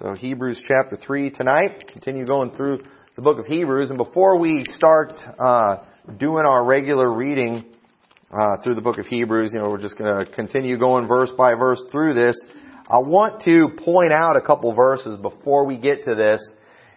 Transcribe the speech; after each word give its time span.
So 0.00 0.14
Hebrews 0.14 0.60
chapter 0.68 0.96
3 0.96 1.30
tonight. 1.30 1.88
Continue 1.92 2.24
going 2.24 2.52
through 2.52 2.78
the 3.16 3.22
book 3.22 3.40
of 3.40 3.46
Hebrews. 3.46 3.88
And 3.88 3.98
before 3.98 4.38
we 4.38 4.64
start 4.76 5.12
uh, 5.44 5.78
doing 6.20 6.44
our 6.46 6.64
regular 6.64 7.12
reading 7.12 7.64
uh, 8.30 8.62
through 8.62 8.76
the 8.76 8.80
book 8.80 8.98
of 8.98 9.06
Hebrews, 9.06 9.50
you 9.52 9.58
know, 9.58 9.68
we're 9.68 9.82
just 9.82 9.98
going 9.98 10.24
to 10.24 10.30
continue 10.30 10.78
going 10.78 11.08
verse 11.08 11.30
by 11.36 11.54
verse 11.54 11.82
through 11.90 12.14
this. 12.14 12.36
I 12.88 12.98
want 12.98 13.42
to 13.42 13.70
point 13.84 14.12
out 14.12 14.36
a 14.36 14.40
couple 14.40 14.72
verses 14.72 15.18
before 15.20 15.66
we 15.66 15.76
get 15.76 16.04
to 16.04 16.14
this. 16.14 16.38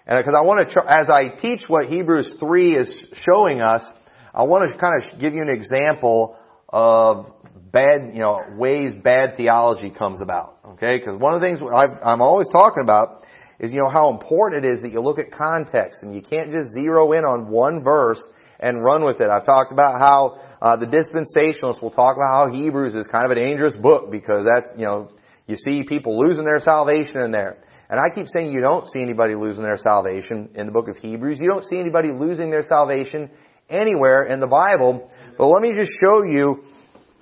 And 0.06 0.20
because 0.20 0.36
I 0.38 0.42
want 0.42 0.70
to, 0.70 0.82
as 0.88 1.08
I 1.10 1.36
teach 1.42 1.64
what 1.68 1.88
Hebrews 1.88 2.36
3 2.40 2.76
is 2.76 2.88
showing 3.26 3.62
us, 3.62 3.84
I 4.32 4.44
want 4.44 4.72
to 4.72 4.78
kind 4.78 5.02
of 5.02 5.20
give 5.20 5.34
you 5.34 5.42
an 5.42 5.50
example 5.50 6.38
of 6.70 7.34
bad, 7.72 8.12
you 8.14 8.20
know, 8.20 8.42
ways 8.58 8.94
bad 9.04 9.38
theology 9.38 9.90
comes 9.90 10.22
about. 10.22 10.51
Okay? 10.74 10.98
Because 10.98 11.20
one 11.20 11.34
of 11.34 11.42
the 11.42 11.48
things 11.48 11.60
i 11.62 12.12
am 12.12 12.22
always 12.22 12.48
talking 12.52 12.84
about 12.84 13.26
is, 13.60 13.72
you 13.72 13.80
know, 13.80 13.90
how 13.90 14.10
important 14.10 14.66
it 14.66 14.74
is 14.74 14.82
that 14.82 14.92
you 14.92 15.02
look 15.02 15.20
at 15.20 15.32
context 15.32 16.00
and 16.02 16.16
you 16.16 16.22
can't 16.22 16.52
just 16.52 16.72
zero 16.72 17.12
in 17.14 17.24
on 17.24 17.48
one 17.48 17.84
verse 17.84 18.22
and 18.60 18.84
run 18.84 19.04
with 19.04 19.22
it. 19.22 19.30
I've 19.30 19.46
talked 19.46 19.72
about 19.72 20.00
how 20.00 20.40
uh, 20.62 20.76
the 20.78 20.86
dispensationalists 20.86 21.82
will 21.82 21.92
talk 21.92 22.16
about 22.16 22.36
how 22.36 22.54
Hebrews 22.54 22.94
is 22.94 23.06
kind 23.12 23.26
of 23.26 23.32
a 23.32 23.36
dangerous 23.36 23.76
book 23.76 24.12
because 24.12 24.46
that's, 24.46 24.68
you 24.78 24.86
know, 24.86 25.12
you 25.48 25.56
see 25.58 25.84
people 25.88 26.20
losing 26.20 26.46
their 26.46 26.60
salvation 26.60 27.18
in 27.22 27.32
there. 27.32 27.58
And 27.90 28.00
I 28.00 28.14
keep 28.16 28.28
saying 28.34 28.52
you 28.52 28.62
don't 28.62 28.88
see 28.88 29.02
anybody 29.02 29.36
losing 29.36 29.64
their 29.64 29.78
salvation 29.78 30.50
in 30.56 30.66
the 30.66 30.72
book 30.72 30.88
of 30.88 30.98
Hebrews. 30.98 31.40
You 31.42 31.50
don't 31.50 31.66
see 31.66 31.78
anybody 31.78 32.10
losing 32.18 32.50
their 32.50 32.64
salvation 32.64 33.30
anywhere 33.70 34.24
in 34.24 34.40
the 34.40 34.48
Bible. 34.48 35.12
But 35.38 35.48
let 35.48 35.62
me 35.62 35.74
just 35.78 35.92
show 36.02 36.24
you 36.24 36.64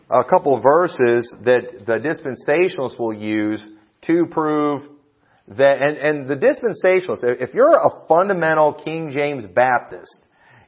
a 0.09 0.23
couple 0.23 0.59
verses 0.59 1.31
that 1.44 1.86
the 1.86 1.98
dispensationalists 1.98 3.00
will 3.00 3.13
use 3.13 3.62
to 4.08 4.26
prove 4.31 4.81
that, 5.50 5.81
and, 5.81 5.98
and 5.98 6.27
the 6.27 6.36
dispensationalists, 6.36 7.41
if 7.41 7.54
you're 7.54 7.76
a 7.76 8.08
fundamental 8.08 8.73
King 8.73 9.12
James 9.16 9.45
Baptist, 9.45 10.16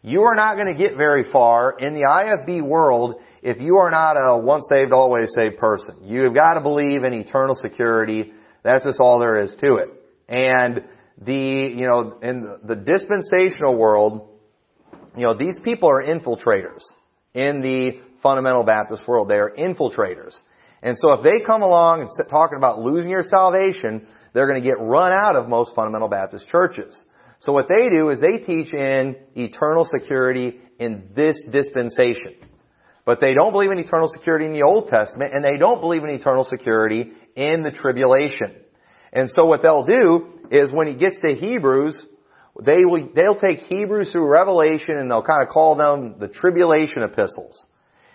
you 0.03 0.23
are 0.23 0.35
not 0.35 0.55
going 0.55 0.67
to 0.67 0.79
get 0.79 0.97
very 0.97 1.31
far 1.31 1.75
in 1.77 1.93
the 1.93 2.01
IFB 2.01 2.63
world 2.63 3.16
if 3.43 3.57
you 3.59 3.77
are 3.77 3.91
not 3.91 4.13
a 4.13 4.38
once 4.38 4.66
saved, 4.71 4.91
always 4.91 5.29
saved 5.35 5.57
person. 5.57 5.97
You've 6.03 6.33
got 6.33 6.53
to 6.53 6.61
believe 6.61 7.03
in 7.03 7.13
eternal 7.13 7.55
security. 7.61 8.33
That's 8.63 8.83
just 8.83 8.99
all 8.99 9.19
there 9.19 9.41
is 9.41 9.55
to 9.61 9.75
it. 9.75 9.89
And 10.27 10.81
the, 11.23 11.33
you 11.33 11.88
know, 11.88 12.17
in 12.21 12.57
the 12.63 12.75
dispensational 12.75 13.75
world, 13.75 14.27
you 15.16 15.23
know, 15.23 15.35
these 15.35 15.55
people 15.63 15.89
are 15.89 16.03
infiltrators 16.03 16.81
in 17.33 17.61
the 17.61 17.99
fundamental 18.22 18.64
Baptist 18.64 19.08
world. 19.08 19.30
They 19.30 19.38
are 19.38 19.52
infiltrators. 19.58 20.33
And 20.83 20.97
so 21.00 21.14
if 21.14 21.23
they 21.23 21.44
come 21.45 21.61
along 21.61 22.02
and 22.02 22.09
start 22.11 22.30
talking 22.30 22.58
about 22.58 22.80
losing 22.80 23.09
your 23.09 23.23
salvation, 23.28 24.08
they're 24.33 24.47
going 24.47 24.61
to 24.61 24.67
get 24.67 24.80
run 24.80 25.11
out 25.11 25.36
of 25.36 25.47
most 25.47 25.75
fundamental 25.75 26.08
Baptist 26.08 26.47
churches. 26.47 26.95
So 27.39 27.52
what 27.52 27.67
they 27.67 27.89
do 27.89 28.09
is 28.09 28.19
they 28.19 28.38
teach 28.38 28.73
in 28.73 29.16
eternal 29.36 29.88
security 29.97 30.59
in 30.80 31.09
this 31.16 31.39
dispensation. 31.52 32.36
But 33.05 33.19
they 33.19 33.33
don't 33.33 33.52
believe 33.52 33.72
in 33.72 33.80
eternal 33.80 34.09
security 34.16 34.45
in 34.45 34.53
the 34.53 34.63
Old 34.63 34.89
Testament, 34.89 35.33
and 35.33 35.44
they 35.44 35.58
don't 35.58 35.81
believe 35.81 36.03
in 36.03 36.11
eternal 36.11 36.45
security 36.50 37.11
in 37.35 37.63
the 37.63 37.72
tribulation. 37.72 38.56
And 39.11 39.31
so 39.35 39.45
what 39.45 39.61
they'll 39.63 39.85
do 39.85 40.39
is 40.52 40.72
when 40.72 40.88
he 40.88 40.94
gets 40.94 41.19
to 41.22 41.35
Hebrews, 41.35 41.95
they 42.63 42.85
will, 42.85 43.09
they'll 43.16 43.35
take 43.35 43.66
Hebrews 43.67 44.09
through 44.11 44.28
Revelation 44.28 44.97
and 44.97 45.09
they'll 45.09 45.23
kind 45.23 45.41
of 45.41 45.50
call 45.50 45.75
them 45.75 46.16
the 46.19 46.28
tribulation 46.28 47.03
epistles. 47.03 47.63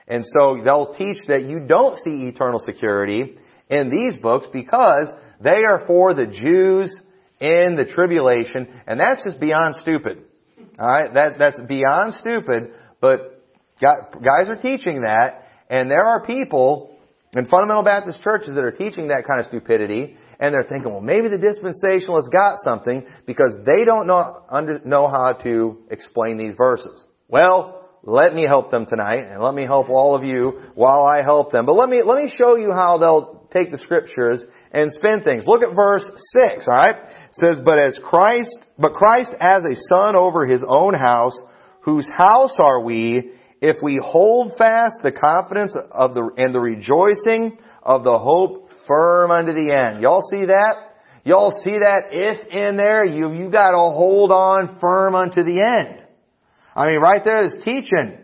And 0.09 0.25
so 0.37 0.59
they'll 0.65 0.95
teach 0.95 1.19
that 1.29 1.45
you 1.45 1.61
don't 1.67 1.97
see 2.05 2.27
eternal 2.27 2.61
security 2.65 3.39
in 3.69 3.89
these 3.89 4.21
books 4.21 4.47
because 4.53 5.09
they 5.41 5.65
are 5.69 5.85
for 5.87 6.15
the 6.15 6.27
Jews 6.27 6.91
in 7.41 7.77
the 7.77 7.85
tribulation, 7.85 8.69
and 8.87 8.99
that's 8.99 9.23
just 9.25 9.41
beyond 9.41 9.77
stupid. 9.83 10.23
Alright? 10.79 11.15
That, 11.15 11.39
that's 11.39 11.57
beyond 11.69 12.15
stupid, 12.21 12.73
but 13.01 13.45
guys 13.81 14.49
are 14.49 14.61
teaching 14.63 15.03
that, 15.03 15.49
and 15.69 15.91
there 15.91 16.05
are 16.05 16.25
people 16.25 16.97
in 17.37 17.47
fundamental 17.47 17.83
Baptist 17.83 18.23
churches 18.23 18.51
that 18.55 18.65
are 18.65 18.71
teaching 18.71 19.09
that 19.09 19.25
kind 19.29 19.41
of 19.41 19.47
stupidity, 19.49 20.17
and 20.39 20.55
they're 20.55 20.67
thinking, 20.69 20.93
well, 20.93 21.01
maybe 21.01 21.29
the 21.29 21.37
dispensationalists 21.37 22.31
got 22.31 22.57
something 22.65 23.05
because 23.27 23.55
they 23.67 23.85
don't 23.85 24.07
know, 24.07 24.43
under, 24.49 24.81
know 24.85 25.09
how 25.09 25.33
to 25.43 25.79
explain 25.91 26.37
these 26.37 26.55
verses. 26.57 27.03
Well, 27.29 27.86
let 28.07 28.35
me 28.35 28.45
help 28.47 28.71
them 28.71 28.87
tonight, 28.87 29.25
and 29.33 29.43
let 29.43 29.53
me 29.53 29.65
help 29.65 29.91
all 29.91 30.15
of 30.15 30.23
you 30.23 30.63
while 30.77 31.05
I 31.05 31.23
help 31.23 31.51
them. 31.51 31.67
But 31.67 31.75
let 31.75 31.89
me, 31.89 32.03
let 32.05 32.17
me 32.17 32.33
show 32.39 32.55
you 32.55 32.71
how 32.73 32.99
they'll 32.99 33.49
take 33.53 33.73
the 33.73 33.79
scriptures 33.79 34.39
and 34.71 34.93
spin 34.93 35.23
things. 35.25 35.43
Look 35.45 35.63
at 35.65 35.75
verse 35.75 36.05
6, 36.05 36.69
alright? 36.69 36.95
It 36.95 37.45
says, 37.45 37.63
But 37.65 37.81
as 37.81 37.99
Christ, 38.05 38.57
but 38.79 38.95
Christ 38.95 39.31
as 39.41 39.63
a 39.65 39.75
son 39.91 40.15
over 40.15 40.47
his 40.47 40.61
own 40.67 40.95
house, 40.95 41.37
whose 41.83 42.07
house 42.17 42.53
are 42.61 42.81
we, 42.81 43.33
if 43.61 43.77
we 43.83 44.01
hold 44.01 44.53
fast 44.57 45.01
the 45.03 45.11
confidence 45.11 45.75
of 45.91 46.15
the, 46.15 46.31
and 46.37 46.55
the 46.55 46.61
rejoicing 46.61 47.59
of 47.83 48.05
the 48.05 48.19
hope 48.19 48.71
firm 48.87 49.33
unto 49.33 49.53
the 49.53 49.73
end. 49.73 50.01
Y'all 50.01 50.23
see 50.31 50.47
that? 50.47 50.75
Y'all 51.25 51.55
see 51.65 51.79
that 51.79 52.11
if 52.13 52.47
in 52.49 52.77
there, 52.77 53.05
you, 53.05 53.33
you 53.35 53.51
gotta 53.51 53.77
hold 53.77 54.31
on 54.31 54.79
firm 54.81 55.17
unto 55.17 55.43
the 55.43 55.61
end. 55.61 56.06
I 56.77 56.87
mean, 56.87 57.01
right 57.01 57.25
there 57.25 57.47
is 57.47 57.65
teaching. 57.65 58.19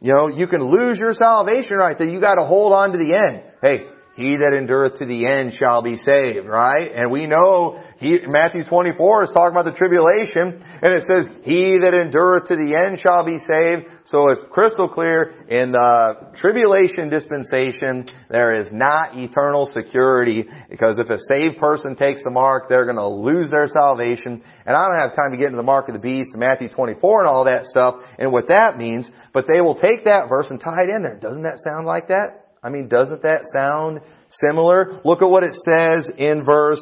You 0.00 0.14
know, 0.14 0.28
you 0.28 0.46
can 0.46 0.62
lose 0.62 0.98
your 0.98 1.14
salvation 1.14 1.76
right 1.76 1.98
there. 1.98 2.08
You 2.08 2.20
gotta 2.20 2.44
hold 2.44 2.72
on 2.72 2.92
to 2.92 2.98
the 2.98 3.14
end. 3.14 3.42
Hey, 3.60 3.86
he 4.16 4.36
that 4.36 4.52
endureth 4.52 4.98
to 4.98 5.06
the 5.06 5.26
end 5.26 5.54
shall 5.58 5.82
be 5.82 5.96
saved, 5.96 6.46
right? 6.46 6.90
And 6.94 7.10
we 7.10 7.26
know 7.26 7.80
he, 7.98 8.18
Matthew 8.26 8.64
24 8.64 9.24
is 9.24 9.30
talking 9.30 9.56
about 9.56 9.64
the 9.64 9.78
tribulation, 9.78 10.62
and 10.82 10.92
it 10.92 11.04
says, 11.06 11.34
he 11.44 11.78
that 11.80 11.94
endureth 11.94 12.48
to 12.48 12.56
the 12.56 12.74
end 12.74 13.00
shall 13.00 13.24
be 13.24 13.38
saved. 13.38 13.86
So 14.10 14.28
it's 14.28 14.42
crystal 14.50 14.90
clear 14.90 15.46
in 15.48 15.72
the 15.72 16.34
tribulation 16.36 17.08
dispensation, 17.08 18.06
there 18.28 18.60
is 18.60 18.68
not 18.70 19.16
eternal 19.16 19.70
security 19.74 20.44
because 20.68 20.96
if 20.98 21.08
a 21.08 21.18
saved 21.28 21.58
person 21.58 21.96
takes 21.96 22.22
the 22.22 22.30
mark, 22.30 22.68
they're 22.68 22.84
going 22.84 22.96
to 22.96 23.08
lose 23.08 23.50
their 23.50 23.68
salvation. 23.68 24.42
And 24.64 24.76
I 24.76 24.86
don't 24.86 24.98
have 24.98 25.16
time 25.16 25.32
to 25.32 25.36
get 25.36 25.46
into 25.46 25.56
the 25.56 25.62
mark 25.62 25.88
of 25.88 25.94
the 25.94 26.00
beast, 26.00 26.30
Matthew 26.34 26.68
24 26.68 27.20
and 27.20 27.28
all 27.28 27.44
that 27.44 27.66
stuff 27.66 27.96
and 28.18 28.32
what 28.32 28.48
that 28.48 28.76
means, 28.76 29.06
but 29.32 29.44
they 29.52 29.60
will 29.60 29.74
take 29.74 30.04
that 30.04 30.28
verse 30.28 30.46
and 30.50 30.60
tie 30.60 30.84
it 30.88 30.94
in 30.94 31.02
there. 31.02 31.16
Doesn't 31.16 31.42
that 31.42 31.58
sound 31.64 31.86
like 31.86 32.08
that? 32.08 32.42
I 32.62 32.70
mean, 32.70 32.88
doesn't 32.88 33.22
that 33.22 33.42
sound 33.52 34.00
similar? 34.40 35.00
Look 35.04 35.22
at 35.22 35.28
what 35.28 35.42
it 35.42 35.56
says 35.56 36.10
in 36.16 36.44
verse 36.44 36.80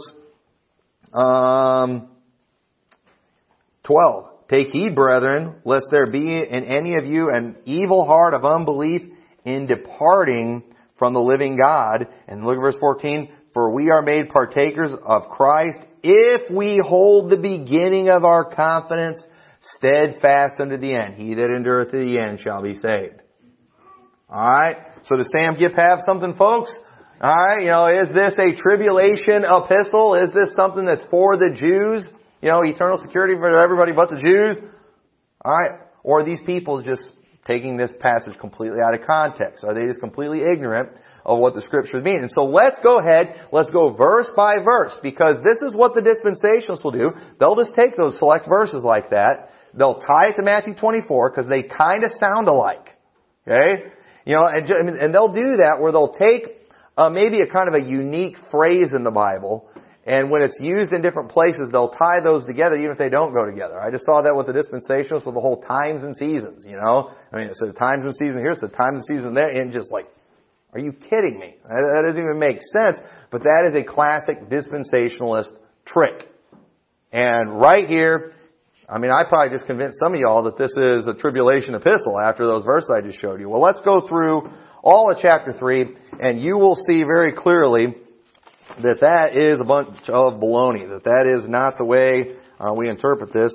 um, 1.14 2.08
12. 3.84 4.24
Take 4.50 4.70
heed, 4.70 4.94
brethren, 4.94 5.54
lest 5.64 5.86
there 5.90 6.10
be 6.10 6.18
in 6.18 6.64
any 6.64 6.96
of 6.96 7.06
you 7.06 7.30
an 7.30 7.56
evil 7.64 8.04
heart 8.04 8.34
of 8.34 8.44
unbelief 8.44 9.02
in 9.44 9.66
departing 9.66 10.64
from 10.98 11.14
the 11.14 11.20
living 11.20 11.56
God. 11.56 12.08
And 12.28 12.44
look 12.44 12.56
at 12.56 12.60
verse 12.60 12.76
14. 12.80 13.30
For 13.52 13.72
we 13.72 13.90
are 13.90 14.02
made 14.02 14.28
partakers 14.30 14.92
of 14.92 15.28
Christ 15.28 15.78
if 16.02 16.50
we 16.50 16.80
hold 16.86 17.30
the 17.30 17.36
beginning 17.36 18.08
of 18.08 18.24
our 18.24 18.44
confidence 18.54 19.18
steadfast 19.76 20.54
unto 20.60 20.76
the 20.76 20.94
end. 20.94 21.14
He 21.14 21.34
that 21.34 21.54
endureth 21.54 21.90
to 21.90 21.98
the 21.98 22.18
end 22.18 22.40
shall 22.40 22.62
be 22.62 22.74
saved. 22.74 23.22
Alright? 24.30 24.76
So 25.08 25.16
does 25.16 25.28
Sam 25.32 25.56
Gipp 25.58 25.74
have 25.76 26.00
something, 26.06 26.34
folks? 26.34 26.72
Alright, 27.22 27.62
you 27.62 27.68
know, 27.68 27.86
is 27.86 28.08
this 28.14 28.32
a 28.38 28.60
tribulation 28.60 29.44
epistle? 29.44 30.14
Is 30.14 30.32
this 30.32 30.54
something 30.54 30.84
that's 30.84 31.02
for 31.10 31.36
the 31.36 31.54
Jews? 31.54 32.04
you 32.42 32.48
know, 32.48 32.62
eternal 32.64 32.98
security 33.02 33.34
for 33.34 33.58
everybody 33.58 33.92
but 33.92 34.10
the 34.10 34.16
Jews? 34.16 34.56
Alright? 35.44 35.80
Or 36.02 36.20
are 36.20 36.24
these 36.24 36.40
people 36.46 36.82
just 36.82 37.02
taking 37.46 37.76
this 37.76 37.90
passage 38.00 38.38
completely 38.40 38.78
out 38.80 38.94
of 38.94 39.06
context? 39.06 39.64
Are 39.64 39.74
they 39.74 39.86
just 39.86 40.00
completely 40.00 40.40
ignorant 40.40 40.90
of 41.24 41.38
what 41.38 41.54
the 41.54 41.60
scriptures 41.62 42.04
mean? 42.04 42.20
And 42.22 42.30
so 42.34 42.44
let's 42.44 42.78
go 42.82 42.98
ahead, 42.98 43.46
let's 43.52 43.70
go 43.70 43.94
verse 43.94 44.26
by 44.36 44.56
verse, 44.64 44.92
because 45.02 45.36
this 45.44 45.60
is 45.66 45.74
what 45.74 45.94
the 45.94 46.02
dispensationalists 46.02 46.84
will 46.84 46.92
do. 46.92 47.10
They'll 47.38 47.56
just 47.56 47.76
take 47.76 47.96
those 47.96 48.18
select 48.18 48.48
verses 48.48 48.80
like 48.82 49.10
that, 49.10 49.50
they'll 49.74 50.00
tie 50.00 50.30
it 50.30 50.36
to 50.36 50.42
Matthew 50.42 50.74
24, 50.74 51.30
because 51.30 51.50
they 51.50 51.62
kind 51.62 52.04
of 52.04 52.10
sound 52.20 52.48
alike. 52.48 52.88
Okay? 53.46 53.92
You 54.26 54.34
know, 54.36 54.46
and, 54.46 54.88
and 54.88 55.14
they'll 55.14 55.32
do 55.32 55.58
that 55.58 55.80
where 55.80 55.92
they'll 55.92 56.12
take 56.12 56.60
uh, 56.96 57.08
maybe 57.08 57.38
a 57.38 57.50
kind 57.52 57.68
of 57.68 57.74
a 57.74 57.84
unique 57.86 58.36
phrase 58.50 58.92
in 58.94 59.04
the 59.04 59.10
Bible, 59.10 59.70
and 60.06 60.30
when 60.30 60.42
it's 60.42 60.56
used 60.58 60.92
in 60.92 61.02
different 61.02 61.30
places, 61.30 61.68
they'll 61.72 61.92
tie 61.92 62.20
those 62.24 62.44
together 62.44 62.76
even 62.76 62.90
if 62.90 62.98
they 62.98 63.10
don't 63.10 63.34
go 63.34 63.44
together. 63.44 63.78
I 63.78 63.90
just 63.90 64.04
saw 64.04 64.22
that 64.22 64.34
with 64.34 64.46
the 64.46 64.52
dispensationalists 64.52 65.26
with 65.26 65.34
the 65.34 65.40
whole 65.40 65.62
times 65.62 66.02
and 66.02 66.16
seasons, 66.16 66.64
you 66.66 66.76
know? 66.76 67.12
I 67.32 67.36
mean, 67.36 67.46
it 67.46 67.56
the 67.60 67.72
times 67.72 68.04
and 68.04 68.14
season 68.14 68.38
here, 68.38 68.50
it's 68.50 68.60
the 68.60 68.68
times 68.68 69.04
and 69.04 69.18
season 69.18 69.34
there, 69.34 69.48
and 69.48 69.72
just 69.72 69.92
like, 69.92 70.06
are 70.72 70.80
you 70.80 70.92
kidding 70.92 71.38
me? 71.38 71.56
That, 71.68 72.02
doesn't 72.06 72.20
even 72.20 72.38
make 72.38 72.58
sense, 72.72 72.98
but 73.30 73.42
that 73.42 73.68
is 73.70 73.76
a 73.76 73.84
classic 73.84 74.48
dispensationalist 74.48 75.48
trick. 75.84 76.28
And 77.12 77.60
right 77.60 77.88
here, 77.88 78.34
I 78.88 78.98
mean, 78.98 79.10
I 79.10 79.24
probably 79.28 79.56
just 79.56 79.66
convinced 79.66 79.98
some 80.02 80.14
of 80.14 80.20
y'all 80.20 80.44
that 80.44 80.58
this 80.58 80.70
is 80.70 81.06
a 81.08 81.20
tribulation 81.20 81.74
epistle 81.74 82.20
after 82.22 82.44
those 82.44 82.64
verses 82.64 82.88
I 82.92 83.00
just 83.00 83.20
showed 83.20 83.40
you. 83.40 83.48
Well, 83.48 83.62
let's 83.62 83.80
go 83.84 84.06
through 84.06 84.50
all 84.82 85.10
of 85.10 85.18
chapter 85.20 85.52
3, 85.52 85.86
and 86.20 86.40
you 86.40 86.56
will 86.56 86.76
see 86.86 87.02
very 87.02 87.32
clearly 87.32 87.94
that 88.82 89.00
that 89.00 89.36
is 89.36 89.60
a 89.60 89.64
bunch 89.64 90.08
of 90.08 90.34
baloney, 90.34 90.88
that 90.88 91.04
that 91.04 91.40
is 91.40 91.48
not 91.48 91.78
the 91.78 91.84
way 91.84 92.36
uh, 92.60 92.72
we 92.72 92.88
interpret 92.88 93.32
this. 93.32 93.52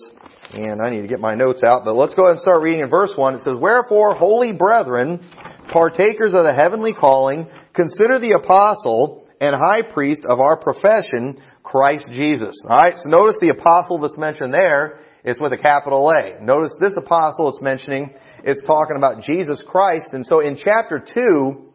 And 0.53 0.81
I 0.81 0.89
need 0.89 1.01
to 1.01 1.07
get 1.07 1.19
my 1.19 1.33
notes 1.33 1.61
out, 1.65 1.83
but 1.85 1.95
let's 1.95 2.13
go 2.13 2.25
ahead 2.25 2.33
and 2.35 2.41
start 2.41 2.61
reading 2.61 2.81
in 2.81 2.89
verse 2.89 3.11
1. 3.15 3.35
It 3.35 3.41
says, 3.45 3.55
Wherefore, 3.59 4.15
holy 4.15 4.51
brethren, 4.51 5.25
partakers 5.71 6.33
of 6.33 6.45
the 6.45 6.53
heavenly 6.55 6.93
calling, 6.93 7.47
consider 7.73 8.19
the 8.19 8.39
apostle 8.41 9.25
and 9.41 9.55
high 9.55 9.81
priest 9.81 10.21
of 10.29 10.39
our 10.39 10.57
profession, 10.57 11.37
Christ 11.63 12.05
Jesus. 12.11 12.55
Alright, 12.63 12.95
so 12.95 13.09
notice 13.09 13.35
the 13.41 13.55
apostle 13.57 13.99
that's 13.99 14.17
mentioned 14.17 14.53
there 14.53 14.99
is 15.23 15.37
with 15.39 15.53
a 15.53 15.57
capital 15.57 16.09
A. 16.09 16.43
Notice 16.43 16.71
this 16.79 16.93
apostle 16.95 17.49
it's 17.49 17.61
mentioning, 17.61 18.13
it's 18.43 18.65
talking 18.65 18.95
about 18.97 19.23
Jesus 19.23 19.57
Christ. 19.67 20.13
And 20.13 20.25
so 20.25 20.39
in 20.39 20.57
chapter 20.57 21.03
2 21.13 21.71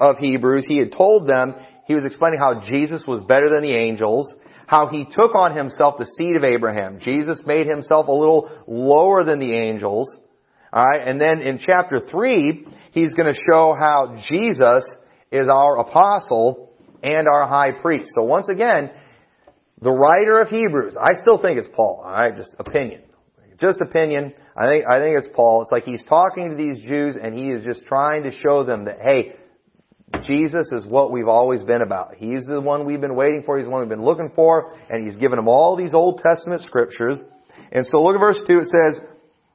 of 0.00 0.18
Hebrews, 0.18 0.64
he 0.68 0.78
had 0.78 0.92
told 0.92 1.28
them, 1.28 1.54
he 1.86 1.94
was 1.94 2.04
explaining 2.04 2.40
how 2.40 2.60
Jesus 2.68 3.02
was 3.06 3.22
better 3.26 3.48
than 3.48 3.62
the 3.62 3.74
angels, 3.74 4.30
how 4.66 4.88
he 4.88 5.04
took 5.04 5.34
on 5.34 5.56
himself 5.56 5.94
the 5.98 6.12
seed 6.18 6.36
of 6.36 6.44
Abraham. 6.44 6.98
Jesus 7.00 7.40
made 7.46 7.66
himself 7.66 8.08
a 8.08 8.12
little 8.12 8.50
lower 8.66 9.24
than 9.24 9.38
the 9.38 9.54
angels. 9.54 10.14
Alright, 10.72 11.08
and 11.08 11.20
then 11.20 11.40
in 11.40 11.58
chapter 11.58 12.00
3, 12.10 12.66
he's 12.92 13.12
going 13.12 13.32
to 13.32 13.40
show 13.50 13.74
how 13.78 14.22
Jesus 14.30 14.84
is 15.32 15.48
our 15.50 15.78
apostle 15.78 16.72
and 17.02 17.26
our 17.28 17.46
high 17.46 17.72
priest. 17.80 18.10
So 18.14 18.24
once 18.24 18.48
again, 18.48 18.90
the 19.80 19.90
writer 19.90 20.38
of 20.38 20.48
Hebrews, 20.48 20.96
I 21.00 21.20
still 21.20 21.38
think 21.38 21.58
it's 21.58 21.68
Paul. 21.74 22.02
Alright, 22.04 22.36
just 22.36 22.52
opinion. 22.58 23.02
Just 23.60 23.80
opinion. 23.80 24.34
I 24.56 24.66
think, 24.66 24.84
I 24.90 24.98
think 25.00 25.18
it's 25.18 25.28
Paul. 25.34 25.62
It's 25.62 25.72
like 25.72 25.84
he's 25.84 26.04
talking 26.08 26.50
to 26.50 26.56
these 26.56 26.84
Jews 26.86 27.16
and 27.20 27.36
he 27.36 27.46
is 27.46 27.64
just 27.64 27.86
trying 27.86 28.24
to 28.24 28.30
show 28.30 28.64
them 28.64 28.84
that, 28.84 28.98
hey, 29.02 29.34
Jesus 30.26 30.66
is 30.72 30.84
what 30.86 31.12
we've 31.12 31.28
always 31.28 31.62
been 31.64 31.82
about. 31.82 32.14
He's 32.16 32.44
the 32.46 32.60
one 32.60 32.86
we've 32.86 33.00
been 33.00 33.14
waiting 33.14 33.42
for. 33.44 33.56
He's 33.56 33.66
the 33.66 33.70
one 33.70 33.80
we've 33.80 33.88
been 33.88 34.04
looking 34.04 34.30
for. 34.34 34.74
And 34.88 35.04
he's 35.04 35.16
given 35.16 35.36
them 35.36 35.48
all 35.48 35.76
these 35.76 35.92
Old 35.92 36.22
Testament 36.22 36.62
scriptures. 36.62 37.18
And 37.72 37.86
so 37.90 38.02
look 38.02 38.14
at 38.14 38.20
verse 38.20 38.38
2. 38.48 38.60
It 38.60 38.68
says, 38.68 39.04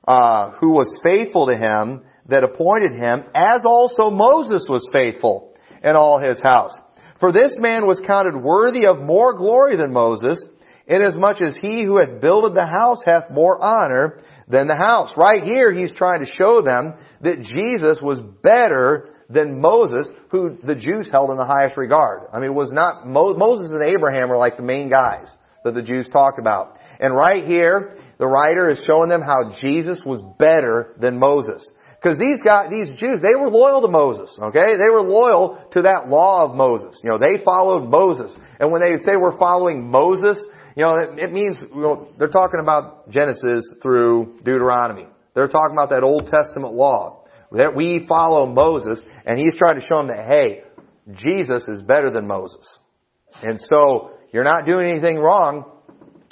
uh, 0.07 0.51
who 0.59 0.71
was 0.71 0.87
faithful 1.03 1.47
to 1.47 1.55
him 1.55 2.01
that 2.27 2.43
appointed 2.43 2.93
him, 2.93 3.23
as 3.35 3.63
also 3.65 4.09
Moses 4.09 4.65
was 4.69 4.87
faithful 4.91 5.53
in 5.83 5.95
all 5.95 6.19
his 6.19 6.39
house. 6.41 6.73
For 7.19 7.31
this 7.31 7.55
man 7.57 7.85
was 7.85 8.03
counted 8.05 8.35
worthy 8.35 8.85
of 8.85 8.99
more 8.99 9.33
glory 9.33 9.77
than 9.77 9.93
Moses, 9.93 10.43
inasmuch 10.87 11.41
as 11.41 11.55
he 11.61 11.83
who 11.83 11.97
hath 11.97 12.21
builded 12.21 12.55
the 12.55 12.65
house 12.65 13.01
hath 13.05 13.31
more 13.31 13.63
honor 13.63 14.21
than 14.47 14.67
the 14.67 14.75
house. 14.75 15.09
Right 15.15 15.43
here, 15.43 15.73
he's 15.73 15.91
trying 15.93 16.25
to 16.25 16.31
show 16.33 16.61
them 16.61 16.95
that 17.21 17.43
Jesus 17.43 18.01
was 18.01 18.19
better 18.41 19.09
than 19.29 19.61
Moses, 19.61 20.07
who 20.29 20.57
the 20.63 20.75
Jews 20.75 21.07
held 21.11 21.29
in 21.31 21.37
the 21.37 21.45
highest 21.45 21.77
regard. 21.77 22.23
I 22.33 22.39
mean, 22.39 22.51
it 22.51 22.55
was 22.55 22.71
not, 22.71 23.07
Mo, 23.07 23.33
Moses 23.35 23.71
and 23.71 23.81
Abraham 23.81 24.29
were 24.29 24.37
like 24.37 24.57
the 24.57 24.63
main 24.63 24.89
guys 24.89 25.31
that 25.63 25.73
the 25.73 25.81
Jews 25.81 26.07
talked 26.11 26.39
about. 26.39 26.77
And 26.99 27.15
right 27.15 27.45
here, 27.47 27.97
the 28.19 28.27
writer 28.27 28.69
is 28.69 28.81
showing 28.85 29.09
them 29.09 29.21
how 29.21 29.55
Jesus 29.61 29.99
was 30.05 30.21
better 30.37 30.95
than 30.99 31.19
Moses. 31.19 31.67
Because 32.01 32.17
these 32.17 32.41
guys, 32.43 32.69
these 32.69 32.89
Jews, 32.99 33.21
they 33.21 33.35
were 33.39 33.49
loyal 33.49 33.81
to 33.81 33.87
Moses, 33.87 34.35
okay? 34.37 34.75
They 34.75 34.91
were 34.91 35.01
loyal 35.01 35.63
to 35.71 35.83
that 35.83 36.09
law 36.09 36.43
of 36.43 36.55
Moses. 36.55 36.99
You 37.01 37.11
know, 37.11 37.17
they 37.17 37.41
followed 37.43 37.89
Moses. 37.89 38.35
And 38.59 38.71
when 38.71 38.81
they 38.81 39.01
say 39.03 39.15
we're 39.15 39.37
following 39.37 39.89
Moses, 39.89 40.37
you 40.75 40.83
know, 40.83 40.97
it, 40.97 41.17
it 41.17 41.31
means, 41.31 41.55
you 41.61 41.81
know, 41.81 42.09
they're 42.19 42.27
talking 42.27 42.59
about 42.61 43.09
Genesis 43.09 43.63
through 43.81 44.39
Deuteronomy. 44.43 45.07
They're 45.33 45.47
talking 45.47 45.73
about 45.73 45.91
that 45.91 46.03
Old 46.03 46.29
Testament 46.29 46.73
law. 46.73 47.23
That 47.53 47.75
we 47.75 48.05
follow 48.07 48.47
Moses, 48.47 48.99
and 49.25 49.39
he's 49.39 49.53
trying 49.57 49.79
to 49.79 49.85
show 49.85 49.97
them 49.97 50.07
that, 50.07 50.25
hey, 50.27 50.63
Jesus 51.15 51.63
is 51.67 51.83
better 51.83 52.11
than 52.11 52.27
Moses. 52.27 52.67
And 53.41 53.59
so, 53.69 54.11
you're 54.33 54.43
not 54.43 54.65
doing 54.65 54.89
anything 54.89 55.17
wrong 55.17 55.65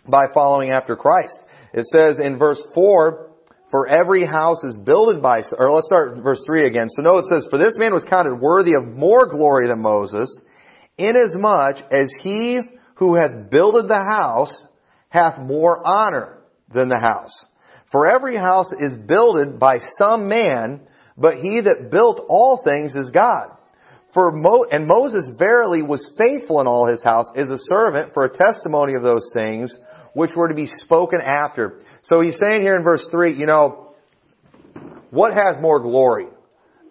by 0.08 0.24
following 0.34 0.72
after 0.72 0.96
Christ. 0.96 1.40
It 1.74 1.86
says 1.86 2.18
in 2.20 2.38
verse 2.38 2.60
4, 2.74 3.32
for 3.72 3.88
every 3.88 4.26
house 4.26 4.62
is 4.66 4.76
builded 4.76 5.22
by, 5.22 5.42
or 5.58 5.72
let's 5.72 5.88
start 5.88 6.22
verse 6.22 6.42
3 6.46 6.68
again. 6.68 6.90
So 6.90 7.02
note 7.02 7.20
it 7.20 7.26
says, 7.34 7.48
For 7.50 7.58
this 7.58 7.74
man 7.78 7.94
was 7.94 8.04
counted 8.04 8.36
worthy 8.36 8.74
of 8.76 8.86
more 8.86 9.28
glory 9.28 9.68
than 9.68 9.82
Moses, 9.82 10.30
inasmuch 10.98 11.78
as 11.90 12.08
he 12.22 12.60
who 12.96 13.16
hath 13.16 13.50
builded 13.50 13.88
the 13.88 14.04
house 14.12 14.52
hath 15.08 15.40
more 15.40 15.82
honor 15.86 16.40
than 16.74 16.90
the 16.90 17.00
house. 17.02 17.34
For 17.92 18.10
every 18.10 18.38
house 18.38 18.68
is 18.80 18.94
builded 19.08 19.58
by 19.58 19.78
some 19.98 20.28
man, 20.28 20.82
but 21.18 21.38
he 21.38 21.62
that 21.62 21.90
built 21.92 22.22
all 22.30 22.62
things 22.64 22.92
is 22.92 23.14
God. 23.14 23.48
For 24.14 24.32
Mo- 24.32 24.66
and 24.70 24.86
Moses 24.86 25.28
verily 25.38 25.82
was 25.82 26.02
faithful 26.18 26.60
in 26.60 26.68
all 26.68 26.88
his 26.88 27.02
house 27.04 27.26
as 27.36 27.48
a 27.48 27.58
servant 27.74 28.14
for 28.14 28.26
a 28.26 28.38
testimony 28.38 28.96
of 28.96 29.04
those 29.04 29.24
things 29.34 29.74
which 30.14 30.32
were 30.36 30.50
to 30.50 30.56
be 30.56 30.70
spoken 30.84 31.20
after. 31.22 31.82
So 32.10 32.22
he's 32.22 32.34
saying 32.42 32.62
here 32.62 32.76
in 32.76 32.84
verse 32.84 33.06
3, 33.12 33.38
you 33.38 33.46
know, 33.46 33.94
what 35.10 35.34
has 35.34 35.62
more 35.62 35.80
glory? 35.80 36.28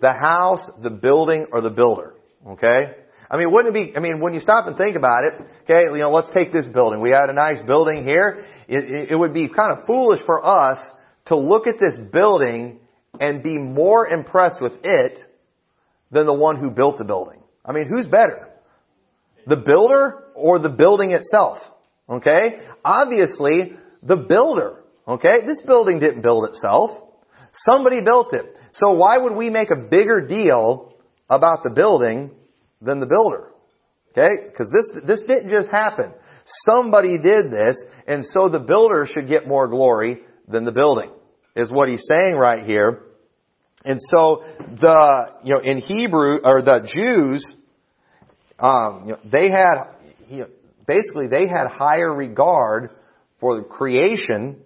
The 0.00 0.12
house, 0.12 0.61
the 0.82 0.90
building, 0.90 1.46
or 1.52 1.61
the 1.61 1.70
builder? 1.70 2.14
Okay? 2.46 2.94
I 3.31 3.37
mean, 3.37 3.52
wouldn't 3.52 3.76
it 3.76 3.93
be, 3.93 3.96
I 3.96 4.00
mean, 4.00 4.20
when 4.20 4.34
you 4.34 4.40
stop 4.40 4.67
and 4.67 4.76
think 4.76 4.96
about 4.96 5.25
it, 5.25 5.46
okay, 5.64 5.84
you 5.84 5.99
know, 5.99 6.11
let's 6.11 6.28
take 6.34 6.52
this 6.52 6.67
building. 6.72 7.00
We 7.00 7.12
had 7.12 7.28
a 7.28 7.32
nice 7.32 7.64
building 7.67 8.05
here. 8.05 8.44
It, 8.67 8.84
it, 8.84 9.11
it 9.12 9.17
would 9.17 9.32
be 9.32 9.49
kind 9.49 9.78
of 9.78 9.87
foolish 9.87 10.20
for 10.26 10.44
us 10.44 10.78
to 11.26 11.37
look 11.37 11.66
at 11.66 11.76
this 11.78 12.00
building 12.12 12.81
and 13.20 13.43
be 13.43 13.56
more 13.56 14.06
impressed 14.06 14.61
with 14.61 14.73
it 14.82 15.20
than 16.11 16.26
the 16.26 16.32
one 16.32 16.56
who 16.56 16.70
built 16.70 16.99
the 16.99 17.05
building. 17.05 17.40
I 17.64 17.73
mean, 17.73 17.87
who's 17.87 18.06
better? 18.06 18.49
The 19.46 19.56
builder 19.56 20.25
or 20.34 20.58
the 20.58 20.69
building 20.69 21.12
itself? 21.12 21.58
Okay? 22.11 22.61
Obviously, 22.85 23.77
the 24.03 24.17
builder. 24.17 24.83
Okay? 25.07 25.47
This 25.47 25.59
building 25.67 25.99
didn't 25.99 26.23
build 26.23 26.49
itself. 26.51 26.91
Somebody 27.69 28.01
built 28.01 28.33
it. 28.33 28.57
So 28.83 28.93
why 28.93 29.19
would 29.19 29.35
we 29.35 29.51
make 29.51 29.71
a 29.71 29.81
bigger 29.81 30.27
deal 30.27 30.95
about 31.29 31.62
the 31.62 31.71
building 31.71 32.31
than 32.81 33.01
the 33.01 33.07
builder? 33.07 33.51
Okay? 34.12 34.49
Because 34.49 34.71
this, 34.73 35.03
this 35.07 35.23
didn't 35.23 35.51
just 35.51 35.69
happen. 35.71 36.12
Somebody 36.69 37.19
did 37.19 37.53
this, 37.53 37.77
and 38.07 38.25
so 38.33 38.49
the 38.49 38.59
builder 38.59 39.07
should 39.12 39.29
get 39.29 39.47
more 39.47 39.69
glory 39.69 40.21
than 40.49 40.65
the 40.65 40.73
building, 40.73 41.11
is 41.55 41.71
what 41.71 41.89
he's 41.89 42.05
saying 42.09 42.35
right 42.35 42.65
here. 42.65 43.03
And 43.85 43.99
so 44.11 44.43
the, 44.81 45.31
you 45.45 45.55
know, 45.55 45.61
in 45.61 45.79
Hebrew, 45.79 46.39
or 46.43 46.62
the 46.62 46.81
Jews, 46.93 47.45
um, 48.59 49.05
you 49.07 49.12
know, 49.12 49.19
they 49.25 49.49
had, 49.49 49.95
you 50.29 50.41
know, 50.41 50.49
basically 50.90 51.28
they 51.28 51.46
had 51.46 51.69
higher 51.69 52.12
regard 52.12 52.90
for 53.38 53.56
the 53.56 53.62
creation 53.62 54.56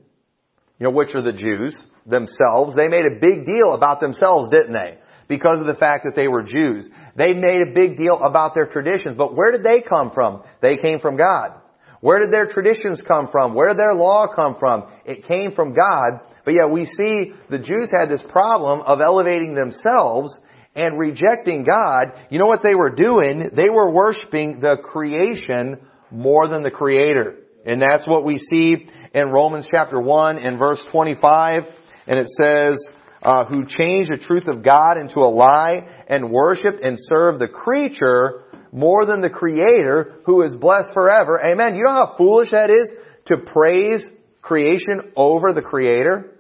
you 0.79 0.85
know, 0.85 0.91
which 0.91 1.15
are 1.15 1.23
the 1.23 1.33
Jews 1.33 1.77
themselves. 2.07 2.75
They 2.75 2.89
made 2.89 3.07
a 3.07 3.21
big 3.21 3.47
deal 3.47 3.73
about 3.73 4.01
themselves, 4.01 4.51
didn't 4.51 4.73
they? 4.73 4.99
Because 5.29 5.59
of 5.61 5.67
the 5.67 5.79
fact 5.79 6.05
that 6.05 6.15
they 6.17 6.29
were 6.29 6.43
Jews. 6.43 6.87
They 7.17 7.33
made 7.33 7.61
a 7.63 7.75
big 7.75 7.97
deal 7.97 8.21
about 8.23 8.55
their 8.55 8.67
traditions. 8.67 9.17
But 9.17 9.35
where 9.37 9.53
did 9.53 9.63
they 9.63 9.83
come 9.89 10.11
from? 10.13 10.43
They 10.61 10.77
came 10.77 10.99
from 10.99 11.17
God. 11.17 11.53
Where 12.01 12.19
did 12.19 12.31
their 12.31 12.47
traditions 12.47 12.99
come 13.07 13.29
from? 13.33 13.55
Where 13.55 13.69
did 13.69 13.79
their 13.79 13.95
law 13.95 14.27
come 14.35 14.57
from? 14.59 14.85
It 15.07 15.27
came 15.27 15.53
from 15.53 15.75
God. 15.75 16.21
But 16.45 16.53
yet 16.53 16.69
we 16.69 16.85
see 16.85 17.33
the 17.49 17.59
Jews 17.59 17.89
had 17.91 18.11
this 18.11 18.21
problem 18.29 18.81
of 18.81 19.01
elevating 19.01 19.55
themselves 19.55 20.35
and 20.75 20.99
rejecting 20.99 21.65
God. 21.65 22.13
You 22.29 22.39
know 22.39 22.47
what 22.47 22.63
they 22.63 22.75
were 22.75 22.91
doing? 22.91 23.51
They 23.55 23.71
were 23.71 23.91
worshiping 23.91 24.61
the 24.61 24.77
creation 24.77 25.79
more 26.15 26.49
than 26.49 26.63
the 26.63 26.71
Creator. 26.71 27.37
And 27.67 27.83
that's 27.83 28.07
what 28.07 28.25
we 28.25 28.39
see 28.39 28.89
in 29.15 29.29
Romans 29.29 29.65
chapter 29.71 30.01
1 30.01 30.39
and 30.39 30.59
verse 30.59 30.81
25, 30.91 31.63
and 32.07 32.19
it 32.19 32.29
says, 32.41 32.77
uh, 33.23 33.45
who 33.47 33.65
changed 33.65 34.11
the 34.13 34.23
truth 34.23 34.47
of 34.49 34.63
God 34.63 34.99
into 34.99 35.21
a 35.21 35.31
lie 35.31 35.81
and 36.09 36.31
worshiped 36.31 36.85
and 36.85 36.99
served 37.09 37.41
the 37.41 37.49
creature 37.49 38.45
more 38.71 39.07
than 39.07 39.23
the 39.23 39.31
creator 39.31 40.21
who 40.27 40.43
is 40.43 40.53
blessed 40.61 40.89
forever. 40.93 41.41
Amen. 41.41 41.75
You 41.75 41.85
know 41.85 41.93
how 41.93 42.15
foolish 42.19 42.51
that 42.51 42.71
is 42.71 42.97
to 43.27 43.39
praise 43.39 44.05
creation 44.43 45.13
over 45.17 45.53
the 45.55 45.63
creator? 45.63 46.33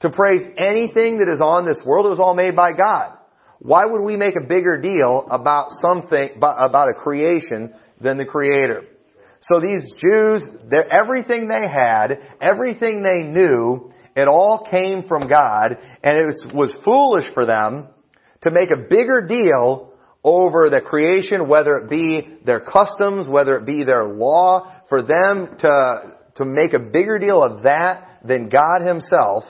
To 0.00 0.10
praise 0.10 0.42
anything 0.58 1.18
that 1.18 1.32
is 1.32 1.40
on 1.40 1.66
this 1.66 1.78
world, 1.84 2.06
it 2.06 2.10
was 2.10 2.20
all 2.20 2.34
made 2.34 2.54
by 2.54 2.70
God. 2.72 3.16
Why 3.58 3.82
would 3.86 4.02
we 4.02 4.16
make 4.16 4.36
a 4.36 4.46
bigger 4.46 4.80
deal 4.80 5.26
about 5.30 5.70
something, 5.80 6.28
about 6.36 6.88
a 6.88 6.94
creation 6.94 7.74
than 8.00 8.18
the 8.18 8.24
creator? 8.24 8.82
So 9.48 9.60
these 9.60 9.92
Jews, 9.92 10.42
everything 10.98 11.48
they 11.48 11.68
had, 11.68 12.18
everything 12.40 13.02
they 13.02 13.28
knew, 13.28 13.92
it 14.16 14.28
all 14.28 14.66
came 14.70 15.04
from 15.06 15.28
God, 15.28 15.76
and 16.02 16.18
it 16.18 16.54
was 16.54 16.74
foolish 16.84 17.32
for 17.34 17.46
them 17.46 17.88
to 18.42 18.50
make 18.50 18.70
a 18.70 18.88
bigger 18.88 19.26
deal 19.28 19.92
over 20.24 20.68
the 20.70 20.80
creation, 20.80 21.48
whether 21.48 21.76
it 21.76 21.88
be 21.88 22.38
their 22.44 22.60
customs, 22.60 23.28
whether 23.28 23.56
it 23.56 23.66
be 23.66 23.84
their 23.84 24.06
law, 24.06 24.72
for 24.88 25.02
them 25.02 25.56
to, 25.60 26.12
to 26.36 26.44
make 26.44 26.72
a 26.72 26.80
bigger 26.80 27.18
deal 27.18 27.42
of 27.42 27.62
that 27.62 28.18
than 28.24 28.48
God 28.48 28.84
Himself 28.84 29.44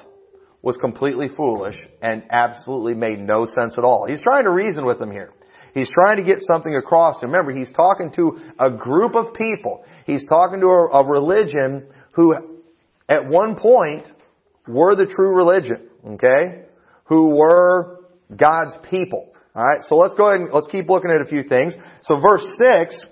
was 0.60 0.76
completely 0.76 1.28
foolish 1.34 1.76
and 2.02 2.24
absolutely 2.30 2.94
made 2.94 3.20
no 3.20 3.46
sense 3.58 3.74
at 3.78 3.84
all. 3.84 4.06
He's 4.06 4.20
trying 4.20 4.44
to 4.44 4.50
reason 4.50 4.84
with 4.84 4.98
them 4.98 5.10
here. 5.10 5.32
He's 5.76 5.90
trying 5.92 6.16
to 6.16 6.22
get 6.22 6.38
something 6.40 6.74
across. 6.74 7.16
Remember, 7.22 7.52
he's 7.52 7.70
talking 7.70 8.10
to 8.16 8.40
a 8.58 8.70
group 8.70 9.14
of 9.14 9.34
people. 9.34 9.84
He's 10.06 10.24
talking 10.26 10.60
to 10.60 10.66
a, 10.66 11.02
a 11.02 11.06
religion 11.06 11.86
who, 12.12 12.34
at 13.10 13.28
one 13.28 13.56
point, 13.56 14.06
were 14.66 14.96
the 14.96 15.04
true 15.04 15.36
religion. 15.36 15.88
Okay? 16.14 16.62
Who 17.04 17.36
were 17.36 18.06
God's 18.34 18.74
people. 18.90 19.34
Alright, 19.54 19.82
so 19.86 19.96
let's 19.96 20.14
go 20.14 20.28
ahead 20.28 20.40
and 20.40 20.50
let's 20.50 20.66
keep 20.68 20.88
looking 20.88 21.10
at 21.10 21.20
a 21.20 21.28
few 21.28 21.44
things. 21.46 21.74
So 22.04 22.20
verse 22.20 22.44
6 22.58 23.04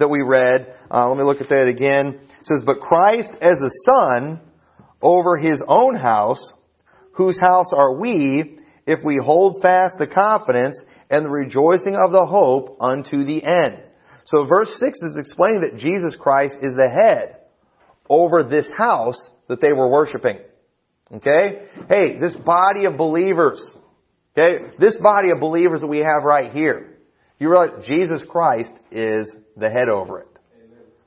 that 0.00 0.08
we 0.08 0.20
read, 0.20 0.74
uh, 0.90 1.08
let 1.08 1.16
me 1.16 1.24
look 1.24 1.40
at 1.40 1.48
that 1.50 1.68
again. 1.68 2.18
It 2.40 2.46
says, 2.46 2.62
But 2.66 2.80
Christ 2.80 3.30
as 3.40 3.60
a 3.60 3.70
son 3.86 4.40
over 5.00 5.36
his 5.36 5.60
own 5.68 5.94
house, 5.94 6.44
whose 7.12 7.38
house 7.38 7.72
are 7.72 7.98
we, 7.98 8.58
if 8.84 8.98
we 9.04 9.20
hold 9.22 9.62
fast 9.62 9.94
the 9.98 10.06
confidence 10.06 10.76
and 11.12 11.26
the 11.26 11.30
rejoicing 11.30 11.94
of 11.94 12.10
the 12.10 12.24
hope 12.24 12.78
unto 12.80 13.24
the 13.24 13.44
end. 13.44 13.84
So 14.24 14.46
verse 14.46 14.68
6 14.80 14.98
is 15.02 15.12
explaining 15.16 15.60
that 15.60 15.76
Jesus 15.76 16.18
Christ 16.18 16.54
is 16.62 16.74
the 16.74 16.88
head 16.88 17.36
over 18.08 18.42
this 18.42 18.66
house 18.76 19.28
that 19.48 19.60
they 19.60 19.72
were 19.72 19.88
worshiping. 19.88 20.38
Okay? 21.14 21.66
Hey, 21.88 22.18
this 22.18 22.34
body 22.34 22.86
of 22.86 22.96
believers, 22.96 23.62
okay, 24.36 24.74
this 24.78 24.96
body 24.96 25.30
of 25.30 25.40
believers 25.40 25.80
that 25.80 25.86
we 25.86 25.98
have 25.98 26.24
right 26.24 26.50
here, 26.52 26.98
you 27.38 27.50
realize 27.50 27.86
Jesus 27.86 28.22
Christ 28.28 28.70
is 28.90 29.36
the 29.56 29.68
head 29.68 29.90
over 29.92 30.20
it. 30.20 30.28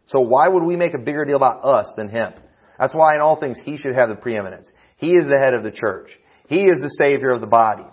So 0.08 0.20
why 0.20 0.48
would 0.48 0.64
we 0.64 0.76
make 0.76 0.94
a 0.94 1.00
bigger 1.00 1.26
deal 1.26 1.38
about 1.38 1.66
us 1.66 1.92
than 1.98 2.10
Him? 2.10 2.34
That's 2.78 2.94
why 2.94 3.16
in 3.16 3.22
all 3.22 3.40
things 3.40 3.58
He 3.64 3.78
should 3.78 3.96
have 3.96 4.10
the 4.10 4.16
preeminence. 4.16 4.68
He 4.98 5.08
is 5.08 5.24
the 5.24 5.40
head 5.42 5.56
of 5.56 5.64
the 5.64 5.72
church. 5.72 6.12
He 6.48 6.58
is 6.58 6.80
the 6.80 6.96
Savior 7.00 7.32
of 7.32 7.42
the 7.42 7.48
body. 7.48 7.86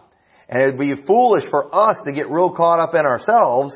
And 0.52 0.62
it'd 0.62 0.78
be 0.78 0.92
foolish 1.06 1.44
for 1.48 1.74
us 1.74 1.96
to 2.04 2.12
get 2.12 2.28
real 2.28 2.50
caught 2.50 2.78
up 2.78 2.94
in 2.94 3.06
ourselves 3.06 3.72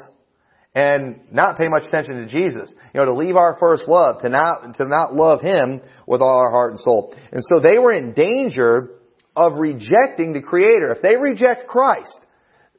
and 0.75 1.21
not 1.33 1.57
pay 1.57 1.69
much 1.69 1.87
attention 1.87 2.17
to 2.17 2.27
Jesus. 2.27 2.71
You 2.93 3.01
know, 3.01 3.07
to 3.07 3.15
leave 3.15 3.35
our 3.35 3.57
first 3.59 3.85
love, 3.89 4.21
to 4.21 4.29
not, 4.29 4.77
to 4.77 4.85
not 4.87 5.15
love 5.15 5.41
Him 5.41 5.81
with 6.07 6.21
all 6.21 6.37
our 6.37 6.51
heart 6.51 6.73
and 6.73 6.81
soul. 6.83 7.15
And 7.33 7.41
so 7.51 7.63
they 7.67 7.79
were 7.79 7.95
in 7.95 8.13
danger 8.13 8.91
of 9.35 9.53
rejecting 9.55 10.35
the 10.35 10.43
Creator. 10.43 10.93
If 10.97 11.01
they 11.01 11.17
reject 11.17 11.67
Christ, 11.67 12.21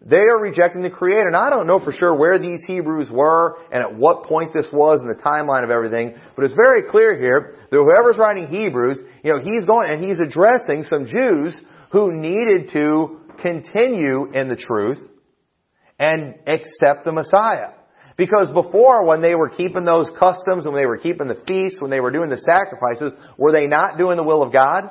they 0.06 0.22
are 0.22 0.40
rejecting 0.40 0.84
the 0.84 0.92
Creator. 0.92 1.30
And 1.30 1.36
I 1.36 1.50
don't 1.50 1.66
know 1.66 1.80
for 1.80 1.92
sure 1.92 2.14
where 2.16 2.38
these 2.38 2.60
Hebrews 2.68 3.08
were 3.10 3.58
and 3.72 3.82
at 3.82 3.98
what 3.98 4.26
point 4.26 4.54
this 4.54 4.68
was 4.72 5.02
in 5.02 5.08
the 5.08 5.20
timeline 5.24 5.64
of 5.64 5.72
everything, 5.72 6.14
but 6.36 6.46
it's 6.46 6.54
very 6.54 6.84
clear 6.84 7.20
here 7.20 7.56
that 7.72 7.76
whoever's 7.76 8.20
writing 8.20 8.46
Hebrews, 8.46 9.00
you 9.24 9.34
know, 9.34 9.40
he's 9.40 9.66
going 9.66 9.90
and 9.90 10.06
he's 10.06 10.20
addressing 10.20 10.84
some 10.84 11.08
Jews 11.08 11.56
who 11.92 12.12
needed 12.12 12.70
to 12.74 13.22
continue 13.42 14.32
in 14.34 14.48
the 14.48 14.56
truth 14.56 15.00
and 16.00 16.36
accept 16.46 17.06
the 17.06 17.12
Messiah. 17.12 17.72
Because 18.18 18.48
before, 18.52 19.06
when 19.06 19.22
they 19.22 19.36
were 19.36 19.50
keeping 19.50 19.86
those 19.86 20.08
customs, 20.20 20.66
when 20.66 20.74
they 20.74 20.88
were 20.88 20.98
keeping 20.98 21.28
the 21.28 21.42
feasts, 21.48 21.80
when 21.80 21.92
they 21.92 22.00
were 22.00 22.12
doing 22.12 22.30
the 22.30 22.42
sacrifices, 22.42 23.14
were 23.38 23.52
they 23.52 23.68
not 23.68 23.98
doing 23.98 24.18
the 24.18 24.24
will 24.24 24.42
of 24.42 24.52
God? 24.52 24.90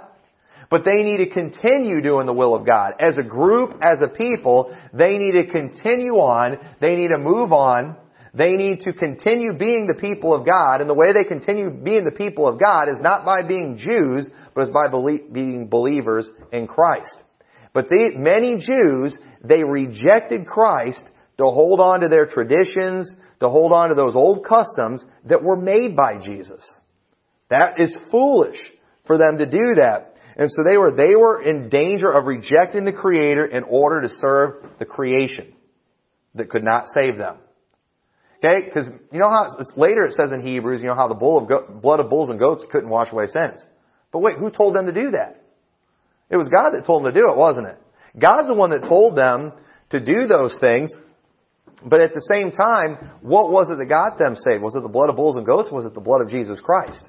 But 0.70 0.84
they 0.84 1.02
need 1.02 1.18
to 1.18 1.30
continue 1.30 2.00
doing 2.00 2.26
the 2.26 2.32
will 2.32 2.54
of 2.54 2.66
God. 2.66 2.92
As 3.00 3.14
a 3.18 3.22
group, 3.22 3.78
as 3.80 4.02
a 4.02 4.08
people, 4.08 4.76
they 4.92 5.16
need 5.18 5.32
to 5.32 5.46
continue 5.50 6.14
on. 6.14 6.58
They 6.80 6.96
need 6.96 7.08
to 7.08 7.18
move 7.18 7.52
on. 7.52 7.96
They 8.32 8.52
need 8.52 8.80
to 8.80 8.92
continue 8.92 9.56
being 9.56 9.86
the 9.86 10.00
people 10.00 10.34
of 10.34 10.44
God. 10.44 10.80
And 10.80 10.90
the 10.90 10.94
way 10.94 11.12
they 11.12 11.24
continue 11.24 11.70
being 11.70 12.04
the 12.04 12.16
people 12.16 12.48
of 12.48 12.60
God 12.60 12.88
is 12.88 13.00
not 13.00 13.24
by 13.24 13.42
being 13.42 13.78
Jews, 13.78 14.26
but 14.54 14.68
is 14.68 14.70
by 14.70 14.88
being 15.32 15.68
believers 15.68 16.26
in 16.52 16.66
Christ. 16.66 17.16
But 17.76 17.90
the, 17.90 18.12
many 18.16 18.56
Jews, 18.56 19.12
they 19.44 19.62
rejected 19.62 20.46
Christ 20.46 20.98
to 21.36 21.44
hold 21.44 21.78
on 21.78 22.00
to 22.00 22.08
their 22.08 22.24
traditions, 22.24 23.06
to 23.40 23.50
hold 23.50 23.70
on 23.70 23.90
to 23.90 23.94
those 23.94 24.14
old 24.14 24.46
customs 24.46 25.04
that 25.26 25.42
were 25.42 25.58
made 25.58 25.94
by 25.94 26.16
Jesus. 26.24 26.66
That 27.50 27.78
is 27.78 27.94
foolish 28.10 28.56
for 29.06 29.18
them 29.18 29.36
to 29.36 29.44
do 29.44 29.74
that. 29.74 30.14
And 30.38 30.50
so 30.50 30.62
they 30.64 30.78
were, 30.78 30.90
they 30.90 31.14
were 31.16 31.42
in 31.42 31.68
danger 31.68 32.10
of 32.10 32.24
rejecting 32.24 32.86
the 32.86 32.94
Creator 32.94 33.44
in 33.44 33.62
order 33.64 34.08
to 34.08 34.14
serve 34.22 34.78
the 34.78 34.86
creation 34.86 35.52
that 36.34 36.48
could 36.48 36.64
not 36.64 36.86
save 36.94 37.18
them. 37.18 37.36
Okay? 38.38 38.64
Because 38.64 38.86
you 39.12 39.18
know 39.18 39.28
how, 39.28 39.54
it's 39.58 39.76
later 39.76 40.04
it 40.04 40.14
says 40.14 40.30
It 46.30 46.36
was 46.36 46.48
God 46.48 46.70
that 46.70 46.86
told 46.86 47.04
them 47.04 47.12
to 47.12 47.20
do 47.20 47.30
it, 47.30 47.36
wasn't 47.36 47.68
it? 47.68 47.78
God's 48.18 48.48
the 48.48 48.54
one 48.54 48.70
that 48.70 48.88
told 48.88 49.16
them 49.16 49.52
to 49.90 50.00
do 50.00 50.26
those 50.26 50.54
things. 50.60 50.90
But 51.84 52.00
at 52.00 52.14
the 52.14 52.24
same 52.32 52.50
time, 52.50 53.10
what 53.20 53.50
was 53.52 53.68
it 53.70 53.78
that 53.78 53.86
got 53.86 54.18
them 54.18 54.34
saved? 54.34 54.62
Was 54.62 54.74
it 54.74 54.82
the 54.82 54.88
blood 54.88 55.10
of 55.10 55.16
bulls 55.16 55.36
and 55.36 55.46
goats? 55.46 55.70
was 55.70 55.84
it 55.84 55.94
the 55.94 56.00
blood 56.00 56.22
of 56.22 56.30
Jesus 56.30 56.58
Christ? 56.64 57.00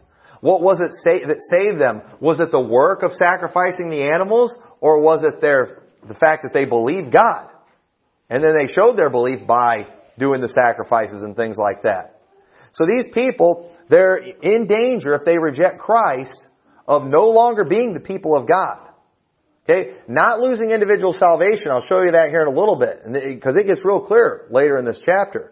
What 0.41 0.61
was 0.61 0.77
it 0.79 0.91
that 1.27 1.41
saved 1.49 1.81
them? 1.81 2.01
Was 2.19 2.39
it 2.39 2.51
the 2.51 2.59
work 2.59 3.01
of 3.01 3.11
sacrificing 3.17 3.89
the 3.89 4.03
animals? 4.03 4.51
Or 4.81 5.01
was 5.01 5.23
it 5.23 5.41
their, 5.41 5.83
the 6.07 6.13
fact 6.13 6.43
that 6.43 6.53
they 6.53 6.65
believed 6.65 7.11
God? 7.11 7.49
And 8.29 8.43
then 8.43 8.51
they 8.53 8.71
showed 8.73 8.97
their 8.97 9.09
belief 9.09 9.47
by 9.47 9.87
doing 10.19 10.41
the 10.41 10.49
sacrifices 10.49 11.23
and 11.23 11.35
things 11.35 11.55
like 11.57 11.83
that. 11.83 12.21
So 12.73 12.85
these 12.85 13.11
people, 13.13 13.71
they're 13.89 14.17
in 14.17 14.67
danger 14.67 15.15
if 15.15 15.25
they 15.25 15.37
reject 15.37 15.79
Christ 15.79 16.39
of 16.87 17.05
no 17.05 17.29
longer 17.29 17.63
being 17.63 17.93
the 17.93 17.99
people 17.99 18.37
of 18.37 18.47
God. 18.47 18.87
Okay? 19.69 19.97
Not 20.07 20.39
losing 20.39 20.71
individual 20.71 21.15
salvation. 21.19 21.71
I'll 21.71 21.85
show 21.85 22.01
you 22.01 22.11
that 22.11 22.29
here 22.29 22.41
in 22.41 22.47
a 22.47 22.57
little 22.57 22.77
bit. 22.77 23.01
Because 23.05 23.55
it 23.55 23.65
gets 23.65 23.83
real 23.83 24.01
clear 24.01 24.47
later 24.49 24.77
in 24.77 24.85
this 24.85 24.99
chapter. 25.05 25.51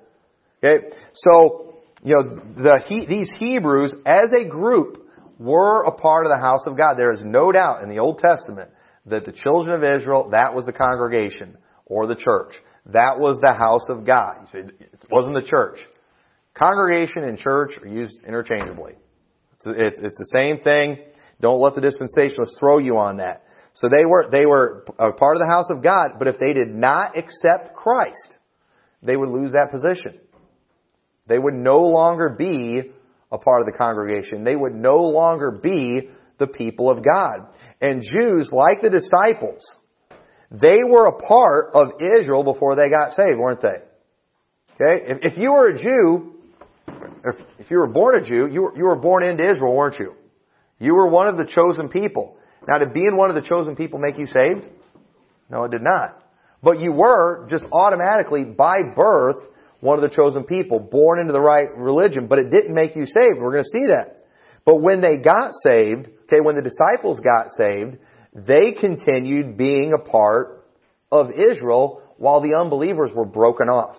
Okay? 0.64 0.88
So, 1.14 1.76
you 2.04 2.16
know, 2.16 2.42
the, 2.56 3.06
these 3.08 3.28
Hebrews, 3.40 3.92
as 4.06 4.32
a 4.40 4.48
group, 4.48 5.10
were 5.38 5.84
a 5.84 5.92
part 5.92 6.26
of 6.26 6.32
the 6.32 6.40
house 6.40 6.62
of 6.66 6.78
God. 6.78 6.96
There 6.98 7.14
is 7.14 7.22
no 7.24 7.52
doubt 7.52 7.84
in 7.84 7.90
the 7.90 8.00
Old 8.00 8.20
Testament 8.20 8.70
that 9.06 9.26
the 9.26 9.34
children 9.34 9.76
of 9.76 9.84
Israel, 9.84 10.30
that 10.32 10.56
was 10.56 10.66
the 10.66 10.72
congregation 10.72 11.58
or 11.86 12.08
the 12.08 12.16
church. 12.16 12.54
That 12.88 13.20
was 13.20 13.40
the 13.42 13.54
house 13.54 13.84
of 13.90 14.06
God. 14.06 14.48
Say, 14.52 14.60
it 14.80 15.06
wasn't 15.12 15.36
the 15.36 15.48
church. 15.48 15.80
Congregation 16.58 17.24
and 17.24 17.38
church 17.38 17.72
are 17.82 17.88
used 17.88 18.24
interchangeably. 18.26 18.94
It's, 19.54 19.66
it's, 19.66 20.00
it's 20.02 20.18
the 20.18 20.32
same 20.34 20.60
thing. 20.60 20.98
Don't 21.42 21.60
let 21.60 21.76
the 21.76 21.82
dispensationalists 21.82 22.58
throw 22.60 22.78
you 22.78 22.98
on 22.98 23.18
that. 23.18 23.44
So 23.76 23.88
they 23.94 24.06
were, 24.06 24.30
they 24.32 24.46
were 24.46 24.86
a 24.98 25.12
part 25.12 25.36
of 25.36 25.42
the 25.42 25.50
house 25.50 25.68
of 25.70 25.84
God, 25.84 26.18
but 26.18 26.28
if 26.28 26.40
they 26.40 26.54
did 26.54 26.74
not 26.74 27.18
accept 27.18 27.76
Christ, 27.76 28.36
they 29.04 29.16
would 29.16 29.30
lose 29.30 29.52
that 29.52 29.72
position. 29.72 30.20
They 31.28 31.38
would 31.38 31.54
no 31.54 31.82
longer 31.82 32.36
be 32.38 32.94
a 33.32 33.38
part 33.38 33.62
of 33.62 33.66
the 33.66 33.78
congregation. 33.78 34.44
They 34.44 34.56
would 34.56 34.74
no 34.74 34.96
longer 34.96 35.52
be 35.52 36.10
the 36.40 36.48
people 36.48 36.90
of 36.90 37.04
God. 37.04 37.48
And 37.82 38.02
Jews, 38.02 38.50
like 38.52 38.82
the 38.82 38.90
disciples, 38.90 39.62
they 40.52 40.78
were 40.88 41.08
a 41.08 41.18
part 41.18 41.72
of 41.74 42.00
Israel 42.20 42.44
before 42.44 42.76
they 42.76 42.90
got 42.90 43.12
saved, 43.12 43.38
weren't 43.38 43.62
they? 43.62 43.68
Okay? 44.76 45.06
If, 45.08 45.34
if 45.34 45.38
you 45.38 45.52
were 45.52 45.68
a 45.68 45.78
Jew, 45.82 46.36
if, 47.26 47.36
if 47.60 47.72
you 47.72 47.80
were 47.80 47.88
born 47.88 48.24
a 48.24 48.26
Jew, 48.26 48.48
you 48.50 48.62
were, 48.62 48.78
you 48.78 48.86
were 48.86 48.96
born 48.96 49.24
into 49.24 49.44
Israel, 49.44 49.76
weren't 49.76 50.00
you? 50.00 50.14
You 50.80 50.94
were 50.94 51.10
one 51.10 51.28
of 51.28 51.38
the 51.38 51.46
chosen 51.46 51.90
people. 51.90 52.38
Now, 52.68 52.80
did 52.80 52.94
being 52.94 53.16
one 53.16 53.30
of 53.30 53.36
the 53.36 53.48
chosen 53.48 53.76
people 53.76 54.00
make 54.00 54.18
you 54.18 54.28
saved? 54.28 54.68
No, 55.50 55.66
it 55.66 55.72
did 55.72 55.84
not. 55.84 56.22
But 56.64 56.80
you 56.80 56.92
were 56.92 57.48
just 57.50 57.64
automatically, 57.72 58.44
by 58.44 58.82
birth, 58.96 59.38
one 59.82 60.04
of 60.04 60.10
the 60.10 60.16
chosen 60.16 60.44
people, 60.44 60.80
born 60.80 61.20
into 61.20 61.32
the 61.32 61.42
right 61.42 61.76
religion, 61.78 62.28
but 62.28 62.40
it 62.40 62.50
didn't 62.50 62.74
make 62.74 62.96
you 62.96 63.06
saved. 63.06 63.40
We're 63.40 63.52
going 63.52 63.64
to 63.64 63.80
see 63.80 63.88
that. 63.88 64.26
But 64.66 64.82
when 64.82 65.00
they 65.00 65.18
got 65.18 65.52
saved, 65.62 66.08
okay, 66.24 66.42
when 66.42 66.56
the 66.56 66.64
disciples 66.64 67.20
got 67.20 67.52
saved, 67.52 67.98
they 68.34 68.72
continued 68.80 69.58
being 69.58 69.94
a 69.94 70.02
part 70.02 70.66
of 71.12 71.32
Israel 71.32 72.02
while 72.18 72.42
the 72.42 72.56
unbelievers 72.60 73.12
were 73.14 73.26
broken 73.26 73.70
off. 73.70 73.98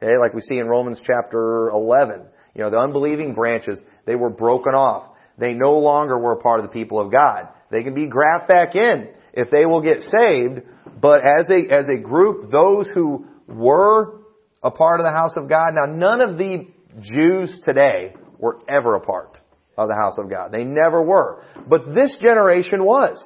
Okay, 0.00 0.16
like 0.18 0.34
we 0.34 0.40
see 0.40 0.58
in 0.58 0.68
Romans 0.68 1.00
chapter 1.04 1.70
11. 1.70 2.26
You 2.54 2.62
know, 2.62 2.70
the 2.70 2.78
unbelieving 2.78 3.34
branches, 3.34 3.78
they 4.06 4.14
were 4.14 4.30
broken 4.30 4.74
off. 4.74 5.13
They 5.38 5.52
no 5.52 5.72
longer 5.78 6.18
were 6.18 6.32
a 6.32 6.40
part 6.40 6.60
of 6.60 6.66
the 6.66 6.72
people 6.72 7.00
of 7.00 7.10
God. 7.10 7.48
They 7.70 7.82
can 7.82 7.94
be 7.94 8.06
grafted 8.06 8.48
back 8.48 8.74
in 8.74 9.08
if 9.32 9.50
they 9.50 9.66
will 9.66 9.80
get 9.80 9.98
saved, 10.02 10.62
but 11.00 11.20
as 11.20 11.46
a, 11.50 11.74
as 11.74 11.86
a 11.92 12.00
group, 12.00 12.50
those 12.50 12.86
who 12.94 13.26
were 13.48 14.20
a 14.62 14.70
part 14.70 15.00
of 15.00 15.06
the 15.06 15.12
house 15.12 15.34
of 15.36 15.48
God, 15.48 15.72
now 15.72 15.86
none 15.86 16.20
of 16.20 16.38
the 16.38 16.68
Jews 17.00 17.52
today 17.64 18.14
were 18.38 18.60
ever 18.68 18.94
a 18.94 19.00
part 19.00 19.36
of 19.76 19.88
the 19.88 19.94
house 19.94 20.14
of 20.18 20.30
God. 20.30 20.52
They 20.52 20.64
never 20.64 21.02
were. 21.02 21.42
But 21.68 21.94
this 21.94 22.16
generation 22.20 22.84
was. 22.84 23.18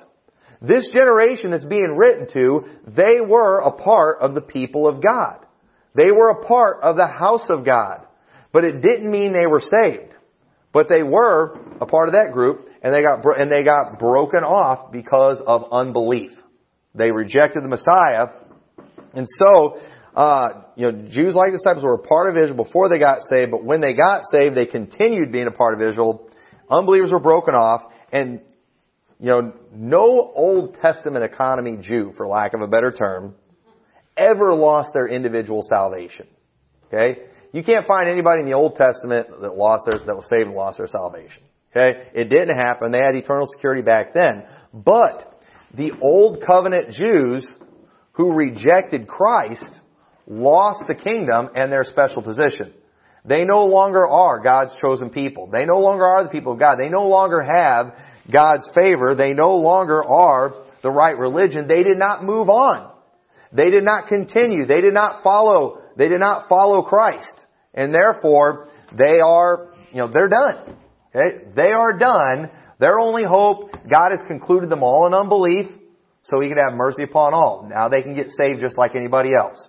This 0.60 0.84
generation 0.92 1.50
that's 1.50 1.66
being 1.66 1.94
written 1.96 2.26
to, 2.32 2.64
they 2.86 3.20
were 3.20 3.60
a 3.60 3.70
part 3.72 4.20
of 4.20 4.34
the 4.34 4.40
people 4.40 4.88
of 4.88 5.02
God. 5.02 5.44
They 5.94 6.10
were 6.10 6.30
a 6.30 6.46
part 6.46 6.82
of 6.82 6.96
the 6.96 7.06
house 7.06 7.48
of 7.48 7.64
God. 7.64 8.06
But 8.52 8.64
it 8.64 8.82
didn't 8.82 9.10
mean 9.10 9.32
they 9.32 9.46
were 9.46 9.60
saved. 9.60 10.14
But 10.72 10.88
they 10.88 11.02
were 11.02 11.58
a 11.80 11.86
part 11.86 12.08
of 12.08 12.14
that 12.14 12.32
group, 12.32 12.68
and 12.82 12.92
they 12.92 13.02
got 13.02 13.24
and 13.38 13.50
they 13.50 13.62
got 13.62 13.98
broken 13.98 14.40
off 14.40 14.92
because 14.92 15.40
of 15.46 15.72
unbelief. 15.72 16.30
They 16.94 17.10
rejected 17.10 17.62
the 17.62 17.68
Messiah, 17.68 18.26
and 19.14 19.26
so 19.38 19.80
uh, 20.14 20.62
you 20.74 20.90
know, 20.90 21.08
Jews 21.08 21.34
like 21.34 21.52
the 21.52 21.58
disciples 21.58 21.84
were 21.84 21.94
a 21.94 21.98
part 21.98 22.28
of 22.30 22.42
Israel 22.42 22.64
before 22.64 22.88
they 22.88 22.98
got 22.98 23.18
saved, 23.32 23.50
but 23.50 23.64
when 23.64 23.80
they 23.80 23.92
got 23.92 24.22
saved, 24.32 24.54
they 24.56 24.66
continued 24.66 25.30
being 25.30 25.46
a 25.46 25.52
part 25.52 25.74
of 25.74 25.88
Israel. 25.88 26.28
Unbelievers 26.68 27.10
were 27.12 27.20
broken 27.20 27.54
off, 27.54 27.82
and 28.12 28.40
you 29.20 29.28
know, 29.28 29.52
no 29.72 30.32
Old 30.34 30.76
Testament 30.80 31.24
economy 31.24 31.78
Jew, 31.80 32.12
for 32.16 32.26
lack 32.26 32.54
of 32.54 32.60
a 32.60 32.66
better 32.66 32.92
term, 32.92 33.34
ever 34.16 34.54
lost 34.54 34.90
their 34.94 35.08
individual 35.08 35.62
salvation. 35.68 36.26
Okay? 36.86 37.20
You 37.52 37.62
can't 37.62 37.86
find 37.86 38.08
anybody 38.08 38.40
in 38.40 38.46
the 38.46 38.54
Old 38.54 38.76
Testament 38.76 39.28
that 39.40 39.56
lost 39.56 39.84
their, 39.90 40.04
that 40.06 40.16
was 40.16 40.26
saved 40.30 40.48
and 40.48 40.54
lost 40.54 40.78
their 40.78 40.88
salvation. 40.88 41.42
Okay? 41.70 42.08
It 42.14 42.24
didn't 42.28 42.56
happen. 42.56 42.90
They 42.90 43.00
had 43.00 43.14
eternal 43.14 43.48
security 43.54 43.82
back 43.82 44.14
then. 44.14 44.44
But 44.72 45.42
the 45.74 45.92
Old 46.02 46.44
Covenant 46.46 46.92
Jews 46.92 47.46
who 48.12 48.32
rejected 48.32 49.06
Christ 49.06 49.64
lost 50.26 50.84
the 50.88 50.94
kingdom 50.94 51.48
and 51.54 51.72
their 51.72 51.84
special 51.84 52.22
position. 52.22 52.74
They 53.24 53.44
no 53.44 53.66
longer 53.66 54.06
are 54.06 54.40
God's 54.40 54.72
chosen 54.80 55.10
people. 55.10 55.48
They 55.50 55.64
no 55.64 55.78
longer 55.78 56.04
are 56.04 56.24
the 56.24 56.30
people 56.30 56.52
of 56.52 56.58
God. 56.58 56.76
They 56.78 56.88
no 56.88 57.08
longer 57.08 57.42
have 57.42 57.94
God's 58.30 58.64
favor. 58.74 59.14
They 59.14 59.32
no 59.32 59.56
longer 59.56 60.02
are 60.04 60.54
the 60.82 60.90
right 60.90 61.16
religion. 61.16 61.66
They 61.68 61.82
did 61.82 61.98
not 61.98 62.24
move 62.24 62.48
on. 62.48 62.92
They 63.52 63.70
did 63.70 63.84
not 63.84 64.08
continue. 64.08 64.66
They 64.66 64.80
did 64.80 64.94
not 64.94 65.22
follow, 65.22 65.77
they 65.98 66.08
did 66.08 66.20
not 66.20 66.48
follow 66.48 66.82
Christ. 66.82 67.28
And 67.74 67.92
therefore, 67.92 68.68
they 68.96 69.20
are, 69.20 69.74
you 69.92 69.98
know, 69.98 70.08
they're 70.10 70.28
done. 70.28 70.76
Okay? 71.14 71.44
They 71.54 71.72
are 71.72 71.98
done. 71.98 72.50
Their 72.78 72.98
only 72.98 73.24
hope, 73.28 73.72
God 73.72 74.12
has 74.12 74.20
concluded 74.26 74.70
them 74.70 74.82
all 74.82 75.06
in 75.06 75.12
unbelief, 75.12 75.66
so 76.22 76.40
He 76.40 76.48
can 76.48 76.58
have 76.58 76.76
mercy 76.76 77.02
upon 77.02 77.34
all. 77.34 77.68
Now 77.68 77.88
they 77.88 78.02
can 78.02 78.14
get 78.14 78.28
saved 78.30 78.60
just 78.60 78.78
like 78.78 78.94
anybody 78.94 79.30
else. 79.38 79.68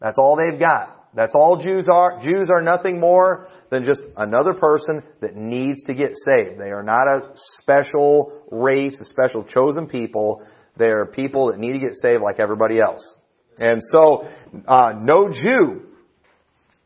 That's 0.00 0.18
all 0.18 0.36
they've 0.36 0.58
got. 0.58 0.96
That's 1.14 1.32
all 1.34 1.62
Jews 1.62 1.88
are. 1.90 2.20
Jews 2.22 2.48
are 2.52 2.60
nothing 2.60 3.00
more 3.00 3.48
than 3.70 3.84
just 3.84 4.00
another 4.16 4.54
person 4.54 5.02
that 5.20 5.36
needs 5.36 5.82
to 5.84 5.94
get 5.94 6.10
saved. 6.24 6.60
They 6.60 6.70
are 6.70 6.82
not 6.82 7.06
a 7.06 7.32
special 7.62 8.32
race, 8.50 8.96
a 9.00 9.04
special 9.04 9.44
chosen 9.44 9.86
people. 9.86 10.42
They 10.76 10.86
are 10.86 11.06
people 11.06 11.50
that 11.50 11.58
need 11.58 11.72
to 11.72 11.78
get 11.78 11.94
saved 12.00 12.22
like 12.22 12.38
everybody 12.38 12.80
else. 12.80 13.16
And 13.58 13.82
so, 13.92 14.28
uh, 14.66 14.92
no 15.00 15.30
Jew 15.30 15.82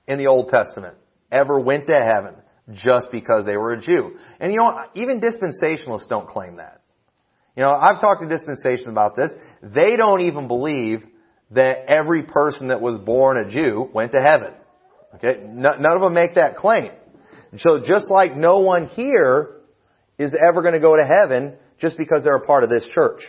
in 0.09 0.19
the 0.19 0.27
Old 0.27 0.49
Testament 0.49 0.95
ever 1.31 1.59
went 1.61 1.87
to 1.87 1.95
heaven 1.95 2.35
just 2.73 3.07
because 3.11 3.45
they 3.45 3.57
were 3.57 3.73
a 3.73 3.81
Jew. 3.81 4.17
And 4.41 4.53
you 4.53 4.59
know, 4.59 4.73
even 4.95 5.21
dispensationalists 5.21 6.09
don't 6.09 6.29
claim 6.29 6.57
that. 6.57 6.81
You 7.57 7.65
know, 7.65 7.73
I've 7.73 8.01
talked 8.01 8.23
to 8.23 8.27
dispensationalists 8.27 8.89
about 8.89 9.17
this. 9.17 9.31
They 9.63 9.97
don't 9.97 10.23
even 10.23 10.49
believe 10.49 11.03
that 11.51 11.85
every 11.89 12.23
person 12.23 12.69
that 12.69 12.81
was 12.81 13.01
born 13.05 13.37
a 13.37 13.51
Jew 13.51 13.91
went 13.93 14.13
to 14.13 14.19
heaven. 14.19 14.55
Okay? 15.17 15.43
None 15.47 15.85
of 15.85 16.01
them 16.01 16.15
make 16.15 16.37
that 16.37 16.57
claim. 16.57 16.93
So 17.59 17.81
just 17.87 18.11
like 18.11 18.37
no 18.37 18.61
one 18.61 18.89
here 18.89 19.57
is 20.19 20.31
ever 20.49 20.63
going 20.63 20.75
to 20.75 20.81
go 20.81 20.97
to 20.97 21.05
heaven 21.05 21.55
just 21.79 21.99
because 21.99 22.23
they're 22.25 22.37
a 22.37 22.47
part 22.47 22.65
of 22.65 22.71
this 22.71 22.85
church. 22.95 23.21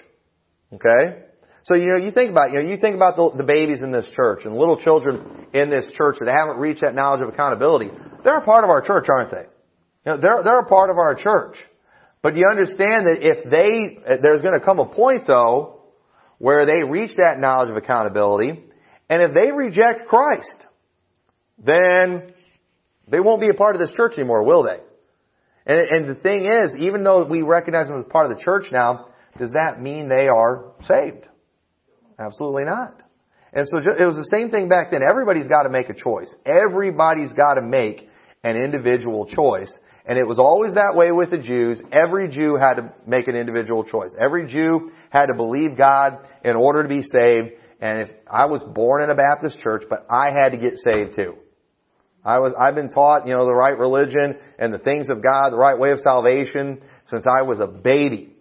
Okay? 0.73 1.23
So, 1.65 1.75
you 1.75 1.87
know, 1.87 2.03
you 2.03 2.11
think 2.11 2.29
about, 2.29 2.51
you 2.51 2.61
know, 2.61 2.69
you 2.69 2.77
think 2.77 2.95
about 2.95 3.15
the, 3.15 3.31
the 3.37 3.43
babies 3.43 3.79
in 3.81 3.91
this 3.91 4.05
church 4.15 4.41
and 4.43 4.55
little 4.55 4.77
children 4.77 5.47
in 5.53 5.69
this 5.69 5.85
church 5.95 6.17
that 6.19 6.27
haven't 6.27 6.57
reached 6.57 6.81
that 6.81 6.93
knowledge 6.93 7.21
of 7.21 7.29
accountability. 7.29 7.89
They're 8.23 8.39
a 8.39 8.45
part 8.45 8.65
of 8.65 8.69
our 8.69 8.81
church, 8.81 9.05
aren't 9.09 9.31
they? 9.31 9.45
You 10.05 10.11
know, 10.11 10.17
they're, 10.17 10.43
they're 10.43 10.59
a 10.59 10.67
part 10.67 10.89
of 10.89 10.97
our 10.97 11.15
church. 11.15 11.55
But 12.21 12.35
you 12.35 12.45
understand 12.49 13.05
that 13.05 13.17
if 13.21 13.49
they, 13.49 14.03
uh, 14.05 14.17
there's 14.21 14.41
going 14.41 14.59
to 14.59 14.65
come 14.65 14.79
a 14.79 14.87
point 14.87 15.25
though, 15.25 15.81
where 16.37 16.65
they 16.65 16.83
reach 16.89 17.11
that 17.15 17.39
knowledge 17.39 17.69
of 17.69 17.77
accountability, 17.77 18.61
and 19.09 19.21
if 19.21 19.33
they 19.33 19.51
reject 19.51 20.07
Christ, 20.07 20.65
then 21.63 22.33
they 23.07 23.21
won't 23.21 23.39
be 23.39 23.49
a 23.49 23.53
part 23.53 23.75
of 23.75 23.81
this 23.81 23.95
church 23.95 24.13
anymore, 24.17 24.43
will 24.43 24.63
they? 24.63 24.79
And, 25.65 25.79
and 25.79 26.09
the 26.09 26.19
thing 26.19 26.45
is, 26.45 26.73
even 26.79 27.03
though 27.03 27.23
we 27.23 27.41
recognize 27.41 27.87
them 27.87 27.99
as 27.99 28.05
part 28.11 28.29
of 28.29 28.37
the 28.37 28.43
church 28.43 28.65
now, 28.71 29.07
does 29.39 29.51
that 29.51 29.81
mean 29.81 30.09
they 30.09 30.27
are 30.27 30.73
saved? 30.87 31.27
Absolutely 32.19 32.65
not. 32.65 33.01
And 33.53 33.67
so 33.69 33.77
it 33.77 34.05
was 34.05 34.15
the 34.15 34.29
same 34.31 34.49
thing 34.49 34.67
back 34.67 34.91
then. 34.91 35.01
Everybody's 35.07 35.47
got 35.47 35.63
to 35.63 35.69
make 35.69 35.89
a 35.89 35.93
choice. 35.93 36.29
Everybody's 36.45 37.31
got 37.33 37.55
to 37.55 37.61
make 37.61 38.09
an 38.43 38.57
individual 38.57 39.25
choice. 39.27 39.71
And 40.05 40.17
it 40.17 40.27
was 40.27 40.39
always 40.39 40.73
that 40.73 40.95
way 40.95 41.11
with 41.11 41.29
the 41.29 41.37
Jews. 41.37 41.79
Every 41.91 42.27
Jew 42.29 42.57
had 42.59 42.75
to 42.75 42.93
make 43.07 43.27
an 43.27 43.35
individual 43.35 43.83
choice. 43.83 44.09
Every 44.19 44.47
Jew 44.47 44.91
had 45.11 45.27
to 45.27 45.35
believe 45.35 45.77
God 45.77 46.27
in 46.43 46.55
order 46.55 46.83
to 46.83 46.89
be 46.89 47.03
saved. 47.03 47.53
And 47.79 48.01
if 48.01 48.09
I 48.29 48.47
was 48.47 48.61
born 48.73 49.03
in 49.03 49.09
a 49.09 49.15
Baptist 49.15 49.59
church, 49.61 49.83
but 49.89 50.07
I 50.09 50.31
had 50.31 50.49
to 50.49 50.57
get 50.57 50.73
saved 50.77 51.15
too. 51.15 51.35
I 52.25 52.39
was, 52.39 52.53
I've 52.59 52.75
been 52.75 52.89
taught, 52.89 53.27
you 53.27 53.33
know, 53.33 53.45
the 53.45 53.53
right 53.53 53.77
religion 53.77 54.37
and 54.57 54.73
the 54.73 54.77
things 54.77 55.07
of 55.09 55.21
God, 55.21 55.51
the 55.51 55.57
right 55.57 55.77
way 55.77 55.91
of 55.91 55.99
salvation 55.99 56.81
since 57.09 57.25
I 57.27 57.43
was 57.43 57.59
a 57.59 57.67
baby. 57.67 58.32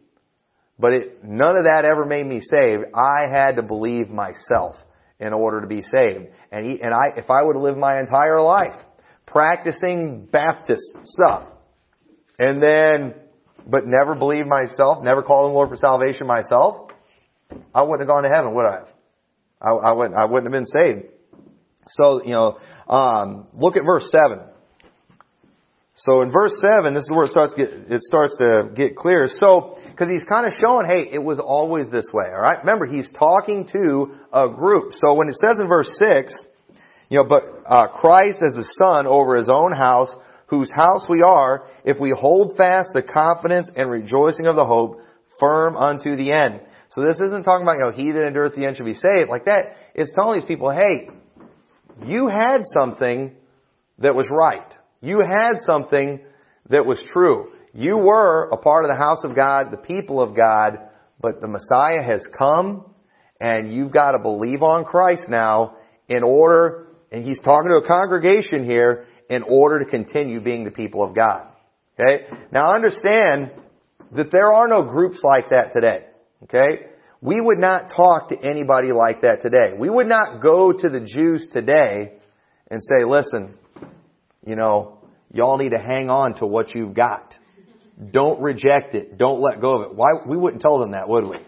But 0.79 0.93
it, 0.93 1.25
none 1.25 1.57
of 1.57 1.65
that 1.65 1.85
ever 1.85 2.05
made 2.05 2.27
me 2.27 2.41
saved. 2.41 2.85
I 2.95 3.27
had 3.33 3.57
to 3.57 3.63
believe 3.63 4.09
myself 4.09 4.77
in 5.21 5.33
order 5.33 5.61
to 5.61 5.67
be 5.67 5.83
saved. 5.83 6.27
And, 6.51 6.67
he, 6.67 6.83
and 6.83 6.93
I, 6.93 7.17
if 7.17 7.31
I 7.31 7.43
would 7.43 7.57
have 7.57 7.63
lived 7.63 7.79
my 7.79 8.01
entire 8.01 8.41
life 8.43 8.75
practicing 9.27 10.29
Baptist 10.31 10.83
stuff, 11.05 11.45
and 12.39 12.63
then, 12.63 13.15
but 13.67 13.87
never 13.87 14.15
believe 14.15 14.47
myself, 14.47 15.03
never 15.03 15.23
call 15.23 15.49
the 15.49 15.55
Lord 15.55 15.69
for 15.69 15.77
salvation 15.77 16.27
myself, 16.27 16.91
I 17.75 17.83
wouldn't 17.83 18.01
have 18.01 18.09
gone 18.09 18.25
to 18.25 18.29
heaven, 18.29 18.55
would 18.55 18.67
I? 18.67 18.81
I, 19.61 19.71
I 19.71 19.93
wouldn't, 19.93 20.17
I 20.17 20.25
wouldn't 20.25 20.53
have 20.53 20.61
been 20.61 20.67
saved. 20.67 21.13
So, 21.89 22.23
you 22.25 22.33
know, 22.33 22.59
um, 22.89 23.47
look 23.55 23.77
at 23.77 23.85
verse 23.85 24.11
7. 24.11 24.41
So 25.97 26.23
in 26.23 26.33
verse 26.33 26.53
7, 26.61 26.95
this 26.95 27.05
is 27.05 27.11
where 27.11 27.27
it 27.27 27.31
starts 27.31 27.55
to 27.55 27.65
get, 27.65 27.73
it 27.93 28.01
starts 28.03 28.37
to 28.39 28.71
get 28.75 28.97
clear. 28.97 29.29
So, 29.41 29.79
because 30.03 30.19
he's 30.19 30.29
kind 30.29 30.47
of 30.47 30.55
showing, 30.61 30.87
hey, 30.89 31.11
it 31.13 31.23
was 31.23 31.39
always 31.39 31.89
this 31.91 32.07
way, 32.13 32.25
alright? 32.27 32.59
Remember, 32.59 32.87
he's 32.87 33.09
talking 33.17 33.69
to 33.73 34.17
a 34.33 34.49
group. 34.49 34.95
So 34.95 35.15
when 35.15 35.29
it 35.29 35.37
says 35.37 35.59
in 35.61 35.69
verse 35.69 35.89
6, 35.97 36.33
you 37.09 37.19
know, 37.19 37.25
but 37.29 37.45
uh, 37.67 37.87
Christ 37.87 38.39
as 38.45 38.57
a 38.57 38.65
son 38.83 39.07
over 39.07 39.37
his 39.37 39.49
own 39.49 39.71
house, 39.73 40.11
whose 40.49 40.69
house 40.75 41.03
we 41.09 41.23
are, 41.23 41.69
if 41.85 42.01
we 42.01 42.13
hold 42.19 42.57
fast 42.57 42.89
the 42.95 43.03
confidence 43.03 43.69
and 43.77 43.89
rejoicing 43.89 44.47
of 44.47 44.57
the 44.57 44.65
hope, 44.65 44.97
firm 45.39 45.77
unto 45.77 46.17
the 46.17 46.33
end. 46.33 46.61
So 46.97 47.03
this 47.03 47.17
isn't 47.17 47.45
talking 47.45 47.63
about, 47.63 47.77
you 47.77 47.85
know, 47.85 47.93
he 47.93 48.11
that 48.11 48.27
endureth 48.27 48.57
the 48.57 48.67
end 48.67 48.77
shall 48.77 48.87
be 48.87 48.95
saved. 48.95 49.31
Like 49.31 49.45
that, 49.45 49.77
it's 49.95 50.11
telling 50.17 50.41
these 50.41 50.49
people, 50.49 50.73
hey, 50.73 51.11
you 52.05 52.29
had 52.29 52.63
something 52.77 53.37
that 53.99 54.17
was 54.17 54.27
right. 54.31 54.75
You 55.01 55.21
had 55.21 55.61
something 55.65 56.21
that 56.71 56.87
was 56.87 57.01
true. 57.13 57.52
You 57.75 57.97
were 57.97 58.51
a 58.51 58.57
part 58.57 58.85
of 58.85 58.91
the 58.91 58.97
house 58.97 59.21
of 59.25 59.35
God, 59.35 59.71
the 59.71 59.79
people 59.79 60.21
of 60.21 60.37
God, 60.37 60.79
but 61.21 61.41
the 61.41 61.49
Messiah 61.49 62.03
has 62.05 62.23
come 62.37 62.85
and 63.41 63.73
you've 63.73 63.93
got 63.93 64.13
to 64.13 64.19
believe 64.19 64.63
on 64.63 64.85
Christ 64.85 65.23
now 65.29 65.77
in 66.09 66.23
order, 66.23 66.89
and 67.11 67.25
he's 67.25 67.39
talking 67.45 67.71
to 67.71 67.85
a 67.85 67.87
congregation 67.87 68.65
here, 68.69 69.07
in 69.31 69.43
order 69.45 69.83
to 69.83 69.91
continue 69.91 70.41
being 70.41 70.65
the 70.65 70.71
people 70.71 71.03
of 71.03 71.15
God. 71.15 71.47
Okay? 71.99 72.27
Now 72.53 72.75
understand 72.75 73.51
that 74.15 74.31
there 74.31 74.53
are 74.53 74.69
no 74.69 74.83
groups 74.83 75.21
like 75.25 75.49
that 75.49 75.73
today. 75.73 76.05
Okay? 76.45 76.87
We 77.23 77.41
would 77.41 77.59
not 77.59 77.93
talk 77.97 78.29
to 78.29 78.37
anybody 78.45 78.89
like 78.93 79.23
that 79.23 79.43
today. 79.43 79.73
We 79.79 79.89
would 79.89 80.09
not 80.09 80.43
go 80.43 80.73
to 80.73 80.89
the 80.89 81.01
Jews 81.01 81.47
today 81.53 82.19
and 82.71 82.83
say, 82.83 83.05
listen, 83.07 83.55
you 84.47 84.57
know, 84.57 84.99
y'all 85.33 85.57
need 85.57 85.71
to 85.71 85.79
hang 85.79 86.11
on 86.11 86.35
to 86.41 86.47
what 86.47 86.75
you've 86.75 86.95
got. 86.95 87.37
Don't 88.11 88.41
reject 88.41 88.95
it. 88.95 89.19
Don't 89.19 89.41
let 89.41 89.61
go 89.61 89.83
of 89.83 89.91
it. 89.91 89.97
Why? 89.97 90.09
We 90.27 90.37
wouldn't 90.37 90.63
tell 90.63 90.79
them 90.79 90.93
that, 90.93 91.09
would 91.09 91.29
we? 91.29 91.39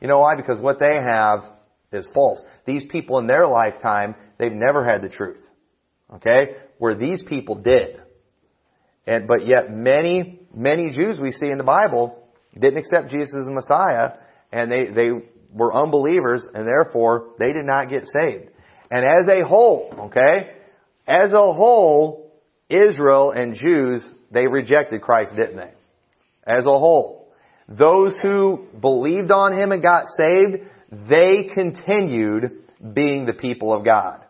You 0.00 0.08
know 0.08 0.20
why? 0.20 0.36
Because 0.36 0.60
what 0.60 0.78
they 0.78 0.94
have 0.94 1.44
is 1.92 2.06
false. 2.12 2.40
These 2.66 2.84
people 2.90 3.18
in 3.18 3.26
their 3.26 3.46
lifetime, 3.46 4.14
they've 4.38 4.52
never 4.52 4.84
had 4.84 5.02
the 5.02 5.08
truth. 5.08 5.40
Okay? 6.16 6.56
Where 6.78 6.94
these 6.94 7.20
people 7.28 7.56
did. 7.56 8.00
And, 9.06 9.26
but 9.26 9.46
yet 9.46 9.70
many, 9.70 10.40
many 10.54 10.90
Jews 10.90 11.18
we 11.20 11.30
see 11.30 11.50
in 11.50 11.58
the 11.58 11.64
Bible 11.64 12.18
didn't 12.52 12.78
accept 12.78 13.10
Jesus 13.10 13.32
as 13.38 13.46
the 13.46 13.52
Messiah 13.52 14.18
and 14.52 14.70
they, 14.70 14.86
they 14.94 15.10
were 15.52 15.74
unbelievers 15.74 16.46
and 16.54 16.66
therefore 16.66 17.34
they 17.38 17.52
did 17.52 17.64
not 17.64 17.88
get 17.88 18.04
saved. 18.06 18.50
And 18.90 19.04
as 19.04 19.34
a 19.34 19.46
whole, 19.46 19.92
okay, 20.06 20.52
as 21.06 21.32
a 21.32 21.52
whole, 21.52 22.32
Israel 22.68 23.32
and 23.32 23.54
Jews, 23.54 24.02
they 24.30 24.46
rejected 24.46 25.02
Christ, 25.02 25.32
didn't 25.36 25.56
they? 25.56 25.72
As 26.46 26.60
a 26.60 26.78
whole. 26.78 27.28
Those 27.68 28.12
who 28.20 28.66
believed 28.80 29.30
on 29.30 29.58
Him 29.58 29.72
and 29.72 29.82
got 29.82 30.04
saved, 30.18 30.64
they 31.08 31.50
continued 31.54 32.52
being 32.94 33.24
the 33.24 33.32
people 33.32 33.72
of 33.72 33.84
God. 33.84 34.20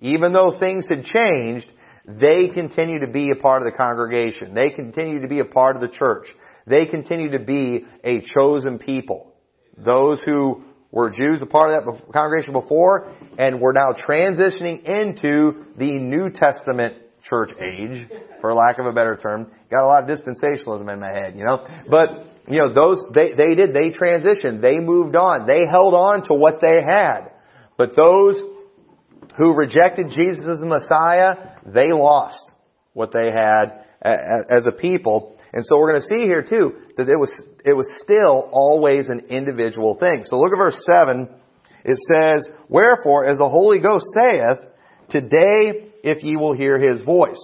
Even 0.00 0.32
though 0.32 0.58
things 0.58 0.84
had 0.88 1.04
changed, 1.04 1.70
they 2.06 2.48
continue 2.52 3.00
to 3.00 3.10
be 3.10 3.30
a 3.30 3.40
part 3.40 3.62
of 3.62 3.72
the 3.72 3.76
congregation. 3.76 4.54
They 4.54 4.70
continue 4.70 5.22
to 5.22 5.28
be 5.28 5.38
a 5.38 5.44
part 5.44 5.76
of 5.76 5.82
the 5.82 5.96
church. 5.96 6.26
They 6.66 6.86
continue 6.86 7.30
to 7.30 7.44
be 7.44 7.84
a 8.02 8.20
chosen 8.34 8.78
people. 8.78 9.32
Those 9.76 10.18
who 10.24 10.64
were 10.90 11.10
Jews 11.10 11.40
a 11.42 11.46
part 11.46 11.70
of 11.70 11.84
that 11.84 12.12
congregation 12.12 12.52
before, 12.52 13.12
and 13.38 13.60
we're 13.60 13.72
now 13.72 13.92
transitioning 14.06 14.84
into 14.84 15.64
the 15.76 15.92
New 15.92 16.30
Testament 16.30 16.94
church 17.28 17.50
age, 17.60 18.08
for 18.40 18.54
lack 18.54 18.78
of 18.78 18.86
a 18.86 18.92
better 18.92 19.16
term. 19.16 19.50
Got 19.70 19.84
a 19.84 19.86
lot 19.86 20.08
of 20.08 20.18
dispensationalism 20.18 20.92
in 20.92 21.00
my 21.00 21.10
head, 21.10 21.34
you 21.36 21.44
know. 21.44 21.66
But, 21.88 22.26
you 22.48 22.58
know, 22.58 22.72
those, 22.72 23.02
they, 23.14 23.32
they 23.32 23.54
did, 23.54 23.74
they 23.74 23.90
transitioned, 23.90 24.60
they 24.60 24.78
moved 24.78 25.16
on, 25.16 25.46
they 25.46 25.62
held 25.70 25.94
on 25.94 26.24
to 26.28 26.34
what 26.34 26.60
they 26.60 26.82
had. 26.82 27.30
But 27.76 27.96
those 27.96 28.40
who 29.36 29.54
rejected 29.54 30.10
Jesus 30.10 30.44
as 30.48 30.58
the 30.60 30.66
Messiah, 30.66 31.56
they 31.66 31.92
lost 31.92 32.38
what 32.92 33.12
they 33.12 33.30
had 33.34 33.84
as 34.02 34.66
a 34.66 34.72
people. 34.72 35.36
And 35.52 35.64
so 35.64 35.78
we're 35.78 35.92
going 35.92 36.02
to 36.02 36.08
see 36.08 36.24
here 36.26 36.42
too 36.42 36.74
that 36.96 37.08
it 37.08 37.18
was 37.18 37.30
it 37.64 37.72
was 37.72 37.86
still 37.98 38.48
always 38.52 39.06
an 39.08 39.30
individual 39.30 39.96
thing. 39.98 40.24
So 40.26 40.36
look 40.36 40.52
at 40.52 40.58
verse 40.58 40.76
7. 40.84 41.28
It 41.84 41.98
says, 42.12 42.48
Wherefore, 42.68 43.26
as 43.26 43.38
the 43.38 43.48
Holy 43.48 43.78
Ghost 43.78 44.04
saith, 44.14 44.58
Today, 45.10 45.92
if 46.04 46.22
ye 46.22 46.36
will 46.36 46.54
hear 46.54 46.78
his 46.78 47.04
voice. 47.04 47.42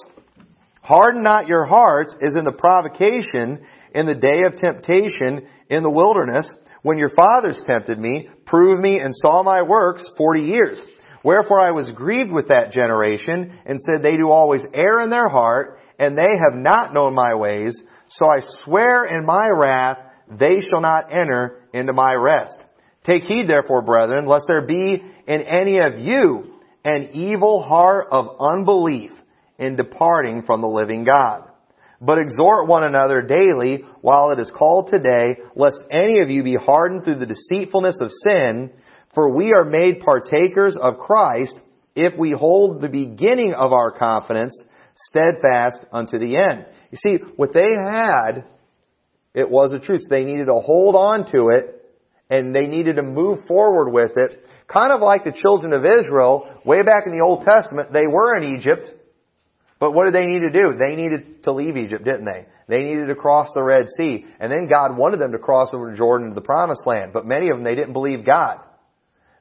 Harden 0.83 1.23
not 1.23 1.49
your 1.49 1.65
hearts 1.65 2.15
as 2.23 2.35
in 2.35 2.45
the 2.45 2.53
provocation 2.53 3.65
in 3.95 4.07
the 4.07 4.15
day 4.15 4.43
of 4.47 4.61
temptation 4.61 5.49
in 5.69 5.83
the 5.83 5.91
wilderness, 5.91 6.49
when 6.83 6.99
your 6.99 7.11
fathers 7.11 7.59
tempted 7.67 7.99
me, 7.99 8.29
proved 8.47 8.81
me, 8.81 9.01
and 9.01 9.15
saw 9.23 9.43
my 9.43 9.63
works 9.63 10.03
forty 10.17 10.43
years. 10.43 10.79
Wherefore 11.23 11.61
I 11.61 11.73
was 11.73 11.93
grieved 11.95 12.33
with 12.33 12.49
that 12.49 12.73
generation, 12.73 13.59
and 13.67 13.79
said, 13.81 14.03
They 14.03 14.17
do 14.17 14.31
always 14.31 14.63
err 14.75 15.01
in 15.01 15.11
their 15.11 15.29
heart, 15.29 15.81
and 15.99 16.17
they 16.17 16.23
have 16.23 16.55
not 16.55 16.95
known 16.95 17.15
my 17.15 17.35
ways. 17.35 17.75
So 18.11 18.27
I 18.27 18.41
swear 18.65 19.05
in 19.05 19.27
my 19.27 19.49
wrath, 19.49 19.99
they 20.31 20.61
shall 20.71 20.81
not 20.81 21.13
enter 21.13 21.69
into 21.75 21.93
my 21.93 22.13
rest. 22.15 22.59
Take 23.05 23.25
heed 23.25 23.49
therefore, 23.49 23.83
brethren, 23.83 24.27
lest 24.27 24.45
there 24.47 24.67
be 24.67 25.03
in 25.27 25.43
any 25.43 25.79
of 25.79 25.99
you 25.99 26.50
an 26.85 27.11
evil 27.13 27.63
heart 27.63 28.09
of 28.11 28.37
unbelief 28.41 29.11
in 29.59 29.77
departing 29.77 30.43
from 30.43 30.61
the 30.61 30.69
living 30.69 31.05
God. 31.05 31.45
But 32.01 32.19
exhort 32.19 32.67
one 32.67 32.85
another 32.85 33.21
daily 33.21 33.85
while 34.01 34.31
it 34.31 34.39
is 34.39 34.51
called 34.51 34.89
today, 34.91 35.37
lest 35.55 35.83
any 35.91 36.21
of 36.21 36.31
you 36.31 36.43
be 36.43 36.57
hardened 36.57 37.05
through 37.05 37.19
the 37.19 37.27
deceitfulness 37.27 37.97
of 38.01 38.11
sin, 38.27 38.71
for 39.15 39.35
we 39.35 39.53
are 39.53 39.65
made 39.65 40.01
partakers 40.01 40.77
of 40.81 40.99
Christ 40.99 41.59
if 41.95 42.19
we 42.19 42.31
hold 42.31 42.81
the 42.81 42.89
beginning 42.89 43.53
of 43.53 43.73
our 43.73 43.91
confidence 43.91 44.55
steadfast 45.09 45.85
unto 45.93 46.19
the 46.19 46.37
end. 46.37 46.67
You 46.91 46.99
see, 47.05 47.25
what 47.37 47.53
they 47.53 47.69
had, 47.71 48.45
it 49.35 49.51
was 49.51 49.71
the 49.71 49.85
truth. 49.85 50.03
They 50.09 50.25
needed 50.25 50.47
to 50.47 50.61
hold 50.61 50.97
on 50.97 51.31
to 51.33 51.49
it 51.49 51.80
and 52.31 52.55
they 52.55 52.67
needed 52.67 52.97
to 52.97 53.03
move 53.03 53.47
forward 53.47 53.91
with 53.91 54.13
it. 54.17 54.45
Kind 54.73 54.93
of 54.93 55.01
like 55.01 55.25
the 55.25 55.33
children 55.33 55.73
of 55.73 55.85
Israel, 55.85 56.49
way 56.65 56.83
back 56.83 57.03
in 57.05 57.13
the 57.13 57.25
Old 57.25 57.45
Testament, 57.45 57.93
they 57.93 58.07
were 58.07 58.37
in 58.37 58.57
Egypt, 58.57 58.91
but 59.81 59.93
what 59.93 60.05
did 60.05 60.15
they 60.15 60.27
need 60.27 60.41
to 60.41 60.51
do? 60.51 60.75
They 60.79 60.95
needed 60.95 61.43
to 61.45 61.53
leave 61.53 61.77
Egypt, 61.77 62.05
didn't 62.05 62.27
they? 62.27 62.47
They 62.69 62.85
needed 62.85 63.07
to 63.07 63.15
cross 63.15 63.49
the 63.55 63.63
Red 63.63 63.87
Sea. 63.99 64.27
And 64.39 64.53
then 64.53 64.69
God 64.69 64.97
wanted 64.97 65.21
them 65.21 65.33
to 65.33 65.39
cross 65.39 65.69
over 65.73 65.97
Jordan 65.97 66.29
to 66.29 66.35
the 66.35 66.43
Promised 66.43 66.87
Land. 66.87 67.13
But 67.15 67.27
many 67.27 67.49
of 67.49 67.57
them, 67.57 67.65
they 67.65 67.75
didn't 67.75 67.95
believe 67.95 68.25
God. 68.25 68.59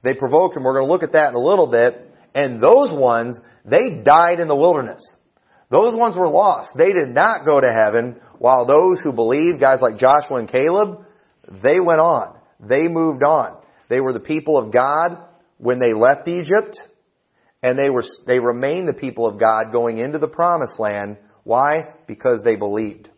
They 0.01 0.13
provoked 0.13 0.55
him. 0.55 0.63
We're 0.63 0.75
going 0.75 0.87
to 0.87 0.91
look 0.91 1.03
at 1.03 1.11
that 1.11 1.27
in 1.27 1.35
a 1.35 1.39
little 1.39 1.67
bit. 1.67 2.15
And 2.33 2.63
those 2.63 2.89
ones, 2.89 3.35
they 3.65 4.01
died 4.01 4.39
in 4.39 4.47
the 4.47 4.55
wilderness. 4.55 5.01
Those 5.69 5.93
ones 5.93 6.15
were 6.15 6.29
lost. 6.29 6.69
They 6.75 6.93
did 6.93 7.13
not 7.13 7.45
go 7.45 7.59
to 7.59 7.67
heaven, 7.67 8.21
while 8.39 8.65
those 8.65 8.99
who 9.03 9.11
believed, 9.11 9.59
guys 9.59 9.79
like 9.81 9.99
Joshua 9.99 10.37
and 10.37 10.49
Caleb, 10.49 11.05
they 11.61 11.81
went 11.81 11.99
on. 11.99 12.38
They 12.59 12.87
moved 12.87 13.23
on. 13.23 13.57
They 13.89 13.99
were 13.99 14.13
the 14.13 14.19
people 14.19 14.57
of 14.57 14.71
God 14.71 15.17
when 15.57 15.79
they 15.79 15.93
left 15.93 16.27
Egypt, 16.27 16.79
and 17.61 17.77
they 17.77 17.89
were, 17.89 18.03
they 18.27 18.39
remained 18.39 18.87
the 18.87 18.93
people 18.93 19.27
of 19.27 19.39
God 19.39 19.71
going 19.71 19.97
into 19.97 20.19
the 20.19 20.27
promised 20.27 20.79
land. 20.79 21.17
Why? 21.43 21.93
Because 22.07 22.39
they 22.43 22.55
believed. 22.55 23.09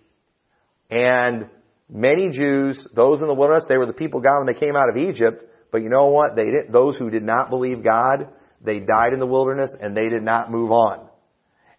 And 0.90 1.50
many 1.90 2.30
Jews, 2.30 2.80
those 2.96 3.22
in 3.22 3.28
the 3.28 3.34
wilderness, 3.34 3.66
they 3.70 3.78
were 3.78 3.86
the 3.86 3.94
people 3.94 4.20
of 4.20 4.26
God 4.26 4.40
when 4.40 4.48
they 4.48 4.60
came 4.60 4.76
out 4.76 4.90
of 4.90 4.98
Egypt, 4.98 5.44
but 5.72 5.82
you 5.82 5.90
know 5.90 6.08
what? 6.08 6.36
They 6.36 6.46
didn't, 6.46 6.72
those 6.72 6.96
who 6.98 7.10
did 7.10 7.24
not 7.24 7.50
believe 7.50 7.84
God, 7.84 8.28
they 8.64 8.80
died 8.80 9.14
in 9.14 9.20
the 9.20 9.26
wilderness 9.26 9.72
and 9.80 9.96
they 9.96 10.10
did 10.10 10.24
not 10.24 10.52
move 10.52 10.72
on. 10.72 11.08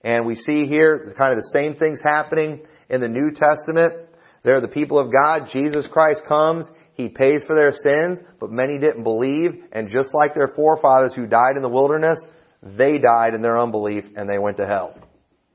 And 0.02 0.26
we 0.26 0.34
see 0.34 0.66
here 0.66 1.14
kind 1.16 1.32
of 1.32 1.38
the 1.38 1.50
same 1.52 1.76
things 1.76 1.98
happening 2.02 2.62
in 2.88 3.00
the 3.00 3.08
New 3.08 3.30
Testament. 3.30 4.08
They're 4.42 4.60
the 4.60 4.68
people 4.68 4.98
of 4.98 5.12
God. 5.12 5.48
Jesus 5.52 5.86
Christ 5.92 6.20
comes. 6.26 6.66
He 6.94 7.08
pays 7.08 7.40
for 7.46 7.56
their 7.56 7.72
sins, 7.72 8.18
but 8.38 8.50
many 8.50 8.78
didn't 8.78 9.02
believe. 9.02 9.64
And 9.72 9.90
just 9.90 10.14
like 10.14 10.34
their 10.34 10.52
forefathers 10.54 11.12
who 11.14 11.26
died 11.26 11.56
in 11.56 11.62
the 11.62 11.68
wilderness, 11.68 12.18
they 12.62 12.98
died 12.98 13.34
in 13.34 13.42
their 13.42 13.58
unbelief 13.58 14.04
and 14.16 14.28
they 14.28 14.38
went 14.38 14.58
to 14.58 14.66
hell. 14.66 14.94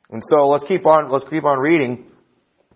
And 0.09 0.21
so 0.29 0.47
let's 0.47 0.63
keep 0.67 0.85
on, 0.85 1.11
let's 1.11 1.27
keep 1.29 1.43
on 1.43 1.59
reading. 1.59 2.05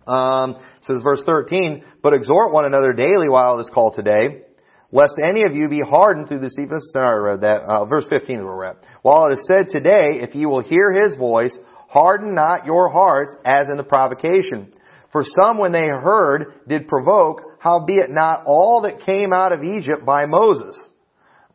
Um, 0.07 0.55
says 0.87 0.99
verse 1.03 1.21
13, 1.25 1.83
but 2.01 2.13
exhort 2.13 2.51
one 2.51 2.65
another 2.65 2.91
daily 2.91 3.29
while 3.29 3.59
it 3.59 3.61
is 3.61 3.67
called 3.73 3.95
today, 3.95 4.43
lest 4.91 5.13
any 5.23 5.43
of 5.43 5.53
you 5.53 5.69
be 5.69 5.79
hardened 5.87 6.27
through 6.27 6.39
the 6.39 6.47
deceitfulness. 6.47 6.91
Sorry, 6.91 7.07
I 7.07 7.33
read 7.33 7.41
that. 7.41 7.61
Uh, 7.61 7.85
verse 7.85 8.05
15 8.09 8.37
is 8.37 8.43
where 8.43 8.55
we're 8.55 8.65
at. 8.65 8.77
While 9.03 9.27
it 9.27 9.33
is 9.33 9.47
said 9.47 9.69
today, 9.69 10.21
if 10.21 10.35
you 10.35 10.49
will 10.49 10.63
hear 10.63 10.91
his 10.91 11.17
voice, 11.17 11.51
harden 11.87 12.33
not 12.33 12.65
your 12.65 12.89
hearts 12.89 13.35
as 13.45 13.69
in 13.69 13.77
the 13.77 13.83
provocation. 13.83 14.73
For 15.11 15.23
some, 15.23 15.57
when 15.57 15.71
they 15.71 15.81
heard, 15.81 16.61
did 16.67 16.87
provoke, 16.87 17.41
howbeit 17.61 18.09
not 18.09 18.43
all 18.45 18.81
that 18.81 19.05
came 19.05 19.31
out 19.31 19.53
of 19.53 19.63
Egypt 19.63 20.03
by 20.03 20.25
Moses. 20.25 20.75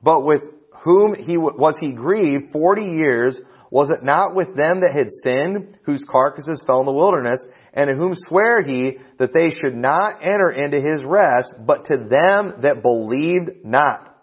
But 0.02 0.24
with 0.24 0.42
whom 0.84 1.14
he 1.14 1.36
was 1.36 1.74
he 1.80 1.90
grieved 1.92 2.52
forty 2.52 2.84
years, 2.84 3.38
was 3.70 3.88
it 3.90 4.04
not 4.04 4.34
with 4.34 4.56
them 4.56 4.80
that 4.80 4.92
had 4.92 5.08
sinned, 5.24 5.78
whose 5.82 6.02
carcasses 6.08 6.60
fell 6.64 6.80
in 6.80 6.86
the 6.86 6.92
wilderness, 6.92 7.42
and 7.74 7.90
in 7.90 7.96
whom 7.98 8.14
sware 8.28 8.62
he 8.62 8.98
that 9.18 9.32
they 9.34 9.50
should 9.50 9.74
not 9.74 10.22
enter 10.22 10.50
into 10.50 10.76
his 10.76 11.02
rest, 11.04 11.52
but 11.66 11.86
to 11.86 11.96
them 12.08 12.62
that 12.62 12.82
believed 12.82 13.64
not. 13.64 14.16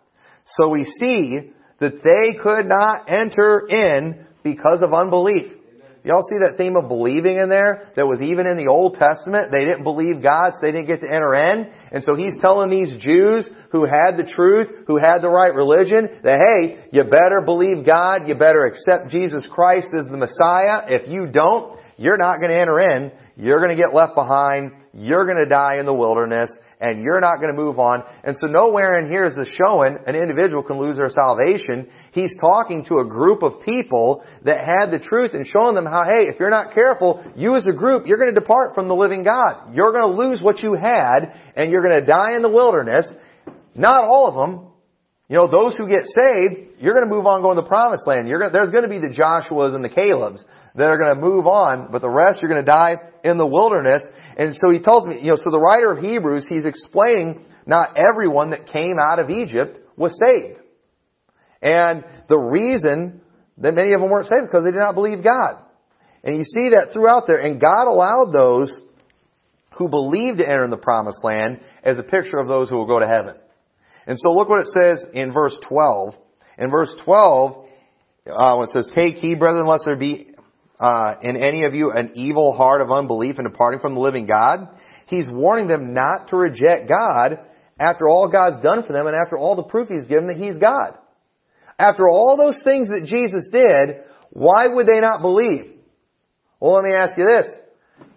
So 0.57 0.69
we 0.69 0.85
see 0.99 1.51
that 1.79 2.01
they 2.03 2.39
could 2.41 2.65
not 2.65 3.09
enter 3.09 3.67
in 3.67 4.25
because 4.41 4.79
of 4.81 4.93
unbelief. 4.93 5.51
Y'all 6.03 6.23
see 6.29 6.37
that 6.43 6.57
theme 6.57 6.75
of 6.75 6.89
believing 6.89 7.37
in 7.37 7.47
there 7.47 7.87
that 7.95 8.03
was 8.03 8.19
even 8.19 8.45
in 8.45 8.57
the 8.57 8.67
Old 8.67 8.99
Testament? 8.99 9.51
They 9.51 9.63
didn't 9.63 9.87
believe 9.87 10.21
God, 10.21 10.51
so 10.51 10.59
they 10.61 10.73
didn't 10.73 10.87
get 10.87 10.99
to 10.99 11.07
enter 11.07 11.33
in. 11.33 11.71
And 11.95 12.03
so 12.03 12.15
he's 12.15 12.35
telling 12.41 12.69
these 12.69 12.99
Jews 12.99 13.47
who 13.71 13.87
had 13.87 14.19
the 14.19 14.27
truth, 14.27 14.67
who 14.87 14.99
had 14.99 15.23
the 15.23 15.31
right 15.31 15.55
religion, 15.55 16.19
that 16.23 16.43
hey, 16.43 16.83
you 16.91 17.03
better 17.07 17.39
believe 17.45 17.85
God, 17.85 18.27
you 18.27 18.35
better 18.35 18.65
accept 18.67 19.15
Jesus 19.15 19.43
Christ 19.49 19.87
as 19.97 20.05
the 20.11 20.19
Messiah. 20.19 20.91
If 20.91 21.07
you 21.07 21.27
don't, 21.31 21.79
you're 21.95 22.19
not 22.19 22.43
going 22.43 22.51
to 22.51 22.59
enter 22.59 22.79
in. 22.79 23.11
You're 23.37 23.63
going 23.63 23.75
to 23.75 23.81
get 23.81 23.95
left 23.95 24.13
behind. 24.13 24.82
You're 24.95 25.25
going 25.25 25.39
to 25.39 25.47
die 25.47 25.79
in 25.79 25.87
the 25.87 25.93
wilderness 25.93 26.51
and 26.79 27.01
you're 27.01 27.19
not 27.19 27.37
going 27.37 27.49
to 27.49 27.59
move 27.59 27.79
on. 27.79 28.03
And 28.23 28.37
so 28.39 28.45
nowhere 28.45 28.99
in 28.99 29.09
here 29.09 29.25
is 29.25 29.35
this 29.35 29.53
showing 29.57 29.97
an 30.05 30.15
individual 30.15 30.61
can 30.61 30.79
lose 30.79 30.97
their 30.97 31.09
salvation. 31.09 31.87
He's 32.11 32.31
talking 32.39 32.85
to 32.85 32.99
a 32.99 33.05
group 33.05 33.41
of 33.41 33.63
people 33.65 34.23
that 34.43 34.59
had 34.59 34.91
the 34.91 34.99
truth 34.99 35.31
and 35.33 35.47
showing 35.51 35.73
them 35.73 35.85
how, 35.85 36.03
hey, 36.03 36.29
if 36.29 36.39
you're 36.39 36.51
not 36.51 36.75
careful, 36.75 37.23
you 37.35 37.55
as 37.55 37.65
a 37.65 37.71
group, 37.71 38.05
you're 38.05 38.19
going 38.19 38.33
to 38.33 38.39
depart 38.39 38.75
from 38.75 38.87
the 38.87 38.93
living 38.93 39.23
God. 39.23 39.73
You're 39.73 39.93
going 39.93 40.15
to 40.15 40.21
lose 40.21 40.41
what 40.41 40.61
you 40.61 40.75
had 40.75 41.33
and 41.55 41.71
you're 41.71 41.81
going 41.81 41.99
to 41.99 42.05
die 42.05 42.35
in 42.35 42.43
the 42.43 42.49
wilderness. 42.49 43.05
Not 43.73 44.03
all 44.03 44.27
of 44.27 44.35
them. 44.35 44.72
You 45.33 45.39
know, 45.39 45.47
those 45.49 45.73
who 45.75 45.87
get 45.87 46.05
saved, 46.05 46.77
you're 46.79 46.93
going 46.93 47.09
to 47.09 47.11
move 47.11 47.25
on 47.25 47.41
going 47.41 47.55
to 47.55 47.63
the 47.63 47.67
promised 47.67 48.05
land. 48.05 48.27
You're 48.27 48.37
going 48.37 48.51
to, 48.51 48.53
there's 48.53 48.69
going 48.69 48.83
to 48.83 48.87
be 48.87 48.99
the 48.99 49.09
Joshuas 49.09 49.73
and 49.73 49.83
the 49.83 49.89
Calebs 49.89 50.45
that 50.75 50.85
are 50.85 50.99
going 50.99 51.15
to 51.15 51.19
move 51.19 51.47
on, 51.47 51.89
but 51.91 52.03
the 52.03 52.09
rest 52.09 52.37
you're 52.39 52.51
going 52.51 52.63
to 52.63 52.71
die 52.71 52.97
in 53.23 53.39
the 53.39 53.45
wilderness. 53.47 54.03
And 54.37 54.55
so 54.61 54.69
he 54.69 54.77
tells 54.77 55.07
me, 55.07 55.21
you 55.23 55.31
know, 55.31 55.35
so 55.37 55.49
the 55.49 55.57
writer 55.57 55.91
of 55.91 56.05
Hebrews, 56.05 56.45
he's 56.47 56.65
explaining 56.65 57.45
not 57.65 57.97
everyone 57.97 58.51
that 58.51 58.71
came 58.71 58.97
out 59.01 59.17
of 59.17 59.31
Egypt 59.31 59.79
was 59.97 60.13
saved. 60.23 60.59
And 61.63 62.03
the 62.29 62.37
reason 62.37 63.21
that 63.57 63.73
many 63.73 63.93
of 63.93 64.01
them 64.01 64.11
weren't 64.11 64.27
saved 64.27 64.51
because 64.51 64.63
they 64.63 64.71
did 64.71 64.85
not 64.85 64.93
believe 64.93 65.23
God. 65.23 65.65
And 66.23 66.37
you 66.37 66.43
see 66.43 66.77
that 66.77 66.93
throughout 66.93 67.25
there. 67.25 67.41
And 67.41 67.59
God 67.59 67.87
allowed 67.87 68.33
those 68.33 68.71
who 69.79 69.89
believed 69.89 70.37
to 70.37 70.45
enter 70.45 70.63
in 70.63 70.69
the 70.69 70.77
promised 70.77 71.23
land 71.23 71.59
as 71.83 71.97
a 71.97 72.03
picture 72.03 72.37
of 72.37 72.47
those 72.47 72.69
who 72.69 72.77
will 72.77 72.85
go 72.85 72.99
to 72.99 73.07
heaven. 73.07 73.33
And 74.05 74.19
so 74.19 74.31
look 74.31 74.49
what 74.49 74.61
it 74.61 74.67
says 74.67 75.09
in 75.13 75.31
verse 75.31 75.55
12. 75.67 76.15
In 76.57 76.69
verse 76.69 76.93
12, 77.03 77.65
uh, 78.27 78.61
it 78.61 78.69
says, 78.73 78.87
Take 78.95 79.15
heed, 79.15 79.39
brethren, 79.39 79.67
lest 79.67 79.83
there 79.85 79.95
be 79.95 80.33
uh, 80.79 81.15
in 81.21 81.37
any 81.37 81.63
of 81.63 81.73
you 81.73 81.91
an 81.91 82.11
evil 82.15 82.53
heart 82.53 82.81
of 82.81 82.91
unbelief 82.91 83.35
and 83.37 83.49
departing 83.49 83.79
from 83.79 83.95
the 83.95 84.01
living 84.01 84.25
God. 84.25 84.67
He's 85.07 85.25
warning 85.27 85.67
them 85.67 85.93
not 85.93 86.29
to 86.29 86.37
reject 86.37 86.89
God 86.89 87.39
after 87.79 88.07
all 88.07 88.27
God's 88.27 88.61
done 88.61 88.83
for 88.83 88.93
them 88.93 89.07
and 89.07 89.15
after 89.15 89.37
all 89.37 89.55
the 89.55 89.63
proof 89.63 89.89
He's 89.89 90.03
given 90.03 90.27
that 90.27 90.37
He's 90.37 90.55
God. 90.55 90.97
After 91.79 92.07
all 92.07 92.37
those 92.37 92.59
things 92.63 92.87
that 92.87 93.05
Jesus 93.05 93.49
did, 93.51 94.03
why 94.29 94.67
would 94.67 94.87
they 94.87 94.99
not 94.99 95.21
believe? 95.21 95.73
Well, 96.59 96.73
let 96.73 96.83
me 96.85 96.93
ask 96.95 97.17
you 97.17 97.25
this. 97.25 97.47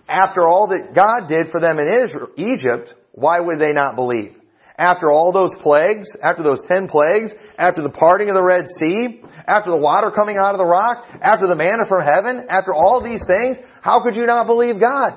After 0.09 0.47
all 0.47 0.69
that 0.69 0.95
God 0.95 1.29
did 1.29 1.51
for 1.51 1.61
them 1.61 1.79
in 1.79 2.05
Israel, 2.05 2.29
Egypt, 2.37 2.95
why 3.13 3.41
would 3.41 3.59
they 3.59 3.73
not 3.73 3.97
believe? 3.97 4.37
After 4.79 5.11
all 5.11 5.33
those 5.33 5.53
plagues, 5.63 6.09
after 6.23 6.43
those 6.43 6.61
ten 6.69 6.89
plagues, 6.89 7.31
after 7.59 7.83
the 7.83 7.89
parting 7.89 8.29
of 8.29 8.35
the 8.35 8.43
Red 8.43 8.67
Sea, 8.79 9.23
after 9.47 9.71
the 9.71 9.77
water 9.77 10.11
coming 10.11 10.37
out 10.37 10.53
of 10.53 10.59
the 10.59 10.67
rock, 10.67 11.05
after 11.23 11.47
the 11.47 11.57
manna 11.57 11.85
from 11.89 12.05
heaven, 12.05 12.47
after 12.49 12.75
all 12.75 13.03
these 13.03 13.23
things, 13.27 13.57
how 13.81 14.03
could 14.03 14.17
you 14.17 14.27
not 14.27 14.47
believe 14.47 14.81
God? 14.81 15.15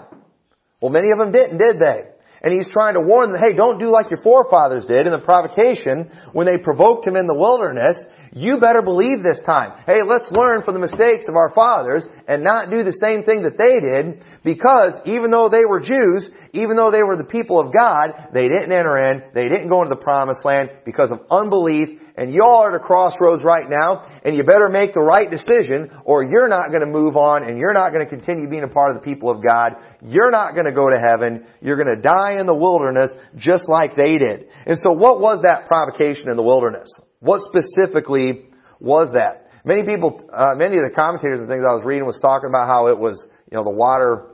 Well, 0.81 0.91
many 0.91 1.11
of 1.11 1.17
them 1.17 1.31
didn't, 1.31 1.57
did 1.57 1.79
they? 1.79 2.03
And 2.41 2.53
he's 2.53 2.71
trying 2.71 2.93
to 2.93 3.01
warn 3.01 3.33
them, 3.33 3.41
hey, 3.41 3.55
don't 3.55 3.79
do 3.79 3.91
like 3.91 4.09
your 4.09 4.23
forefathers 4.23 4.85
did 4.87 5.05
in 5.05 5.11
the 5.11 5.19
provocation 5.19 6.09
when 6.31 6.45
they 6.45 6.57
provoked 6.57 7.05
him 7.05 7.17
in 7.17 7.27
the 7.27 7.35
wilderness. 7.35 7.97
You 8.31 8.59
better 8.59 8.81
believe 8.81 9.23
this 9.23 9.41
time. 9.45 9.83
Hey, 9.85 10.03
let's 10.05 10.31
learn 10.31 10.63
from 10.63 10.75
the 10.75 10.79
mistakes 10.79 11.25
of 11.27 11.35
our 11.35 11.51
fathers 11.53 12.05
and 12.27 12.43
not 12.43 12.69
do 12.69 12.83
the 12.83 12.95
same 13.03 13.23
thing 13.23 13.41
that 13.43 13.57
they 13.57 13.81
did 13.81 14.23
because 14.43 14.93
even 15.05 15.31
though 15.31 15.49
they 15.49 15.65
were 15.65 15.79
Jews, 15.79 16.29
even 16.53 16.75
though 16.75 16.91
they 16.91 17.03
were 17.03 17.17
the 17.17 17.23
people 17.23 17.59
of 17.59 17.73
God, 17.73 18.29
they 18.33 18.47
didn't 18.47 18.71
enter 18.71 19.11
in, 19.11 19.23
they 19.33 19.49
didn't 19.49 19.69
go 19.69 19.83
into 19.83 19.95
the 19.95 20.01
promised 20.01 20.45
land 20.45 20.69
because 20.85 21.09
of 21.11 21.19
unbelief 21.29 21.99
and 22.19 22.33
y'all 22.33 22.67
are 22.67 22.75
at 22.75 22.81
a 22.81 22.83
crossroads 22.83 23.45
right 23.45 23.63
now, 23.69 24.03
and 24.25 24.35
you 24.35 24.43
better 24.43 24.67
make 24.67 24.93
the 24.93 24.99
right 24.99 25.31
decision, 25.31 25.89
or 26.03 26.21
you're 26.21 26.49
not 26.49 26.67
going 26.67 26.81
to 26.81 26.91
move 26.91 27.15
on, 27.15 27.47
and 27.47 27.57
you're 27.57 27.73
not 27.73 27.93
going 27.93 28.03
to 28.03 28.09
continue 28.09 28.49
being 28.49 28.63
a 28.63 28.67
part 28.67 28.91
of 28.91 28.97
the 28.97 29.01
people 29.01 29.31
of 29.31 29.41
God. 29.41 29.79
You're 30.03 30.29
not 30.29 30.51
going 30.51 30.65
to 30.65 30.73
go 30.73 30.89
to 30.89 30.99
heaven. 30.99 31.47
You're 31.61 31.77
going 31.77 31.95
to 31.95 32.01
die 32.01 32.35
in 32.37 32.45
the 32.45 32.53
wilderness, 32.53 33.11
just 33.37 33.63
like 33.69 33.95
they 33.95 34.17
did. 34.17 34.51
And 34.65 34.79
so 34.83 34.91
what 34.91 35.21
was 35.21 35.43
that 35.43 35.67
provocation 35.67 36.29
in 36.29 36.35
the 36.35 36.43
wilderness? 36.43 36.91
What 37.21 37.39
specifically 37.47 38.51
was 38.81 39.07
that? 39.13 39.47
Many 39.63 39.83
people, 39.87 40.19
uh, 40.27 40.55
many 40.59 40.75
of 40.75 40.83
the 40.83 40.91
commentators 40.93 41.39
and 41.39 41.49
things 41.49 41.63
I 41.63 41.71
was 41.71 41.83
reading 41.85 42.05
was 42.05 42.19
talking 42.19 42.49
about 42.49 42.67
how 42.67 42.87
it 42.87 42.99
was, 42.99 43.15
you 43.49 43.55
know, 43.55 43.63
the 43.63 43.71
water, 43.71 44.28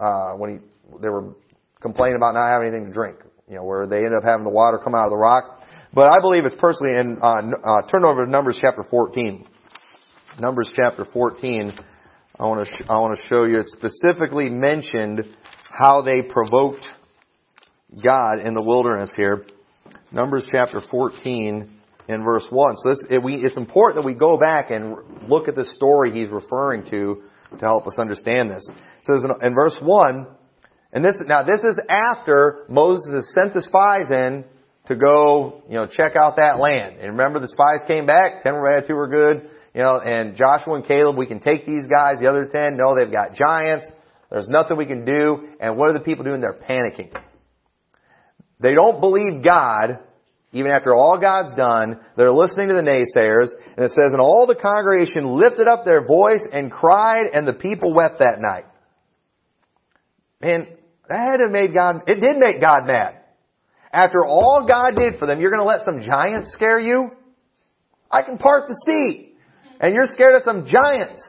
uh, 0.00 0.32
when 0.32 0.50
he, 0.50 0.58
they 1.00 1.08
were 1.08 1.34
complaining 1.80 2.16
about 2.16 2.34
not 2.34 2.50
having 2.50 2.68
anything 2.68 2.86
to 2.86 2.92
drink, 2.92 3.16
you 3.48 3.56
know, 3.56 3.64
where 3.64 3.86
they 3.86 3.98
ended 3.98 4.14
up 4.16 4.24
having 4.24 4.44
the 4.44 4.50
water 4.50 4.78
come 4.78 4.94
out 4.94 5.04
of 5.04 5.10
the 5.10 5.16
rock. 5.16 5.60
But 5.92 6.06
I 6.06 6.20
believe 6.20 6.44
it's 6.44 6.56
personally 6.60 6.98
in, 6.98 7.18
uh, 7.20 7.40
uh, 7.68 7.82
turn 7.88 8.04
over 8.04 8.24
to 8.24 8.30
Numbers 8.30 8.58
chapter 8.60 8.84
14. 8.88 9.44
Numbers 10.38 10.68
chapter 10.74 11.04
14. 11.04 11.72
I 12.38 12.44
want 12.44 12.66
to, 12.66 12.72
sh- 12.72 12.86
I 12.88 12.98
want 12.98 13.18
to 13.18 13.26
show 13.26 13.44
you, 13.44 13.60
it 13.60 13.66
specifically 13.68 14.48
mentioned 14.48 15.24
how 15.68 16.02
they 16.02 16.22
provoked 16.22 16.86
God 18.02 18.40
in 18.40 18.54
the 18.54 18.62
wilderness 18.62 19.10
here. 19.16 19.44
Numbers 20.12 20.44
chapter 20.50 20.80
14 20.90 21.70
in 22.08 22.24
verse 22.24 22.46
1. 22.50 22.76
So 22.82 22.96
it, 23.10 23.22
we, 23.22 23.34
it's 23.44 23.56
important 23.56 24.02
that 24.02 24.06
we 24.06 24.14
go 24.14 24.38
back 24.38 24.70
and 24.70 24.96
look 25.28 25.48
at 25.48 25.56
the 25.56 25.66
story 25.76 26.12
he's 26.12 26.30
referring 26.30 26.88
to 26.90 27.22
to 27.58 27.64
help 27.64 27.86
us 27.86 27.98
understand 27.98 28.50
this. 28.50 28.66
Says 29.06 29.22
in, 29.42 29.54
verse 29.54 29.76
1, 29.80 30.26
and 30.92 31.04
this, 31.04 31.14
now 31.26 31.42
this 31.42 31.60
is 31.60 31.78
after 31.88 32.66
Moses 32.68 33.06
has 33.12 33.32
sent 33.34 33.54
the 33.54 33.62
spies 33.62 34.10
in 34.10 34.44
to 34.86 34.96
go, 34.96 35.62
you 35.68 35.76
know, 35.76 35.86
check 35.86 36.16
out 36.20 36.36
that 36.36 36.58
land. 36.58 36.96
And 37.00 37.16
remember 37.16 37.38
the 37.40 37.48
spies 37.48 37.86
came 37.86 38.06
back, 38.06 38.42
ten 38.42 38.54
were 38.54 38.72
bad, 38.72 38.86
two 38.86 38.94
were 38.94 39.08
good, 39.08 39.48
you 39.74 39.82
know, 39.82 40.00
and 40.00 40.36
Joshua 40.36 40.74
and 40.74 40.84
Caleb, 40.84 41.16
we 41.16 41.26
can 41.26 41.40
take 41.40 41.64
these 41.64 41.84
guys, 41.88 42.16
the 42.20 42.28
other 42.28 42.46
ten, 42.46 42.76
no, 42.76 42.94
they've 42.96 43.12
got 43.12 43.34
giants, 43.34 43.86
there's 44.30 44.48
nothing 44.48 44.76
we 44.76 44.86
can 44.86 45.04
do, 45.04 45.48
and 45.60 45.76
what 45.76 45.90
are 45.90 45.98
the 45.98 46.04
people 46.04 46.24
doing? 46.24 46.40
They're 46.40 46.52
panicking. 46.52 47.12
They 48.60 48.74
don't 48.74 49.00
believe 49.00 49.44
God, 49.44 50.00
even 50.52 50.72
after 50.72 50.94
all 50.94 51.18
God's 51.18 51.54
done, 51.56 52.00
they're 52.16 52.32
listening 52.32 52.68
to 52.68 52.74
the 52.74 52.80
naysayers, 52.80 53.50
and 53.76 53.84
it 53.84 53.90
says, 53.90 54.10
and 54.10 54.20
all 54.20 54.46
the 54.46 54.56
congregation 54.56 55.38
lifted 55.40 55.68
up 55.68 55.84
their 55.84 56.04
voice 56.04 56.42
and 56.52 56.72
cried, 56.72 57.26
and 57.32 57.46
the 57.46 57.52
people 57.52 57.94
wept 57.94 58.18
that 58.18 58.38
night. 58.40 58.66
Man, 60.42 60.66
that 61.08 61.18
had 61.18 61.36
to 61.44 61.50
made 61.50 61.72
God, 61.72 62.02
it 62.08 62.20
did 62.20 62.36
make 62.38 62.60
God 62.60 62.86
mad. 62.86 63.20
After 63.92 64.24
all 64.24 64.66
God 64.66 64.96
did 64.96 65.18
for 65.18 65.26
them, 65.26 65.40
you're 65.40 65.50
going 65.50 65.62
to 65.62 65.66
let 65.66 65.84
some 65.84 66.02
giants 66.02 66.52
scare 66.52 66.80
you? 66.80 67.10
I 68.10 68.22
can 68.22 68.38
part 68.38 68.68
the 68.68 68.74
sea. 68.86 69.34
And 69.80 69.94
you're 69.94 70.12
scared 70.14 70.34
of 70.34 70.42
some 70.44 70.66
giants. 70.66 71.22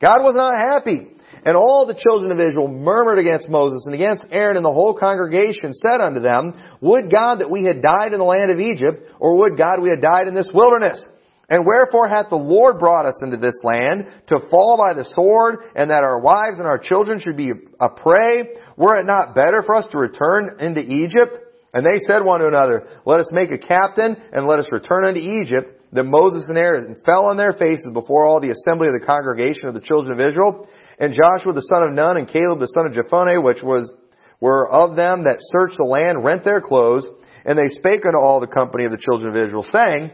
God 0.00 0.22
was 0.22 0.34
not 0.36 0.54
happy. 0.58 1.13
And 1.44 1.56
all 1.56 1.84
the 1.86 1.94
children 1.94 2.32
of 2.32 2.40
Israel 2.40 2.68
murmured 2.68 3.18
against 3.18 3.48
Moses 3.48 3.84
and 3.84 3.94
against 3.94 4.24
Aaron 4.30 4.56
and 4.56 4.64
the 4.64 4.72
whole 4.72 4.94
congregation 4.94 5.74
said 5.74 6.00
unto 6.00 6.20
them, 6.20 6.54
Would 6.80 7.12
God 7.12 7.40
that 7.40 7.50
we 7.50 7.64
had 7.64 7.82
died 7.82 8.12
in 8.12 8.18
the 8.18 8.24
land 8.24 8.50
of 8.50 8.60
Egypt, 8.60 9.04
or 9.20 9.38
would 9.40 9.58
God 9.58 9.82
we 9.82 9.90
had 9.90 10.00
died 10.00 10.26
in 10.26 10.34
this 10.34 10.48
wilderness? 10.54 11.04
And 11.50 11.66
wherefore 11.66 12.08
hath 12.08 12.30
the 12.30 12.36
Lord 12.40 12.78
brought 12.78 13.04
us 13.04 13.20
into 13.22 13.36
this 13.36 13.56
land 13.62 14.08
to 14.28 14.48
fall 14.50 14.80
by 14.80 14.94
the 14.94 15.08
sword, 15.14 15.56
and 15.76 15.90
that 15.90 16.02
our 16.02 16.20
wives 16.20 16.58
and 16.58 16.66
our 16.66 16.78
children 16.78 17.20
should 17.20 17.36
be 17.36 17.52
a 17.78 17.88
prey? 17.90 18.56
Were 18.78 18.96
it 18.96 19.04
not 19.04 19.34
better 19.34 19.62
for 19.66 19.76
us 19.76 19.84
to 19.92 19.98
return 19.98 20.56
into 20.60 20.80
Egypt? 20.80 21.36
And 21.74 21.84
they 21.84 22.00
said 22.08 22.24
one 22.24 22.40
to 22.40 22.48
another, 22.48 22.88
Let 23.04 23.20
us 23.20 23.28
make 23.32 23.50
a 23.50 23.58
captain, 23.58 24.16
and 24.32 24.46
let 24.46 24.60
us 24.60 24.66
return 24.72 25.04
unto 25.04 25.20
Egypt. 25.20 25.82
Then 25.92 26.10
Moses 26.10 26.48
and 26.48 26.56
Aaron 26.56 26.96
fell 27.04 27.26
on 27.26 27.36
their 27.36 27.52
faces 27.52 27.92
before 27.92 28.26
all 28.26 28.40
the 28.40 28.50
assembly 28.50 28.88
of 28.88 28.94
the 28.98 29.06
congregation 29.06 29.68
of 29.68 29.74
the 29.74 29.80
children 29.80 30.12
of 30.12 30.26
Israel. 30.26 30.66
And 30.98 31.14
Joshua 31.14 31.52
the 31.52 31.66
son 31.68 31.82
of 31.82 31.94
Nun 31.94 32.16
and 32.16 32.28
Caleb 32.28 32.60
the 32.60 32.66
son 32.66 32.86
of 32.86 32.92
Jephunneh, 32.92 33.42
which 33.42 33.62
was 33.62 33.92
were 34.40 34.68
of 34.70 34.96
them 34.96 35.24
that 35.24 35.36
searched 35.40 35.78
the 35.78 35.84
land, 35.84 36.24
rent 36.24 36.44
their 36.44 36.60
clothes, 36.60 37.06
and 37.44 37.58
they 37.58 37.68
spake 37.68 38.04
unto 38.04 38.18
all 38.18 38.40
the 38.40 38.46
company 38.46 38.84
of 38.84 38.92
the 38.92 38.98
children 38.98 39.30
of 39.30 39.36
Israel, 39.36 39.64
saying, 39.72 40.10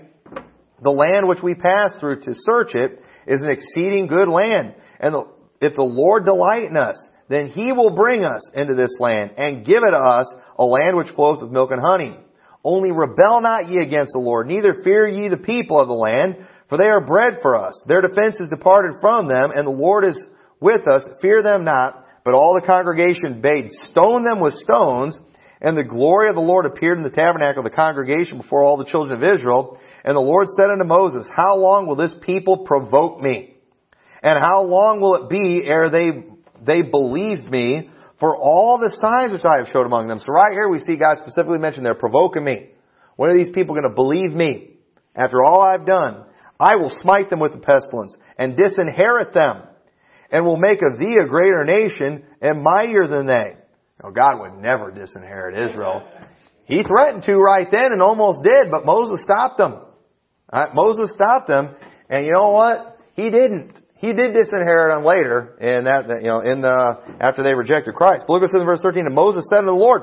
The 0.83 0.91
land 0.91 1.27
which 1.27 1.43
we 1.43 1.55
passed 1.55 1.99
through 1.99 2.21
to 2.21 2.35
search 2.39 2.75
it 2.75 3.03
is 3.27 3.39
an 3.41 3.51
exceeding 3.51 4.07
good 4.07 4.29
land, 4.29 4.75
and 5.01 5.15
if 5.61 5.75
the 5.75 5.83
Lord 5.83 6.25
delight 6.25 6.71
in 6.71 6.77
us, 6.77 6.97
then 7.29 7.51
he 7.51 7.73
will 7.73 7.91
bring 7.91 8.25
us 8.25 8.43
into 8.55 8.75
this 8.75 8.93
land 8.99 9.33
and 9.37 9.65
give 9.65 9.83
it 9.83 9.91
to 9.91 9.97
us 9.97 10.27
a 10.59 10.65
land 10.65 10.97
which 10.97 11.15
flows 11.15 11.39
with 11.41 11.53
milk 11.53 11.71
and 11.71 11.81
honey. 11.81 12.17
Only 12.63 12.91
rebel 12.91 13.41
not 13.41 13.69
ye 13.69 13.81
against 13.83 14.13
the 14.13 14.21
Lord, 14.21 14.47
neither 14.47 14.83
fear 14.83 15.09
ye 15.09 15.29
the 15.29 15.37
people 15.37 15.81
of 15.81 15.89
the 15.89 15.95
land, 15.95 16.47
for 16.69 16.77
they 16.77 16.85
are 16.85 17.01
bread 17.01 17.39
for 17.41 17.57
us. 17.57 17.75
Their 17.87 18.01
defense 18.03 18.37
is 18.41 18.51
departed 18.51 19.01
from 19.01 19.29
them, 19.29 19.51
and 19.55 19.67
the 19.67 19.71
Lord 19.71 20.05
is 20.05 20.19
with 20.61 20.87
us. 20.87 21.09
Fear 21.21 21.43
them 21.43 21.65
not. 21.65 22.07
But 22.25 22.35
all 22.35 22.59
the 22.61 22.67
congregation 22.67 23.41
bade 23.41 23.71
stone 23.91 24.25
them 24.25 24.41
with 24.41 24.55
stones, 24.63 25.19
and 25.61 25.77
the 25.77 25.85
glory 25.85 26.29
of 26.29 26.35
the 26.35 26.43
Lord 26.43 26.67
appeared 26.67 26.99
in 26.99 27.05
the 27.05 27.11
tabernacle 27.11 27.65
of 27.65 27.71
the 27.71 27.75
congregation 27.75 28.37
before 28.37 28.63
all 28.63 28.77
the 28.77 28.85
children 28.85 29.17
of 29.17 29.37
Israel. 29.37 29.79
And 30.05 30.15
the 30.15 30.21
Lord 30.21 30.47
said 30.55 30.71
unto 30.71 30.85
Moses, 30.85 31.27
How 31.35 31.57
long 31.57 31.87
will 31.87 31.97
this 31.97 32.15
people 32.21 32.59
provoke 32.67 33.21
me? 33.23 33.57
And 34.23 34.39
how 34.39 34.63
long 34.65 35.01
will 35.01 35.25
it 35.25 35.31
be 35.31 35.63
ere 35.65 35.89
they, 35.89 36.11
they 36.63 36.83
believe 36.83 37.51
me? 37.51 37.91
for 38.21 38.37
all 38.37 38.79
the 38.79 38.95
signs 39.01 39.33
which 39.33 39.45
I 39.45 39.59
have 39.59 39.69
showed 39.73 39.87
among 39.87 40.07
them. 40.07 40.21
So 40.21 40.31
right 40.31 40.53
here 40.53 40.69
we 40.69 40.79
see 40.81 40.97
God 40.97 41.17
specifically 41.19 41.59
mentioned 41.59 41.87
they're 41.87 41.95
provoking 41.95 42.45
me. 42.45 42.69
When 43.17 43.31
are 43.31 43.45
these 43.45 43.55
people 43.55 43.75
going 43.75 43.89
to 43.89 43.95
believe 43.95 44.33
me? 44.33 44.77
After 45.17 45.43
all 45.43 45.63
I've 45.63 45.87
done, 45.87 46.25
I 46.61 46.77
will 46.77 46.95
smite 47.01 47.31
them 47.31 47.41
with 47.41 47.53
the 47.53 47.59
pestilence 47.59 48.13
and 48.39 48.57
disinherit 48.57 49.33
them 49.33 49.63
and 50.31 50.45
will 50.45 50.57
make 50.57 50.81
of 50.83 50.99
thee 50.99 51.17
a 51.23 51.27
greater 51.27 51.65
nation 51.65 52.25
and 52.41 52.63
mightier 52.63 53.07
than 53.09 53.27
they. 53.27 53.57
Now 54.03 54.11
God 54.11 54.41
would 54.41 54.63
never 54.63 54.91
disinherit 54.91 55.71
Israel. 55.71 56.03
He 56.65 56.83
threatened 56.83 57.25
to 57.25 57.35
right 57.35 57.67
then 57.71 57.93
and 57.93 58.01
almost 58.01 58.43
did, 58.45 58.71
but 58.71 58.87
Moses 58.87 59.25
stopped 59.25 59.59
them. 59.59 59.83
Right? 60.53 60.75
Moses 60.75 61.11
stopped 61.15 61.49
them, 61.49 61.75
and 62.09 62.25
you 62.25 62.33
know 62.33 62.51
what? 62.51 62.99
He 63.15 63.31
didn't. 63.31 63.73
He 63.97 64.13
did 64.15 64.33
disinherit 64.33 64.95
them 64.95 65.05
later, 65.05 65.57
and 65.61 65.87
that, 65.87 66.23
you 66.23 66.29
know, 66.29 66.41
in 66.41 66.63
the, 66.63 66.97
after 67.21 67.43
they 67.43 67.53
rejected 67.53 67.95
Christ. 67.95 68.25
Look 68.29 68.43
at 68.43 68.47
this 68.47 68.59
in 68.59 68.65
verse 68.65 68.81
13. 68.83 69.05
And 69.05 69.15
Moses 69.15 69.45
said 69.53 69.61
to 69.61 69.67
the 69.67 69.73
Lord, 69.73 70.03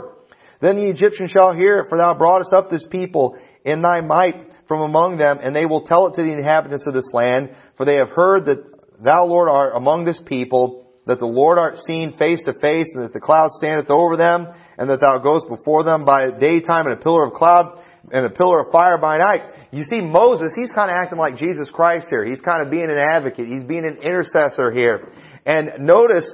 Then 0.61 0.75
the 0.75 0.87
Egyptians 0.87 1.31
shall 1.31 1.53
hear 1.53 1.79
it, 1.79 1.89
for 1.89 1.97
thou 1.97 2.13
broughtest 2.13 2.53
up 2.55 2.69
this 2.69 2.85
people 2.91 3.35
in 3.65 3.81
thy 3.81 4.01
might 4.01 4.35
from 4.67 4.81
among 4.81 5.17
them, 5.17 5.39
and 5.41 5.55
they 5.55 5.65
will 5.65 5.81
tell 5.81 6.07
it 6.07 6.15
to 6.15 6.21
the 6.21 6.31
inhabitants 6.31 6.83
of 6.85 6.93
this 6.93 7.07
land, 7.11 7.49
for 7.75 7.85
they 7.85 7.97
have 7.97 8.09
heard 8.09 8.45
that 8.45 8.76
thou, 9.03 9.25
Lord, 9.25 9.49
art 9.49 9.73
among 9.75 10.05
this 10.05 10.17
people, 10.25 10.87
that 11.05 11.19
the 11.19 11.25
Lord 11.25 11.57
art 11.57 11.77
seen 11.87 12.13
face 12.17 12.39
to 12.45 12.53
face, 12.53 12.87
and 12.93 13.03
that 13.03 13.13
the 13.13 13.19
cloud 13.19 13.51
standeth 13.57 13.89
over 13.89 14.17
them, 14.17 14.47
and 14.77 14.89
that 14.89 14.99
thou 14.99 15.19
goest 15.19 15.47
before 15.49 15.83
them 15.83 16.05
by 16.05 16.31
daytime 16.31 16.85
in 16.87 16.93
a 16.93 16.97
pillar 16.97 17.25
of 17.25 17.33
cloud, 17.33 17.81
and 18.11 18.25
a 18.25 18.29
pillar 18.29 18.61
of 18.61 18.71
fire 18.71 18.97
by 18.97 19.17
night. 19.17 19.41
You 19.71 19.83
see 19.89 19.99
Moses, 19.99 20.51
he's 20.55 20.71
kind 20.73 20.89
of 20.89 20.97
acting 21.01 21.17
like 21.17 21.37
Jesus 21.37 21.67
Christ 21.73 22.07
here. 22.09 22.25
He's 22.25 22.39
kind 22.39 22.61
of 22.61 22.71
being 22.71 22.89
an 22.89 22.97
advocate. 22.97 23.47
He's 23.47 23.63
being 23.63 23.83
an 23.85 23.97
intercessor 24.01 24.71
here. 24.71 25.11
And 25.45 25.85
notice, 25.85 26.29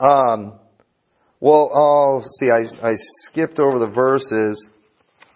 um, 0.00 0.58
well, 1.40 1.70
oh, 1.72 2.20
see, 2.40 2.48
I, 2.50 2.88
I 2.88 2.96
skipped 3.26 3.58
over 3.58 3.78
the 3.78 3.88
verses. 3.88 4.68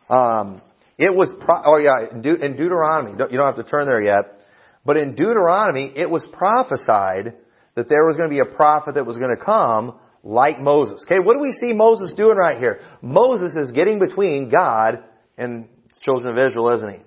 Um, 0.09 0.63
it 0.99 1.15
was, 1.15 1.31
pro- 1.41 1.63
oh 1.65 1.79
yeah, 1.79 2.11
in 2.13 2.57
Deuteronomy, 2.57 3.13
you 3.13 3.37
don't 3.39 3.47
have 3.47 3.65
to 3.65 3.71
turn 3.71 3.87
there 3.87 4.03
yet, 4.03 4.40
but 4.85 4.97
in 4.97 5.15
Deuteronomy, 5.15 5.93
it 5.95 6.09
was 6.09 6.23
prophesied 6.33 7.35
that 7.75 7.89
there 7.89 8.07
was 8.07 8.17
going 8.17 8.31
to 8.31 8.35
be 8.35 8.41
a 8.41 8.57
prophet 8.57 8.95
that 8.95 9.07
was 9.07 9.17
going 9.17 9.35
to 9.37 9.45
come 9.45 9.95
like 10.23 10.61
Moses. 10.61 11.03
Okay, 11.05 11.19
what 11.19 11.35
do 11.35 11.41
we 11.41 11.57
see 11.61 11.73
Moses 11.73 12.15
doing 12.15 12.37
right 12.37 12.59
here? 12.59 12.81
Moses 13.03 13.53
is 13.57 13.73
getting 13.73 13.99
between 13.99 14.51
God 14.51 15.03
and 15.39 15.67
children 16.03 16.37
of 16.37 16.47
Israel, 16.47 16.75
isn't 16.75 16.91
he? 16.91 16.99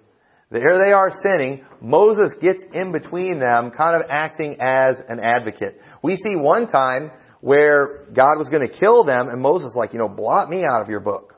Here 0.52 0.80
they 0.84 0.92
are 0.92 1.10
sinning. 1.24 1.66
Moses 1.82 2.30
gets 2.40 2.64
in 2.74 2.92
between 2.92 3.40
them, 3.40 3.72
kind 3.72 4.00
of 4.00 4.08
acting 4.10 4.58
as 4.62 4.98
an 5.10 5.20
advocate. 5.20 5.82
We 6.04 6.18
see 6.18 6.36
one 6.36 6.68
time 6.68 7.12
where 7.42 8.06
God 8.14 8.38
was 8.38 8.50
going 8.50 8.68
to 8.68 8.74
kill 8.74 9.04
them, 9.04 9.30
and 9.30 9.42
Moses 9.42 9.74
like, 9.76 9.94
you 9.94 10.00
know, 10.00 10.08
blot 10.08 10.50
me 10.50 10.64
out 10.64 10.82
of 10.82 10.90
your 10.90 11.00
book. 11.00 11.34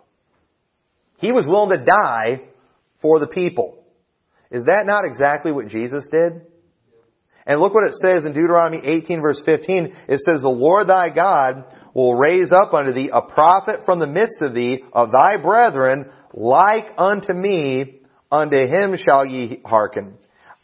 He 1.18 1.32
was 1.32 1.46
willing 1.48 1.78
to 1.78 1.86
die 1.86 2.44
for 3.02 3.20
the 3.20 3.28
people. 3.28 3.85
Is 4.56 4.64
that 4.64 4.86
not 4.86 5.04
exactly 5.04 5.52
what 5.52 5.68
Jesus 5.68 6.08
did? 6.10 6.42
And 7.46 7.60
look 7.60 7.74
what 7.74 7.88
it 7.88 7.96
says 8.02 8.24
in 8.24 8.32
Deuteronomy 8.32 8.80
18 8.84 9.22
verse 9.22 9.42
15. 9.46 9.94
It 10.08 10.22
says, 10.26 10.42
The 10.42 10.48
Lord 10.48 10.88
thy 10.88 11.10
God 11.10 11.66
will 11.94 12.16
raise 12.16 12.50
up 12.54 12.74
unto 12.74 12.94
thee 12.94 13.10
a 13.12 13.22
prophet 13.22 13.82
from 13.86 14.00
the 14.00 14.08
midst 14.08 14.36
of 14.42 14.54
thee, 14.54 14.82
of 14.94 15.10
thy 15.12 15.44
brethren, 15.44 16.06
like 16.34 16.86
unto 16.98 17.34
me, 17.34 18.00
unto 18.32 18.56
him 18.56 18.98
shall 19.06 19.26
ye 19.26 19.60
hearken. 19.66 20.14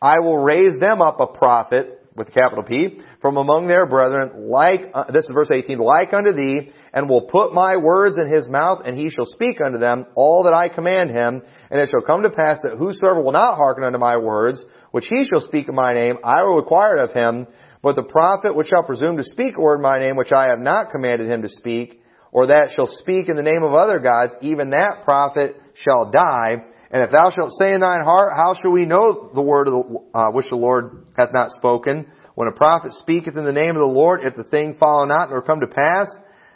I 0.02 0.20
will 0.20 0.38
raise 0.38 0.80
them 0.80 1.02
up 1.02 1.20
a 1.20 1.28
prophet, 1.28 2.02
with 2.16 2.28
a 2.28 2.32
capital 2.32 2.64
P, 2.64 3.00
from 3.22 3.38
among 3.38 3.68
their 3.68 3.86
brethren, 3.86 4.50
like, 4.50 4.92
uh, 4.94 5.06
this 5.12 5.24
is 5.24 5.30
verse 5.34 5.50
18, 5.52 5.78
like 5.78 6.14
unto 6.14 6.34
thee, 6.34 6.72
and 6.94 7.10
will 7.10 7.28
put 7.28 7.54
my 7.54 7.78
words 7.78 8.18
in 8.18 8.30
his 8.30 8.50
mouth, 8.50 8.82
and 8.86 8.98
he 8.98 9.10
shall 9.10 9.26
speak 9.26 9.60
unto 9.66 9.78
them 9.78 10.06
all 10.16 10.44
that 10.44 10.54
I 10.54 10.68
command 10.68 11.12
him. 11.12 11.42
And 11.72 11.80
it 11.80 11.90
shall 11.90 12.02
come 12.06 12.24
to 12.24 12.30
pass 12.30 12.58
that 12.64 12.78
whosoever 12.78 13.22
will 13.22 13.32
not 13.32 13.56
hearken 13.56 13.86
unto 13.86 13.98
my 13.98 14.18
words, 14.18 14.62
which 14.92 15.06
he 15.10 15.24
shall 15.24 15.48
speak 15.48 15.70
in 15.70 15.76
my 15.76 15.94
name, 15.94 16.18
I 16.22 16.44
will 16.44 16.58
require 16.58 16.98
it 16.98 17.04
of 17.04 17.14
him. 17.14 17.48
But 17.82 17.96
the 17.96 18.04
prophet 18.04 18.56
which 18.56 18.68
shall 18.68 18.84
presume 18.84 19.18
to 19.18 19.24
speak 19.24 19.56
a 19.58 19.62
word 19.62 19.78
in 19.78 19.82
my 19.82 19.98
name, 20.00 20.18
which 20.18 20.34
I 20.34 20.50
have 20.50 20.60
not 20.60 20.92
commanded 20.92 21.32
him 21.32 21.42
to 21.44 21.50
speak, 21.50 22.04
or 22.34 22.48
that 22.48 22.74
shall 22.76 22.88
speak 23.00 23.30
in 23.30 23.38
the 23.38 23.42
name 23.42 23.64
of 23.64 23.74
other 23.74 24.00
gods, 24.00 24.34
even 24.42 24.72
that 24.72 25.04
prophet 25.06 25.56
shall 25.84 26.12
die. 26.12 26.58
And 26.92 27.04
if 27.04 27.12
thou 27.12 27.32
shalt 27.34 27.52
say 27.58 27.74
in 27.74 27.80
thine 27.80 28.04
heart, 28.04 28.34
how 28.36 28.54
shall 28.62 28.72
we 28.72 28.86
know 28.86 29.32
the 29.34 29.42
word 29.42 29.68
the, 29.68 30.00
uh, 30.14 30.32
which 30.32 30.48
the 30.50 30.58
Lord 30.58 31.08
hath 31.18 31.34
not 31.34 31.52
spoken? 31.58 32.06
When 32.36 32.50
a 32.50 32.52
prophet 32.52 32.94
speaketh 32.96 33.38
in 33.38 33.46
the 33.46 33.52
name 33.52 33.76
of 33.76 33.82
the 33.82 33.94
Lord, 33.94 34.22
if 34.26 34.36
the 34.36 34.44
thing 34.44 34.76
follow 34.78 35.06
not 35.06 35.30
nor 35.30 35.42
come 35.42 35.62
to 35.62 35.68
pass, 35.68 36.08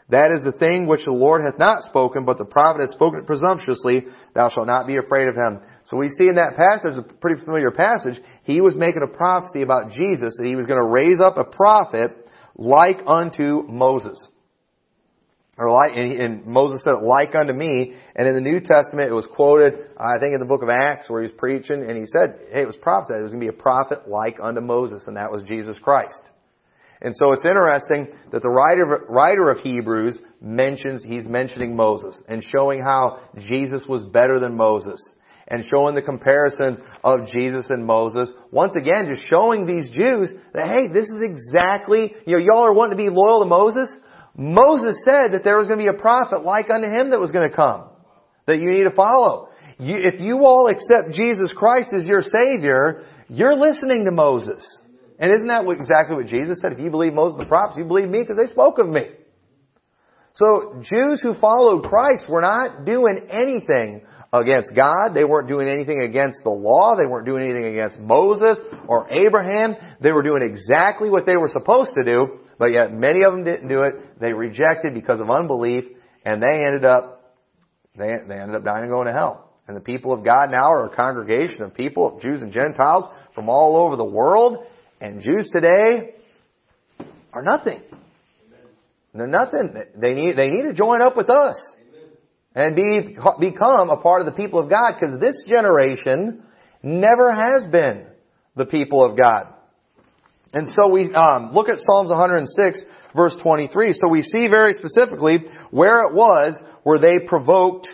that 0.10 0.32
is 0.32 0.44
the 0.44 0.58
thing 0.58 0.88
which 0.88 1.06
the 1.06 1.12
Lord 1.12 1.42
hath 1.44 1.58
not 1.58 1.84
spoken, 1.84 2.26
but 2.26 2.38
the 2.38 2.46
prophet 2.46 2.82
hath 2.82 2.94
spoken 2.94 3.22
it 3.22 3.28
presumptuously, 3.28 4.06
thou 4.36 4.50
shalt 4.50 4.68
not 4.68 4.86
be 4.86 4.98
afraid 4.98 5.28
of 5.28 5.36
him. 5.36 5.62
So 5.90 5.98
we 5.98 6.10
see 6.10 6.30
in 6.30 6.36
that 6.36 6.56
passage, 6.56 6.98
a 6.98 7.14
pretty 7.20 7.44
familiar 7.44 7.72
passage, 7.72 8.22
he 8.44 8.62
was 8.62 8.76
making 8.76 9.02
a 9.04 9.08
prophecy 9.08 9.62
about 9.62 9.94
Jesus, 9.94 10.36
that 10.38 10.46
he 10.46 10.56
was 10.56 10.66
going 10.68 10.80
to 10.80 10.88
raise 10.88 11.20
up 11.24 11.38
a 11.38 11.44
prophet 11.44 12.12
like 12.56 13.02
unto 13.08 13.64
Moses. 13.64 14.20
Or 15.58 15.72
like, 15.72 15.92
and, 15.96 16.46
Moses 16.46 16.84
said, 16.84 16.96
like 17.02 17.34
unto 17.34 17.54
me. 17.54 17.96
And 18.16 18.28
in 18.28 18.36
the 18.36 18.42
New 18.42 18.60
Testament, 18.60 19.10
it 19.10 19.14
was 19.14 19.26
quoted, 19.34 19.74
I 19.98 20.20
think 20.20 20.34
in 20.34 20.40
the 20.40 20.46
book 20.46 20.64
of 20.64 20.70
Acts, 20.70 21.10
where 21.10 21.22
he 21.22 21.30
was 21.30 21.38
preaching, 21.38 21.86
and 21.88 21.98
he 21.98 22.06
said, 22.08 22.40
hey, 22.52 22.62
it 22.62 22.68
was 22.68 22.76
prophesied, 22.82 23.20
it 23.20 23.24
was 23.24 23.32
going 23.32 23.42
to 23.42 23.52
be 23.52 23.58
a 23.58 23.62
prophet 23.62 24.08
like 24.08 24.38
unto 24.44 24.60
Moses, 24.60 25.04
and 25.08 25.16
that 25.16 25.32
was 25.32 25.44
Jesus 25.44 25.78
Christ. 25.82 26.22
And 27.02 27.14
so 27.16 27.34
it's 27.34 27.46
interesting 27.46 28.08
that 28.32 28.42
the 28.42 28.50
writer, 28.50 29.06
writer 29.10 29.50
of 29.50 29.60
Hebrews 29.60 30.18
mentions, 30.42 31.04
he's 31.04 31.26
mentioning 31.26 31.76
Moses 31.76 32.18
and 32.28 32.44
showing 32.56 32.82
how 32.82 33.20
Jesus 33.38 33.82
was 33.88 34.06
better 34.06 34.40
than 34.40 34.56
Moses 34.56 35.02
and 35.48 35.66
showing 35.70 35.94
the 35.94 36.02
comparisons 36.02 36.78
of 37.04 37.28
Jesus 37.32 37.66
and 37.70 37.86
Moses. 37.86 38.30
Once 38.52 38.74
again, 38.76 39.08
just 39.14 39.30
showing 39.30 39.66
these 39.66 39.92
Jews 39.92 40.30
that, 40.54 40.68
hey, 40.68 40.88
this 40.92 41.06
is 41.06 41.22
exactly, 41.22 42.16
you 42.26 42.38
know, 42.38 42.44
y'all 42.44 42.66
are 42.66 42.74
wanting 42.74 42.98
to 42.98 43.04
be 43.04 43.10
loyal 43.10 43.42
to 43.42 43.46
Moses. 43.46 43.90
Moses 44.36 44.98
said 45.06 45.34
that 45.34 45.44
there 45.44 45.58
was 45.58 45.68
going 45.68 45.80
to 45.80 45.92
be 45.92 45.96
a 45.96 46.02
prophet 46.02 46.44
like 46.44 46.70
unto 46.74 46.88
him 46.88 47.12
that 47.12 47.20
was 47.20 47.32
going 47.32 47.50
to 47.50 47.56
come, 47.56 47.90
that 48.48 48.58
you 48.58 48.72
need 48.72 48.86
to 48.86 48.96
follow. 48.96 49.50
You, 49.78 49.96
if 49.98 50.20
you 50.20 50.46
all 50.46 50.70
accept 50.70 51.14
Jesus 51.14 51.50
Christ 51.56 51.90
as 51.96 52.06
your 52.06 52.22
Savior, 52.22 53.06
you're 53.30 53.58
listening 53.58 54.06
to 54.06 54.12
Moses. 54.12 54.64
And 55.20 55.32
isn't 55.32 55.48
that 55.48 55.66
exactly 55.70 56.16
what 56.16 56.28
Jesus 56.28 56.60
said? 56.62 56.74
If 56.74 56.80
you 56.80 56.90
believe 56.90 57.14
Moses 57.14 57.36
and 57.40 57.42
the 57.42 57.50
prophets, 57.50 57.78
you 57.78 57.86
believe 57.86 58.10
me 58.10 58.20
because 58.20 58.38
they 58.38 58.52
spoke 58.52 58.80
of 58.80 58.88
me. 58.88 59.10
So 60.36 60.82
Jews 60.82 61.20
who 61.24 61.34
followed 61.36 61.84
Christ 61.84 62.26
were 62.28 62.42
not 62.42 62.86
doing 62.86 63.28
anything 63.30 64.02
against 64.34 64.76
God. 64.76 65.14
They 65.14 65.24
weren't 65.24 65.48
doing 65.48 65.70
anything 65.70 66.02
against 66.02 66.40
the 66.44 66.50
law. 66.50 66.96
They 66.96 67.06
weren't 67.06 67.26
doing 67.26 67.44
anything 67.44 67.78
against 67.78 68.00
Moses 68.00 68.58
or 68.88 69.10
Abraham. 69.12 69.76
They 70.02 70.12
were 70.12 70.24
doing 70.24 70.42
exactly 70.42 71.10
what 71.10 71.26
they 71.26 71.38
were 71.38 71.48
supposed 71.48 71.92
to 71.98 72.04
do, 72.04 72.40
but 72.60 72.68
yet 72.68 72.94
many 72.94 73.24
of 73.24 73.34
them 73.34 73.46
didn't 73.46 73.70
do 73.70 73.84
it. 73.84 74.20
They 74.20 74.34
rejected 74.34 74.94
because 74.94 75.22
of 75.22 75.30
unbelief, 75.30 75.86
and 76.26 76.42
they 76.42 76.66
ended 76.68 76.84
up, 76.84 77.34
they, 77.98 78.12
they 78.28 78.36
ended 78.36 78.56
up 78.56 78.66
dying 78.66 78.84
and 78.84 78.92
going 78.92 79.08
to 79.08 79.14
hell. 79.14 79.54
And 79.68 79.76
the 79.76 79.82
people 79.82 80.14
of 80.14 80.24
God 80.24 80.52
now 80.52 80.72
are 80.72 80.86
a 80.86 80.96
congregation 80.96 81.62
of 81.62 81.74
people, 81.74 82.20
Jews 82.22 82.42
and 82.42 82.52
Gentiles, 82.52 83.06
from 83.34 83.50
all 83.50 83.78
over 83.78 83.96
the 83.96 84.04
world, 84.04 84.66
and 85.06 85.22
Jews 85.22 85.48
today 85.54 86.16
are 87.32 87.44
nothing. 87.44 87.82
They're 89.14 89.28
nothing. 89.28 89.74
They 89.96 90.14
need, 90.14 90.36
they 90.36 90.50
need 90.50 90.64
to 90.64 90.74
join 90.74 91.02
up 91.02 91.16
with 91.16 91.30
us 91.30 91.56
and 92.56 92.76
be, 92.76 93.16
become 93.40 93.90
a 93.92 93.98
part 93.98 94.22
of 94.22 94.26
the 94.26 94.34
people 94.34 94.60
of 94.60 94.70
God 94.70 94.94
because 95.00 95.20
this 95.22 95.42
generation 95.48 96.44
never 96.82 97.32
has 97.34 97.70
been 97.72 98.08
the 98.56 98.66
people 98.66 99.06
of 99.06 99.18
God. 99.18 99.54
And 100.54 100.70
so 100.76 100.88
we 100.90 101.14
um, 101.14 101.54
look 101.54 101.70
at 101.70 101.78
Psalms 101.86 102.10
106, 102.10 102.80
verse 103.16 103.36
23. 103.44 103.94
So 103.94 104.10
we 104.10 104.24
see 104.24 104.48
very 104.48 104.76
specifically 104.80 105.46
where 105.70 106.02
it 106.02 106.14
was 106.14 106.56
where 106.84 107.00
they 107.00 107.20
provoked 107.20 107.88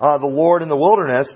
uh, 0.00 0.18
the 0.18 0.26
Lord 0.26 0.62
in 0.62 0.68
the 0.68 0.76
wilderness. 0.76 1.28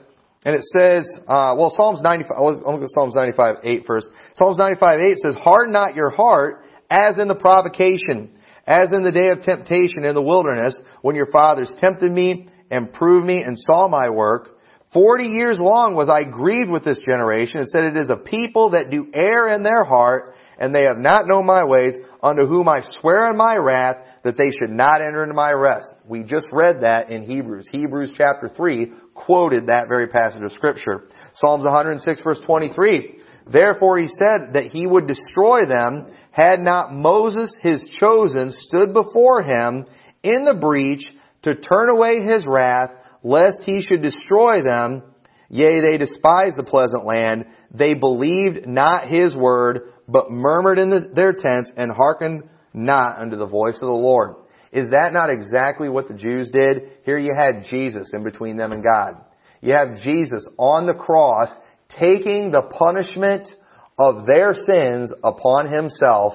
And 0.45 0.55
it 0.55 0.63
says, 0.77 1.09
uh, 1.27 1.55
well, 1.57 1.73
Psalms 1.77 2.01
95, 2.03 2.31
I'll 2.37 2.53
look 2.53 2.83
at 2.83 2.89
Psalms 2.95 3.15
95, 3.15 3.57
8 3.65 3.87
first. 3.87 4.07
Psalms 4.39 4.59
95, 4.59 4.99
8 5.01 5.17
says, 5.23 5.35
Harden 5.43 5.73
not 5.73 5.95
your 5.95 6.11
heart 6.11 6.65
as 6.91 7.19
in 7.21 7.29
the 7.29 7.35
provocation, 7.35 8.31
as 8.67 8.89
in 8.93 9.03
the 9.03 9.11
day 9.11 9.31
of 9.31 9.45
temptation 9.45 10.05
in 10.05 10.15
the 10.15 10.23
wilderness, 10.23 10.75
when 11.03 11.15
your 11.15 11.31
fathers 11.31 11.69
tempted 11.83 12.11
me 12.11 12.49
and 12.71 12.93
proved 12.93 13.27
me 13.27 13.43
and 13.43 13.57
saw 13.59 13.89
my 13.89 14.11
work. 14.11 14.59
Forty 14.93 15.25
years 15.25 15.57
long 15.61 15.95
was 15.95 16.09
I 16.09 16.29
grieved 16.29 16.71
with 16.71 16.85
this 16.85 16.99
generation 17.07 17.59
and 17.59 17.69
said, 17.69 17.85
It 17.85 17.97
is 17.97 18.09
a 18.11 18.17
people 18.17 18.71
that 18.71 18.91
do 18.91 19.07
err 19.15 19.55
in 19.55 19.63
their 19.63 19.85
heart, 19.85 20.35
and 20.59 20.75
they 20.75 20.83
have 20.89 20.99
not 20.99 21.27
known 21.27 21.47
my 21.47 21.65
ways, 21.65 21.95
unto 22.23 22.47
whom 22.47 22.69
I 22.69 22.81
swear 23.01 23.31
in 23.31 23.37
my 23.37 23.57
wrath 23.57 23.97
that 24.25 24.37
they 24.37 24.51
should 24.59 24.71
not 24.71 25.01
enter 25.01 25.23
into 25.23 25.35
my 25.35 25.51
rest. 25.51 25.87
We 26.07 26.23
just 26.23 26.47
read 26.53 26.81
that 26.83 27.11
in 27.11 27.25
Hebrews. 27.25 27.67
Hebrews 27.71 28.13
chapter 28.17 28.51
3 28.57 28.93
quoted 29.15 29.67
that 29.67 29.89
very 29.89 30.07
passage 30.07 30.43
of 30.43 30.53
scripture. 30.53 31.09
Psalms 31.37 31.65
106 31.65 32.21
verse 32.23 32.39
23. 32.47 33.19
Therefore 33.47 33.99
he 33.99 34.09
said 34.09 34.55
that 34.55 34.71
he 34.73 34.87
would 34.87 35.07
destroy 35.07 35.67
them 35.67 36.15
had 36.31 36.61
not 36.61 36.93
Moses 36.93 37.49
his 37.61 37.81
chosen 38.01 38.55
stood 38.59 38.93
before 38.93 39.43
him 39.43 39.87
in 40.23 40.45
the 40.45 40.59
breach 40.61 41.05
to 41.43 41.55
turn 41.55 41.91
away 41.91 42.23
his 42.23 42.45
wrath, 42.47 42.91
lest 43.23 43.59
he 43.65 43.83
should 43.83 44.03
destroy 44.03 44.63
them. 44.63 45.03
Yea, 45.49 45.81
they 45.81 45.99
despised 45.99 46.57
the 46.57 46.65
pleasant 46.65 47.05
land. 47.05 47.45
They 47.71 47.95
believed 47.95 48.67
not 48.67 49.09
his 49.09 49.35
word, 49.35 49.93
but 50.09 50.31
murmured 50.31 50.79
in 50.79 50.91
the, 50.91 51.11
their 51.15 51.33
tents 51.33 51.71
and 51.77 51.93
hearkened 51.93 52.45
not 52.73 53.21
unto 53.21 53.37
the 53.37 53.47
voice 53.47 53.75
of 53.75 53.89
the 53.89 53.95
Lord. 53.95 54.37
Is 54.73 54.91
that 54.91 55.13
not 55.13 55.31
exactly 55.31 55.89
what 55.89 56.09
the 56.09 56.15
Jews 56.15 56.51
did? 56.51 56.83
Here 57.05 57.19
you 57.19 57.33
had 57.39 57.67
Jesus 57.71 58.11
in 58.13 58.25
between 58.25 58.57
them 58.57 58.73
and 58.73 58.83
God. 58.83 59.23
You 59.61 59.75
have 59.75 60.03
Jesus 60.03 60.45
on 60.59 60.87
the 60.87 60.95
cross 60.95 61.49
taking 61.91 62.51
the 62.51 62.63
punishment 62.63 63.51
of 63.99 64.27
their 64.27 64.55
sins 64.55 65.11
upon 65.23 65.73
himself, 65.73 66.35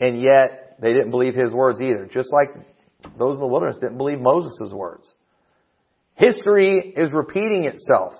and 0.00 0.20
yet 0.20 0.76
they 0.80 0.92
didn't 0.92 1.10
believe 1.10 1.34
his 1.34 1.52
words 1.52 1.80
either. 1.80 2.06
Just 2.06 2.32
like 2.32 2.48
those 3.18 3.34
in 3.34 3.40
the 3.40 3.46
wilderness 3.46 3.76
didn't 3.80 3.98
believe 3.98 4.20
Moses' 4.20 4.72
words. 4.72 5.06
History 6.14 6.94
is 6.96 7.12
repeating 7.12 7.66
itself, 7.66 8.14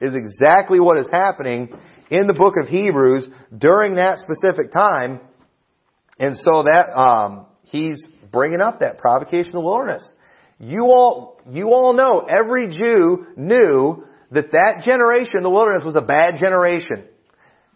is 0.00 0.12
exactly 0.14 0.80
what 0.80 0.98
is 0.98 1.08
happening 1.12 1.68
in 2.10 2.26
the 2.26 2.34
book 2.34 2.54
of 2.60 2.68
Hebrews 2.68 3.24
during 3.56 3.96
that 3.96 4.18
specific 4.18 4.72
time. 4.72 5.20
And 6.18 6.36
so 6.36 6.62
that, 6.62 6.96
um, 6.96 7.46
he's 7.64 8.04
bringing 8.30 8.60
up 8.60 8.80
that 8.80 8.98
provocation 8.98 9.48
of 9.48 9.52
the 9.54 9.60
wilderness. 9.60 10.06
You 10.58 10.84
all, 10.84 11.40
you 11.50 11.68
all 11.68 11.92
know, 11.94 12.24
every 12.28 12.68
Jew 12.68 13.26
knew 13.36 14.04
that 14.34 14.52
that 14.52 14.82
generation 14.84 15.38
in 15.38 15.42
the 15.42 15.50
wilderness 15.50 15.84
was 15.84 15.94
a 15.96 16.02
bad 16.02 16.38
generation. 16.38 17.04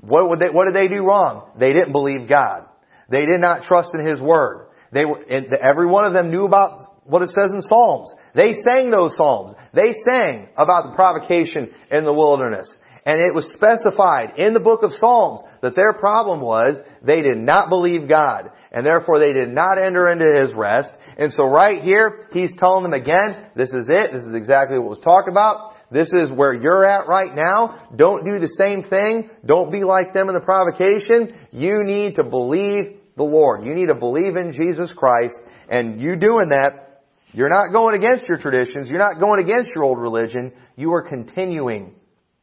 What, 0.01 0.29
would 0.29 0.40
they, 0.40 0.50
what 0.50 0.67
did 0.67 0.75
they 0.75 0.88
do 0.88 1.02
wrong? 1.02 1.50
They 1.59 1.73
didn't 1.73 1.92
believe 1.92 2.29
God. 2.29 2.67
They 3.11 3.25
did 3.25 3.40
not 3.40 3.65
trust 3.65 3.90
in 3.94 4.06
His 4.06 4.21
Word. 4.21 4.69
They 4.92 5.04
were, 5.04 5.21
every 5.29 5.87
one 5.87 6.04
of 6.04 6.13
them 6.13 6.31
knew 6.31 6.44
about 6.44 7.02
what 7.04 7.23
it 7.23 7.31
says 7.31 7.50
in 7.52 7.63
Psalms. 7.63 8.13
They 8.35 8.54
sang 8.63 8.90
those 8.90 9.13
Psalms. 9.17 9.54
They 9.73 9.94
sang 10.04 10.48
about 10.56 10.85
the 10.85 10.94
provocation 10.94 11.75
in 11.90 12.04
the 12.04 12.13
wilderness. 12.13 12.69
And 13.04 13.19
it 13.21 13.35
was 13.35 13.46
specified 13.56 14.38
in 14.38 14.52
the 14.52 14.61
book 14.61 14.83
of 14.83 14.92
Psalms 15.00 15.40
that 15.63 15.75
their 15.75 15.94
problem 15.94 16.40
was 16.40 16.77
they 17.02 17.23
did 17.23 17.38
not 17.38 17.71
believe 17.71 18.09
God. 18.09 18.50
And 18.71 18.85
therefore 18.85 19.19
they 19.19 19.33
did 19.33 19.48
not 19.48 19.79
enter 19.83 20.09
into 20.09 20.44
His 20.44 20.54
rest. 20.54 20.90
And 21.17 21.33
so 21.33 21.44
right 21.44 21.83
here, 21.83 22.29
He's 22.33 22.52
telling 22.59 22.83
them 22.83 22.92
again, 22.92 23.46
this 23.56 23.71
is 23.71 23.87
it. 23.88 24.13
This 24.13 24.27
is 24.27 24.35
exactly 24.35 24.79
what 24.79 24.90
was 24.90 25.00
talked 25.00 25.29
about. 25.29 25.75
This 25.90 26.08
is 26.12 26.30
where 26.30 26.52
you're 26.54 26.84
at 26.84 27.08
right 27.08 27.34
now. 27.34 27.88
Don't 27.96 28.24
do 28.24 28.38
the 28.38 28.54
same 28.58 28.82
thing. 28.88 29.30
Don't 29.46 29.72
be 29.72 29.84
like 29.84 30.12
them 30.12 30.28
in 30.28 30.34
the 30.34 30.40
provocation. 30.40 31.34
You 31.50 31.82
need 31.82 32.16
to 32.16 32.24
believe 32.24 32.98
the 33.16 33.24
Lord. 33.24 33.64
You 33.64 33.74
need 33.74 33.88
to 33.88 33.94
believe 33.94 34.36
in 34.36 34.52
Jesus 34.52 34.90
Christ, 34.96 35.34
and 35.70 36.00
you 36.00 36.16
doing 36.16 36.50
that 36.50 37.02
You're 37.32 37.50
not 37.50 37.72
going 37.72 37.94
against 37.94 38.24
your 38.26 38.38
traditions. 38.38 38.88
You're 38.88 38.98
not 38.98 39.20
going 39.20 39.42
against 39.44 39.70
your 39.74 39.84
old 39.84 39.98
religion. 39.98 40.52
You 40.76 40.92
are 40.94 41.02
continuing 41.02 41.94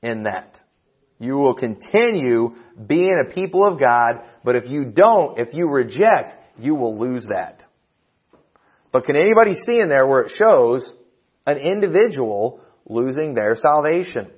in 0.03 0.23
that. 0.23 0.59
You 1.19 1.37
will 1.37 1.55
continue 1.55 2.55
being 2.85 3.21
a 3.25 3.33
people 3.33 3.67
of 3.67 3.79
God, 3.79 4.21
but 4.43 4.55
if 4.55 4.65
you 4.67 4.85
don't, 4.85 5.39
if 5.39 5.49
you 5.53 5.67
reject, 5.67 6.59
you 6.59 6.75
will 6.75 6.99
lose 6.99 7.25
that. 7.29 7.61
But 8.91 9.05
can 9.05 9.15
anybody 9.15 9.55
see 9.65 9.79
in 9.79 9.89
there 9.89 10.05
where 10.05 10.21
it 10.21 10.33
shows 10.37 10.83
an 11.45 11.57
individual 11.57 12.61
losing 12.86 13.33
their 13.33 13.55
salvation? 13.55 14.31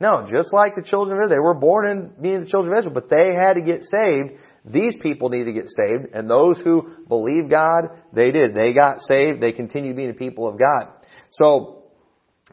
No, 0.00 0.28
just 0.30 0.52
like 0.52 0.74
the 0.74 0.82
children 0.82 1.16
of 1.16 1.24
Israel, 1.24 1.36
they 1.36 1.42
were 1.42 1.54
born 1.54 1.88
in 1.88 2.12
being 2.20 2.40
the 2.40 2.46
children 2.46 2.74
of 2.74 2.80
Israel, 2.80 2.94
but 2.94 3.08
they 3.08 3.34
had 3.34 3.54
to 3.54 3.60
get 3.60 3.82
saved. 3.82 4.38
These 4.64 4.96
people 5.00 5.28
need 5.28 5.44
to 5.44 5.52
get 5.52 5.66
saved, 5.68 6.14
and 6.14 6.28
those 6.28 6.58
who 6.58 6.94
believe 7.06 7.50
God, 7.50 8.00
they 8.12 8.30
did. 8.30 8.54
They 8.54 8.72
got 8.72 9.00
saved. 9.00 9.40
They 9.40 9.52
continue 9.52 9.94
being 9.94 10.08
the 10.08 10.14
people 10.14 10.48
of 10.48 10.58
God. 10.58 10.88
So, 11.30 11.84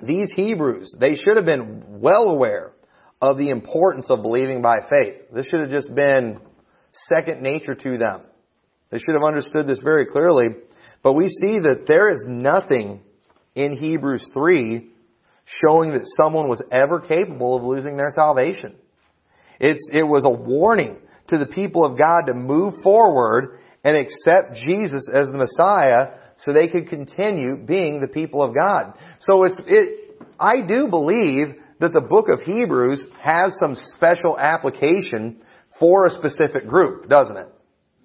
these 0.01 0.28
Hebrews, 0.36 0.93
they 0.99 1.16
should 1.16 1.38
have 1.38 1.45
been 1.45 1.99
well 2.01 2.24
aware 2.24 2.74
of 3.22 3.38
the 3.38 3.49
importance 3.49 4.07
of 4.09 4.22
believing 4.22 4.62
by 4.62 4.78
faith. 4.89 5.16
This 5.34 5.45
should 5.47 5.62
have 5.62 5.70
just 5.70 5.93
been 5.93 6.39
second 7.14 7.41
nature 7.41 7.76
to 7.76 7.97
them. 7.97 8.22
They 8.89 8.97
should 8.97 9.14
have 9.14 9.24
understood 9.24 9.68
this 9.68 9.80
very 9.84 10.05
clearly. 10.07 10.55
But 11.03 11.14
we 11.14 11.30
see 11.30 11.59
that 11.59 11.86
there 11.88 12.09
is 12.09 12.24
nothing 12.28 13.01
in 13.55 13.78
Hebrews 13.78 14.26
3 14.34 14.91
showing 15.46 15.92
that 15.92 16.08
someone 16.22 16.48
was 16.48 16.62
ever 16.72 17.00
capable 17.00 17.58
of 17.58 17.64
losing 17.64 17.98
their 17.98 18.12
salvation. 18.16 18.76
It's, 19.60 19.84
it 19.92 20.04
was 20.04 20.24
a 20.26 20.30
warning 20.30 20.98
to 21.30 21.38
the 21.38 21.46
people 21.46 21.86
of 21.86 21.98
God 21.98 22.22
to 22.28 22.34
move 22.34 22.76
forward 22.84 23.60
and 23.84 23.98
accept 23.98 24.56
Jesus 24.66 25.02
as 25.12 25.28
the 25.28 25.38
Messiah 25.38 26.18
so 26.38 26.54
they 26.54 26.68
could 26.68 26.89
continue 26.89 27.56
being 27.56 28.00
the 28.00 28.08
people 28.08 28.44
of 28.44 28.56
God. 28.56 28.94
So 29.22 29.44
it's, 29.44 29.56
it, 29.68 30.18
I 30.39 30.62
do 30.62 30.88
believe 30.88 31.56
that 31.80 31.94
the 31.94 32.02
book 32.02 32.28
of 32.32 32.42
Hebrews 32.42 33.02
has 33.22 33.52
some 33.60 33.78
special 33.96 34.38
application 34.38 35.42
for 35.80 36.06
a 36.06 36.12
specific 36.12 36.68
group, 36.68 37.10
doesn't 37.10 37.38
it? 37.38 37.48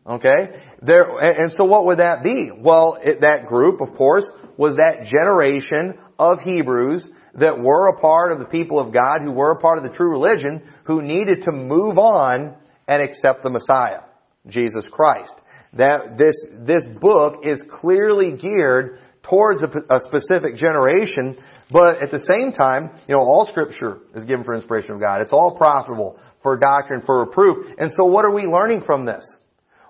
Okay? 0.07 0.63
There, 0.83 1.19
and 1.19 1.53
so 1.57 1.65
what 1.65 1.87
would 1.87 1.99
that 1.99 2.23
be? 2.23 2.51
Well, 2.57 2.99
it, 3.03 3.21
that 3.21 3.47
group, 3.49 3.81
of 3.81 3.97
course, 3.97 4.25
was 4.57 4.77
that 4.77 5.07
generation 5.07 5.99
of 6.19 6.41
Hebrews 6.41 7.03
that 7.39 7.61
were 7.61 7.89
a 7.89 8.01
part 8.01 8.33
of 8.33 8.39
the 8.39 8.47
people 8.47 8.81
of 8.81 8.93
God, 8.93 9.21
who 9.23 9.33
were 9.33 9.53
a 9.53 9.61
part 9.61 9.79
of 9.79 9.85
the 9.85 9.97
true 9.97 10.11
religion, 10.11 10.63
who 10.85 11.03
needed 11.03 11.43
to 11.45 11.53
move 11.53 11.99
on 11.99 12.55
and 12.89 13.03
accept 13.03 13.43
the 13.43 13.51
Messiah, 13.51 14.01
Jesus 14.49 14.85
Christ. 14.91 15.33
That 15.75 16.17
this, 16.17 16.35
this 16.67 16.87
book 17.01 17.43
is 17.45 17.61
clearly 17.81 18.33
geared 18.33 19.01
towards 19.23 19.63
a, 19.63 19.67
a 19.67 20.01
specific 20.07 20.57
generation, 20.57 21.37
but 21.71 22.03
at 22.03 22.11
the 22.11 22.25
same 22.25 22.53
time, 22.53 22.91
you 23.09 23.17
know, 23.17 23.23
all 23.23 23.47
scripture 23.51 23.99
is 24.15 24.25
given 24.25 24.45
for 24.45 24.55
inspiration 24.55 24.93
of 24.93 25.01
God. 25.01 25.21
It's 25.21 25.33
all 25.33 25.57
profitable 25.57 26.19
for 26.43 26.57
doctrine, 26.57 27.03
for 27.05 27.21
reproof. 27.21 27.75
And 27.79 27.93
so 27.97 28.07
what 28.07 28.25
are 28.25 28.33
we 28.33 28.45
learning 28.45 28.83
from 28.87 29.05
this? 29.05 29.27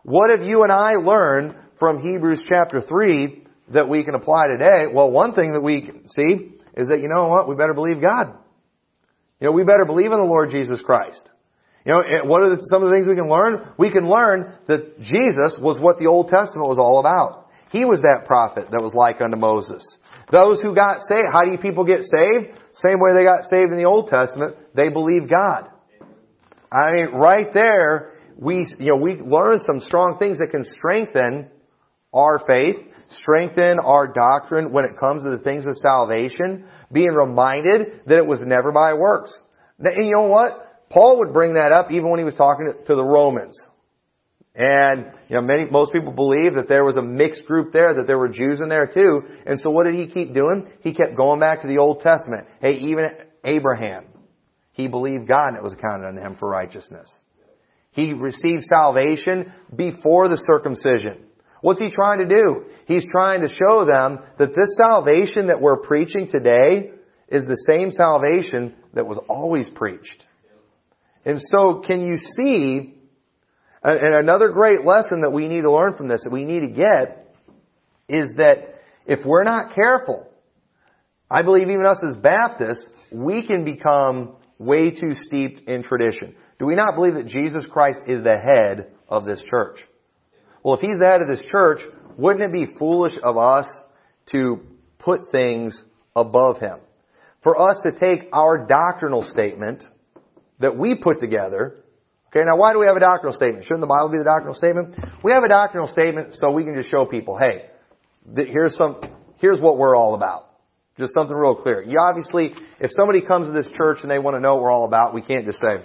What 0.03 0.31
have 0.31 0.47
you 0.47 0.63
and 0.63 0.73
I 0.73 0.93
learned 0.93 1.55
from 1.79 2.01
Hebrews 2.01 2.41
chapter 2.49 2.81
3 2.81 3.45
that 3.75 3.89
we 3.89 4.05
can 4.05 4.15
apply 4.15 4.47
today? 4.49 4.87
Well, 4.93 5.11
one 5.11 5.35
thing 5.35 5.53
that 5.53 5.61
we 5.61 5.91
see 6.09 6.56
is 6.77 6.89
that, 6.89 7.01
you 7.01 7.09
know 7.09 7.29
what, 7.29 7.49
we 7.49 7.55
better 7.55 7.75
believe 7.75 8.01
God. 8.01 8.35
You 9.41 9.49
know, 9.49 9.53
we 9.53 9.65
better 9.65 9.85
believe 9.85 10.13
in 10.13 10.19
the 10.19 10.25
Lord 10.25 10.51
Jesus 10.51 10.79
Christ. 10.85 11.23
You 11.85 11.93
know, 11.93 12.03
what 12.25 12.43
are 12.43 12.57
some 12.71 12.83
of 12.83 12.89
the 12.89 12.95
things 12.95 13.07
we 13.07 13.15
can 13.15 13.29
learn? 13.29 13.69
We 13.79 13.91
can 13.91 14.09
learn 14.09 14.55
that 14.67 15.01
Jesus 15.01 15.57
was 15.61 15.79
what 15.81 15.99
the 15.99 16.07
Old 16.07 16.29
Testament 16.29 16.69
was 16.69 16.79
all 16.79 16.99
about. 16.99 17.49
He 17.71 17.85
was 17.85 18.01
that 18.03 18.27
prophet 18.27 18.69
that 18.71 18.83
was 18.83 18.93
like 18.95 19.21
unto 19.21 19.37
Moses. 19.37 19.87
Those 20.33 20.59
who 20.63 20.75
got 20.75 21.01
saved, 21.07 21.29
how 21.33 21.43
do 21.43 21.57
people 21.59 21.85
get 21.85 22.01
saved? 22.01 22.59
Same 22.83 22.99
way 22.99 23.15
they 23.15 23.25
got 23.25 23.45
saved 23.45 23.71
in 23.71 23.79
the 23.79 23.85
Old 23.85 24.09
Testament, 24.09 24.57
they 24.75 24.89
believe 24.89 25.31
God. 25.31 25.71
I 26.73 26.93
mean, 26.93 27.07
right 27.15 27.53
there, 27.55 28.15
we, 28.37 28.67
you 28.79 28.93
know, 28.93 28.97
we 28.97 29.15
learn 29.17 29.61
some 29.65 29.81
strong 29.81 30.17
things 30.19 30.39
that 30.39 30.51
can 30.51 30.67
strengthen 30.77 31.49
our 32.13 32.41
faith, 32.47 32.77
strengthen 33.21 33.79
our 33.79 34.07
doctrine 34.07 34.73
when 34.73 34.85
it 34.85 34.99
comes 34.99 35.23
to 35.23 35.31
the 35.31 35.43
things 35.43 35.65
of 35.67 35.77
salvation, 35.77 36.65
being 36.93 37.13
reminded 37.13 38.01
that 38.07 38.19
it 38.19 38.27
was 38.27 38.39
never 38.45 38.73
by 38.73 38.95
works. 38.95 39.35
And 39.79 40.07
you 40.07 40.17
know 40.17 40.27
what? 40.27 40.89
Paul 40.91 41.19
would 41.19 41.33
bring 41.33 41.55
that 41.55 41.73
up 41.73 41.91
even 41.91 42.11
when 42.11 42.19
he 42.19 42.25
was 42.25 42.35
talking 42.35 42.73
to 42.87 42.95
the 42.95 43.05
Romans. 43.05 43.57
And, 44.55 45.13
you 45.29 45.37
know, 45.37 45.43
many, 45.43 45.67
most 45.71 45.93
people 45.93 46.13
believe 46.13 46.55
that 46.55 46.67
there 46.69 46.85
was 46.85 46.97
a 46.97 47.03
mixed 47.03 47.45
group 47.45 47.73
there, 47.75 47.93
that 47.93 48.07
there 48.07 48.19
were 48.19 48.29
Jews 48.29 48.59
in 48.63 48.69
there 48.69 48.87
too. 48.87 49.23
And 49.45 49.61
so 49.61 49.69
what 49.69 49.85
did 49.85 49.97
he 49.97 50.07
keep 50.07 50.33
doing? 50.33 50.69
He 50.81 50.95
kept 50.95 51.15
going 51.15 51.41
back 51.41 51.61
to 51.63 51.69
the 51.69 51.79
Old 51.79 52.01
Testament. 52.01 52.47
Hey, 52.61 52.79
even 52.89 53.11
Abraham, 53.45 54.05
he 54.73 54.89
believed 54.89 55.29
God 55.29 55.49
and 55.49 55.57
it 55.57 55.63
was 55.63 55.73
accounted 55.73 56.09
unto 56.09 56.23
him 56.23 56.37
for 56.39 56.49
righteousness. 56.49 57.11
He 57.91 58.15
received 58.15 58.65
salvation 58.69 59.53
before 59.75 60.29
the 60.29 60.43
circumcision. 60.47 61.25
What's 61.67 61.81
he 61.81 61.91
trying 61.91 62.21
to 62.21 62.27
do? 62.27 62.67
He's 62.87 63.05
trying 63.11 63.41
to 63.41 63.49
show 63.49 63.85
them 63.85 64.21
that 64.39 64.55
this 64.55 64.77
salvation 64.77 65.49
that 65.49 65.61
we're 65.61 65.81
preaching 65.81 66.29
today 66.31 66.93
is 67.27 67.43
the 67.43 67.61
same 67.69 67.91
salvation 67.91 68.77
that 68.95 69.05
was 69.05 69.19
always 69.29 69.67
preached. 69.75 70.25
And 71.25 71.43
so 71.51 71.83
can 71.85 72.03
you 72.03 72.19
see, 72.39 72.95
and 73.83 74.15
another 74.15 74.51
great 74.51 74.85
lesson 74.85 75.23
that 75.23 75.33
we 75.33 75.49
need 75.49 75.63
to 75.63 75.73
learn 75.73 75.95
from 75.97 76.07
this, 76.07 76.21
that 76.23 76.31
we 76.31 76.45
need 76.45 76.61
to 76.61 76.69
get, 76.69 77.35
is 78.09 78.33
that 78.37 78.77
if 79.05 79.27
we're 79.27 79.43
not 79.43 79.75
careful, 79.75 80.29
I 81.29 81.43
believe 81.43 81.69
even 81.69 81.85
us 81.85 81.99
as 82.01 82.23
Baptists, 82.23 82.87
we 83.11 83.45
can 83.45 83.65
become 83.65 84.37
way 84.61 84.91
too 84.91 85.17
steeped 85.25 85.69
in 85.69 85.83
tradition. 85.83 86.37
Do 86.61 86.67
we 86.67 86.77
not 86.77 86.95
believe 86.95 87.15
that 87.15 87.27
Jesus 87.27 87.65
Christ 87.73 88.03
is 88.07 88.23
the 88.23 88.37
head 88.39 88.93
of 89.09 89.25
this 89.25 89.41
church? 89.51 89.81
Well, 90.67 90.75
if 90.75 90.81
He's 90.81 90.99
the 90.99 91.07
head 91.07 91.23
of 91.23 91.29
this 91.29 91.39
church, 91.53 91.79
wouldn't 92.19 92.43
it 92.43 92.53
be 92.53 92.77
foolish 92.77 93.13
of 93.23 93.37
us 93.39 93.67
to 94.33 94.63
put 94.99 95.31
things 95.31 95.81
above 96.17 96.59
Him? 96.59 96.79
For 97.45 97.71
us 97.71 97.77
to 97.85 97.93
take 98.01 98.29
our 98.33 98.67
doctrinal 98.67 99.23
statement 99.23 99.85
that 100.59 100.77
we 100.77 100.97
put 100.97 101.21
together, 101.21 101.77
okay, 102.31 102.41
now 102.45 102.57
why 102.57 102.73
do 102.73 102.81
we 102.81 102.87
have 102.87 102.97
a 102.97 103.01
doctrinal 103.01 103.37
statement? 103.37 103.63
Shouldn't 103.63 103.83
the 103.83 103.87
Bible 103.87 104.11
be 104.11 104.19
the 104.19 104.25
doctrinal 104.25 104.57
statement? 104.57 104.97
We 105.23 105.31
have 105.31 105.45
a 105.45 105.49
doctrinal 105.49 105.87
statement 105.87 106.35
so 106.41 106.51
we 106.51 106.65
can 106.65 106.75
just 106.75 106.91
show 106.91 107.05
people, 107.05 107.39
hey, 107.39 107.67
here's 108.37 108.77
some, 108.77 109.01
here's 109.39 109.61
what 109.61 109.79
we're 109.79 109.97
all 109.97 110.15
about. 110.15 110.51
Just 110.99 111.15
something 111.15 111.37
real 111.37 111.55
clear. 111.55 111.81
You 111.81 112.01
obviously, 112.01 112.53
if 112.81 112.91
somebody 112.99 113.21
comes 113.21 113.47
to 113.47 113.53
this 113.53 113.69
church 113.77 113.99
and 114.03 114.11
they 114.11 114.19
want 114.19 114.35
to 114.35 114.41
know 114.41 114.55
what 114.55 114.65
we're 114.65 114.73
all 114.73 114.87
about, 114.87 115.15
we 115.15 115.23
can't 115.23 115.47
just 115.47 115.59
say, 115.59 115.85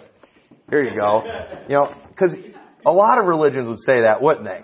here 0.71 0.81
you 0.81 0.99
go. 0.99 1.21
You 1.69 1.75
know, 1.75 1.93
because 2.07 2.31
a 2.83 2.91
lot 2.91 3.19
of 3.19 3.27
religions 3.27 3.67
would 3.67 3.77
say 3.85 4.01
that, 4.01 4.23
wouldn't 4.23 4.45
they? 4.45 4.61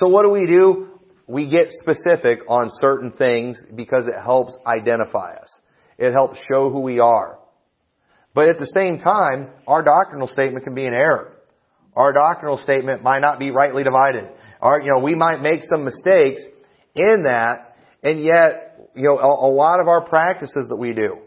So 0.00 0.08
what 0.08 0.24
do 0.24 0.30
we 0.30 0.46
do? 0.46 0.88
We 1.26 1.48
get 1.48 1.70
specific 1.82 2.40
on 2.48 2.70
certain 2.80 3.12
things 3.12 3.60
because 3.76 4.04
it 4.06 4.20
helps 4.20 4.54
identify 4.66 5.34
us. 5.34 5.48
It 5.98 6.12
helps 6.12 6.38
show 6.50 6.70
who 6.70 6.80
we 6.80 6.98
are. 6.98 7.38
But 8.34 8.48
at 8.48 8.58
the 8.58 8.66
same 8.74 8.98
time, 8.98 9.50
our 9.66 9.82
doctrinal 9.82 10.26
statement 10.26 10.64
can 10.64 10.74
be 10.74 10.86
an 10.86 10.94
error. 10.94 11.36
Our 11.94 12.12
doctrinal 12.12 12.56
statement 12.56 13.02
might 13.02 13.20
not 13.20 13.38
be 13.38 13.50
rightly 13.50 13.84
divided. 13.84 14.28
Our, 14.60 14.80
you 14.80 14.90
know, 14.92 15.00
we 15.00 15.14
might 15.14 15.40
make 15.40 15.60
some 15.72 15.84
mistakes 15.84 16.42
in 16.94 17.24
that, 17.24 17.76
and 18.02 18.22
yet, 18.22 18.90
you 18.96 19.02
know, 19.02 19.18
a, 19.18 19.48
a 19.48 19.50
lot 19.52 19.80
of 19.80 19.88
our 19.88 20.04
practices 20.08 20.66
that 20.68 20.76
we 20.76 20.92
do, 20.92 21.18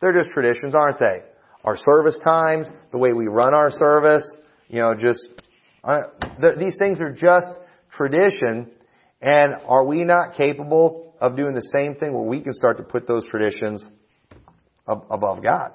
they're 0.00 0.12
just 0.12 0.32
traditions, 0.32 0.74
aren't 0.74 0.98
they? 0.98 1.22
our 1.64 1.76
service 1.76 2.16
times, 2.24 2.66
the 2.90 2.98
way 2.98 3.12
we 3.12 3.28
run 3.28 3.54
our 3.54 3.70
service, 3.70 4.26
you 4.68 4.80
know, 4.80 4.94
just, 4.94 5.26
uh, 5.84 6.00
the, 6.40 6.52
these 6.58 6.76
things 6.78 7.00
are 7.00 7.12
just 7.12 7.58
tradition. 7.96 8.70
And 9.20 9.54
are 9.66 9.84
we 9.84 10.04
not 10.04 10.34
capable 10.36 11.14
of 11.20 11.36
doing 11.36 11.54
the 11.54 11.68
same 11.76 11.94
thing 11.94 12.12
where 12.12 12.24
we 12.24 12.40
can 12.40 12.52
start 12.54 12.78
to 12.78 12.82
put 12.82 13.06
those 13.06 13.22
traditions 13.30 13.84
ab- 14.88 15.04
above 15.10 15.42
God? 15.42 15.72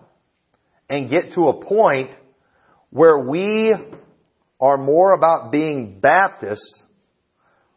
And 0.90 1.10
get 1.10 1.34
to 1.34 1.50
a 1.50 1.66
point 1.66 2.12
where 2.90 3.20
we 3.20 3.74
are 4.60 4.78
more 4.78 5.14
about 5.14 5.52
being 5.52 6.00
Baptist, 6.00 6.80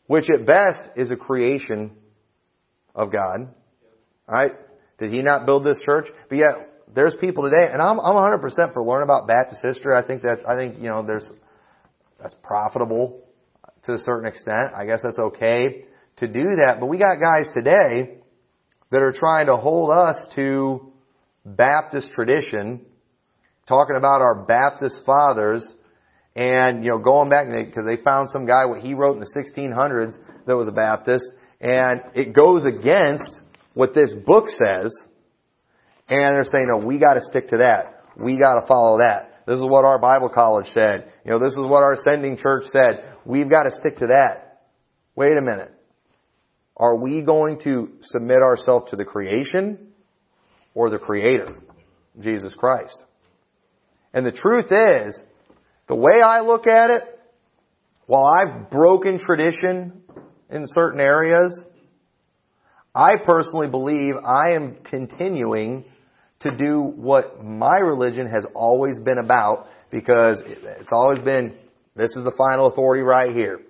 which 0.07 0.28
at 0.30 0.47
best 0.47 0.78
is 0.97 1.11
a 1.11 1.16
creation 1.16 1.93
of 2.95 3.12
God. 3.12 3.53
Right? 4.26 4.53
Did 4.99 5.12
He 5.12 5.22
not 5.22 5.47
build 5.47 5.64
this 5.64 5.78
church? 5.84 6.07
But 6.28 6.38
yet, 6.38 6.70
there's 6.95 7.14
people 7.20 7.45
today, 7.45 7.68
and 7.72 7.80
I'm, 7.80 8.01
I'm 8.01 8.14
100% 8.14 8.72
for 8.72 8.84
learning 8.84 9.05
about 9.05 9.28
Baptist 9.28 9.61
history. 9.62 9.95
I 9.97 10.03
think 10.03 10.22
that's, 10.22 10.41
I 10.49 10.57
think, 10.57 10.76
you 10.78 10.88
know, 10.88 11.05
there's, 11.07 11.24
that's 12.20 12.34
profitable 12.43 13.22
to 13.86 13.94
a 13.94 13.98
certain 14.04 14.26
extent. 14.26 14.74
I 14.76 14.84
guess 14.86 15.00
that's 15.02 15.18
okay 15.18 15.84
to 16.16 16.26
do 16.26 16.56
that. 16.56 16.76
But 16.80 16.86
we 16.86 16.98
got 16.98 17.20
guys 17.20 17.46
today 17.54 18.18
that 18.90 19.02
are 19.02 19.12
trying 19.12 19.46
to 19.46 19.56
hold 19.56 19.90
us 19.90 20.16
to 20.34 20.92
Baptist 21.44 22.08
tradition, 22.14 22.84
talking 23.66 23.96
about 23.96 24.20
our 24.20 24.44
Baptist 24.44 24.98
fathers, 25.06 25.64
and, 26.36 26.84
you 26.84 26.90
know, 26.90 26.98
going 26.98 27.28
back, 27.28 27.48
because 27.48 27.84
they 27.88 28.02
found 28.02 28.28
some 28.30 28.46
guy, 28.46 28.66
what 28.66 28.80
he 28.80 28.94
wrote 28.94 29.14
in 29.14 29.20
the 29.20 29.30
1600s 29.34 30.14
that 30.46 30.56
was 30.56 30.68
a 30.68 30.72
Baptist, 30.72 31.24
and 31.60 32.00
it 32.14 32.32
goes 32.32 32.64
against 32.64 33.40
what 33.74 33.94
this 33.94 34.10
book 34.26 34.48
says, 34.48 34.94
and 36.08 36.34
they're 36.34 36.44
saying, 36.44 36.68
no, 36.68 36.84
we 36.84 36.98
gotta 36.98 37.20
stick 37.30 37.48
to 37.50 37.58
that. 37.58 38.04
We 38.16 38.38
gotta 38.38 38.66
follow 38.66 38.98
that. 38.98 39.29
This 39.47 39.57
is 39.57 39.62
what 39.62 39.84
our 39.84 39.99
Bible 39.99 40.28
college 40.28 40.66
said. 40.74 41.12
You 41.24 41.32
know, 41.32 41.38
this 41.38 41.51
is 41.51 41.59
what 41.59 41.82
our 41.82 41.97
sending 42.05 42.36
church 42.36 42.64
said. 42.72 43.14
We've 43.24 43.49
gotta 43.49 43.70
stick 43.80 43.99
to 43.99 44.09
that. 44.09 44.62
Wait 45.16 45.36
a 45.36 45.43
minute. 45.43 45.72
Are 46.76 46.97
we 46.97 47.22
going 47.22 47.61
to 47.64 47.91
submit 48.03 48.38
ourselves 48.38 48.91
to 48.91 48.97
the 48.97 49.05
creation 49.05 49.88
or 50.74 50.88
the 50.88 50.99
creator, 50.99 51.57
Jesus 52.20 52.53
Christ? 52.57 52.99
And 54.14 54.24
the 54.24 54.32
truth 54.32 54.66
is, 54.66 55.14
the 55.88 55.95
way 55.95 56.22
I 56.24 56.41
look 56.41 56.66
at 56.66 56.91
it, 56.91 57.03
while 58.07 58.24
I've 58.24 58.70
broken 58.70 59.18
tradition 59.18 60.03
in 60.51 60.66
certain 60.68 61.01
areas, 61.01 61.55
I 62.95 63.16
personally 63.24 63.68
believe 63.68 64.14
I 64.16 64.55
am 64.57 64.78
continuing 64.88 65.84
to 66.41 66.51
do 66.57 66.80
what 66.80 67.45
my 67.45 67.76
religion 67.76 68.26
has 68.26 68.45
always 68.55 68.97
been 68.99 69.18
about 69.18 69.68
because 69.91 70.38
it's 70.47 70.91
always 70.91 71.22
been, 71.22 71.55
this 71.97 72.11
is 72.16 72.24
the 72.24 72.32
final 72.36 72.66
authority 72.66 73.03
right 73.03 73.32
here. 73.32 73.61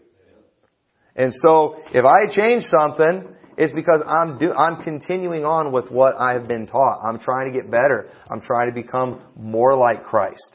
And 1.17 1.35
so, 1.43 1.77
if 1.93 2.05
I 2.05 2.33
change 2.33 2.65
something, 2.71 3.35
it's 3.59 3.75
because 3.75 4.01
I'm 4.07 4.39
do, 4.39 4.53
I'm 4.53 4.83
continuing 4.83 5.45
on 5.45 5.73
with 5.73 5.91
what 5.91 6.15
I've 6.19 6.49
been 6.49 6.67
taught. 6.67 7.01
I'm 7.07 7.19
trying 7.19 7.53
to 7.53 7.59
get 7.59 7.71
better. 7.71 8.09
I'm 8.31 8.41
trying 8.41 8.73
to 8.73 8.75
become 8.75 9.21
more 9.37 9.77
like 9.77 10.05
Christ. 10.05 10.51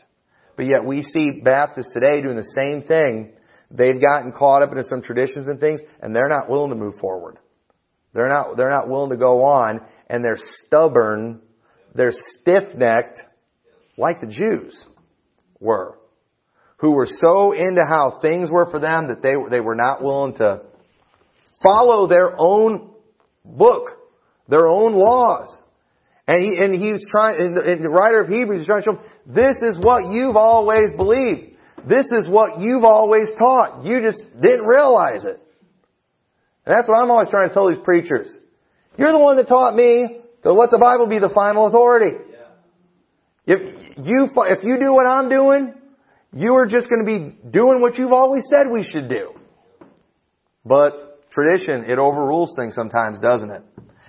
But 0.55 0.65
yet 0.65 0.85
we 0.85 1.03
see 1.03 1.41
Baptists 1.43 1.93
today 1.93 2.21
doing 2.21 2.37
the 2.37 2.49
same 2.55 2.87
thing. 2.87 3.33
They've 3.69 3.99
gotten 4.01 4.31
caught 4.31 4.63
up 4.63 4.71
into 4.71 4.85
some 4.85 5.01
traditions 5.01 5.47
and 5.47 5.59
things, 5.59 5.81
and 6.01 6.15
they're 6.15 6.29
not 6.29 6.49
willing 6.49 6.69
to 6.69 6.75
move 6.75 6.95
forward. 6.99 7.37
They're 8.13 8.29
not, 8.29 8.55
they're 8.55 8.69
not 8.69 8.87
willing 8.87 9.09
to 9.09 9.17
go 9.17 9.43
on, 9.43 9.81
and 10.07 10.23
they're 10.23 10.39
stubborn, 10.65 11.41
they're 11.95 12.13
stiff-necked, 12.41 13.21
like 13.97 14.21
the 14.21 14.27
Jews 14.27 14.79
were, 15.59 15.97
who 16.77 16.91
were 16.91 17.07
so 17.21 17.53
into 17.53 17.81
how 17.87 18.19
things 18.21 18.51
were 18.51 18.69
for 18.69 18.79
them 18.79 19.07
that 19.07 19.21
they, 19.23 19.33
they 19.49 19.61
were 19.61 19.75
not 19.75 20.03
willing 20.03 20.35
to 20.35 20.61
follow 21.63 22.07
their 22.07 22.35
own 22.37 22.91
book, 23.43 23.89
their 24.49 24.67
own 24.67 24.93
laws. 24.93 25.57
And 26.27 26.43
he, 26.43 26.57
and 26.61 26.73
he 26.73 26.91
was 26.91 27.03
trying, 27.09 27.39
and 27.39 27.55
the, 27.55 27.61
and 27.61 27.83
the 27.83 27.89
writer 27.89 28.19
of 28.19 28.27
Hebrews 28.27 28.61
is 28.61 28.67
trying 28.67 28.81
to 28.81 28.85
show 28.85 28.93
them, 28.93 29.03
this 29.27 29.55
is 29.61 29.83
what 29.83 30.11
you've 30.11 30.35
always 30.35 30.91
believed. 30.97 31.55
This 31.87 32.05
is 32.11 32.27
what 32.27 32.59
you've 32.59 32.83
always 32.83 33.27
taught. 33.37 33.85
You 33.85 34.01
just 34.01 34.21
didn't 34.41 34.65
realize 34.65 35.23
it. 35.23 35.39
And 36.65 36.75
that's 36.75 36.89
what 36.89 36.99
I'm 37.01 37.11
always 37.11 37.29
trying 37.29 37.47
to 37.49 37.53
tell 37.53 37.69
these 37.69 37.83
preachers. 37.83 38.33
You're 38.97 39.11
the 39.11 39.19
one 39.19 39.37
that 39.37 39.47
taught 39.47 39.75
me 39.75 40.21
to 40.45 40.53
let 40.53 40.69
the 40.69 40.77
Bible 40.77 41.07
be 41.07 41.17
the 41.17 41.29
final 41.33 41.65
authority. 41.65 42.17
If 43.47 43.59
you, 43.97 44.27
if 44.35 44.63
you 44.63 44.79
do 44.79 44.93
what 44.93 45.05
I'm 45.07 45.27
doing, 45.27 45.73
you 46.33 46.53
are 46.53 46.65
just 46.65 46.87
going 46.87 47.03
to 47.03 47.05
be 47.05 47.49
doing 47.49 47.81
what 47.81 47.97
you've 47.97 48.13
always 48.13 48.43
said 48.49 48.71
we 48.71 48.83
should 48.83 49.09
do. 49.09 49.31
But 50.63 51.31
tradition, 51.31 51.85
it 51.89 51.97
overrules 51.97 52.53
things 52.55 52.75
sometimes, 52.75 53.17
doesn't 53.19 53.49
it? 53.49 53.63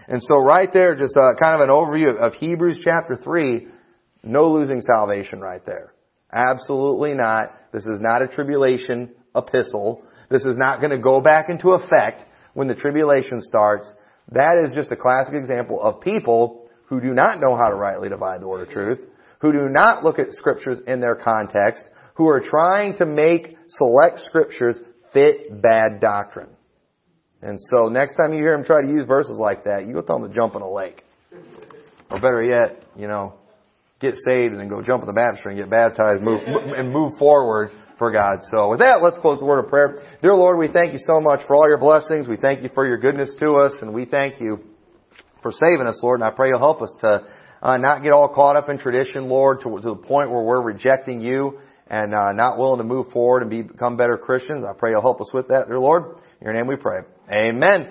And 0.08 0.22
so 0.22 0.36
right 0.36 0.68
there, 0.72 0.94
just 0.94 1.16
uh, 1.16 1.34
kind 1.40 1.60
of 1.60 1.66
an 1.66 1.74
overview 1.74 2.20
of 2.20 2.34
Hebrews 2.34 2.78
chapter 2.84 3.16
3, 3.16 3.68
no 4.22 4.52
losing 4.52 4.82
salvation 4.82 5.40
right 5.40 5.64
there. 5.64 5.94
Absolutely 6.32 7.14
not. 7.14 7.72
This 7.72 7.84
is 7.84 7.98
not 8.00 8.20
a 8.20 8.28
tribulation 8.28 9.10
epistle. 9.34 10.02
This 10.30 10.42
is 10.44 10.56
not 10.56 10.80
going 10.80 10.90
to 10.90 10.98
go 10.98 11.20
back 11.20 11.48
into 11.48 11.70
effect 11.70 12.24
when 12.52 12.68
the 12.68 12.74
tribulation 12.74 13.40
starts. 13.40 13.88
That 14.32 14.62
is 14.64 14.72
just 14.74 14.90
a 14.90 14.96
classic 14.96 15.34
example 15.34 15.80
of 15.80 16.00
people 16.00 16.68
who 16.86 17.00
do 17.00 17.12
not 17.12 17.40
know 17.40 17.56
how 17.56 17.68
to 17.68 17.76
rightly 17.76 18.08
divide 18.08 18.40
the 18.40 18.48
word 18.48 18.66
of 18.66 18.72
truth, 18.72 18.98
who 19.40 19.52
do 19.52 19.68
not 19.68 20.04
look 20.04 20.18
at 20.18 20.32
scriptures 20.32 20.78
in 20.86 21.00
their 21.00 21.14
context, 21.14 21.82
who 22.14 22.28
are 22.28 22.40
trying 22.40 22.96
to 22.96 23.06
make 23.06 23.56
select 23.68 24.20
scriptures 24.28 24.76
fit 25.12 25.62
bad 25.62 26.00
doctrine. 26.00 26.48
And 27.42 27.58
so 27.70 27.88
next 27.88 28.16
time 28.16 28.32
you 28.32 28.38
hear 28.38 28.52
them 28.52 28.64
try 28.64 28.82
to 28.82 28.88
use 28.88 29.06
verses 29.06 29.36
like 29.38 29.64
that, 29.64 29.86
you 29.86 29.92
go 29.92 30.00
tell 30.00 30.18
them 30.18 30.28
to 30.28 30.34
jump 30.34 30.54
in 30.54 30.62
a 30.62 30.70
lake. 30.70 31.02
Or 32.10 32.20
better 32.20 32.42
yet, 32.42 32.82
you 32.96 33.08
know, 33.08 33.34
get 34.00 34.14
saved 34.14 34.52
and 34.52 34.60
then 34.60 34.68
go 34.68 34.82
jump 34.82 35.02
in 35.02 35.06
the 35.06 35.12
baptistry 35.12 35.52
and 35.52 35.60
get 35.60 35.70
baptized 35.70 36.22
move, 36.22 36.40
and 36.44 36.92
move 36.92 37.18
forward 37.18 37.70
for 37.98 38.10
God. 38.10 38.38
So 38.50 38.68
with 38.70 38.80
that, 38.80 39.00
let's 39.02 39.16
close 39.20 39.38
the 39.38 39.44
word 39.44 39.64
of 39.64 39.70
prayer. 39.70 40.02
Dear 40.20 40.34
Lord, 40.34 40.58
we 40.58 40.68
thank 40.68 40.92
you 40.92 41.00
so 41.06 41.20
much 41.20 41.46
for 41.46 41.56
all 41.56 41.68
your 41.68 41.78
blessings. 41.78 42.28
We 42.28 42.36
thank 42.36 42.62
you 42.62 42.70
for 42.74 42.86
your 42.86 42.98
goodness 42.98 43.30
to 43.40 43.56
us 43.56 43.72
and 43.80 43.94
we 43.94 44.04
thank 44.04 44.40
you 44.40 44.60
for 45.42 45.50
saving 45.52 45.86
us, 45.86 45.98
Lord. 46.02 46.20
And 46.20 46.28
I 46.28 46.34
pray 46.34 46.48
you'll 46.48 46.58
help 46.58 46.82
us 46.82 46.90
to 47.00 47.26
uh, 47.62 47.76
not 47.78 48.02
get 48.02 48.12
all 48.12 48.28
caught 48.28 48.56
up 48.56 48.68
in 48.68 48.78
tradition, 48.78 49.28
Lord, 49.28 49.60
to, 49.62 49.80
to 49.80 49.80
the 49.80 49.94
point 49.94 50.30
where 50.30 50.42
we're 50.42 50.60
rejecting 50.60 51.20
you 51.20 51.60
and 51.88 52.14
uh, 52.14 52.32
not 52.32 52.58
willing 52.58 52.78
to 52.78 52.84
move 52.84 53.12
forward 53.12 53.42
and 53.42 53.50
be, 53.50 53.62
become 53.62 53.96
better 53.96 54.18
Christians. 54.18 54.64
I 54.68 54.72
pray 54.76 54.90
you'll 54.90 55.02
help 55.02 55.20
us 55.20 55.28
with 55.32 55.48
that, 55.48 55.68
dear 55.68 55.78
Lord. 55.78 56.16
In 56.40 56.46
your 56.46 56.52
name 56.52 56.66
we 56.66 56.76
pray. 56.76 57.00
Amen. 57.32 57.88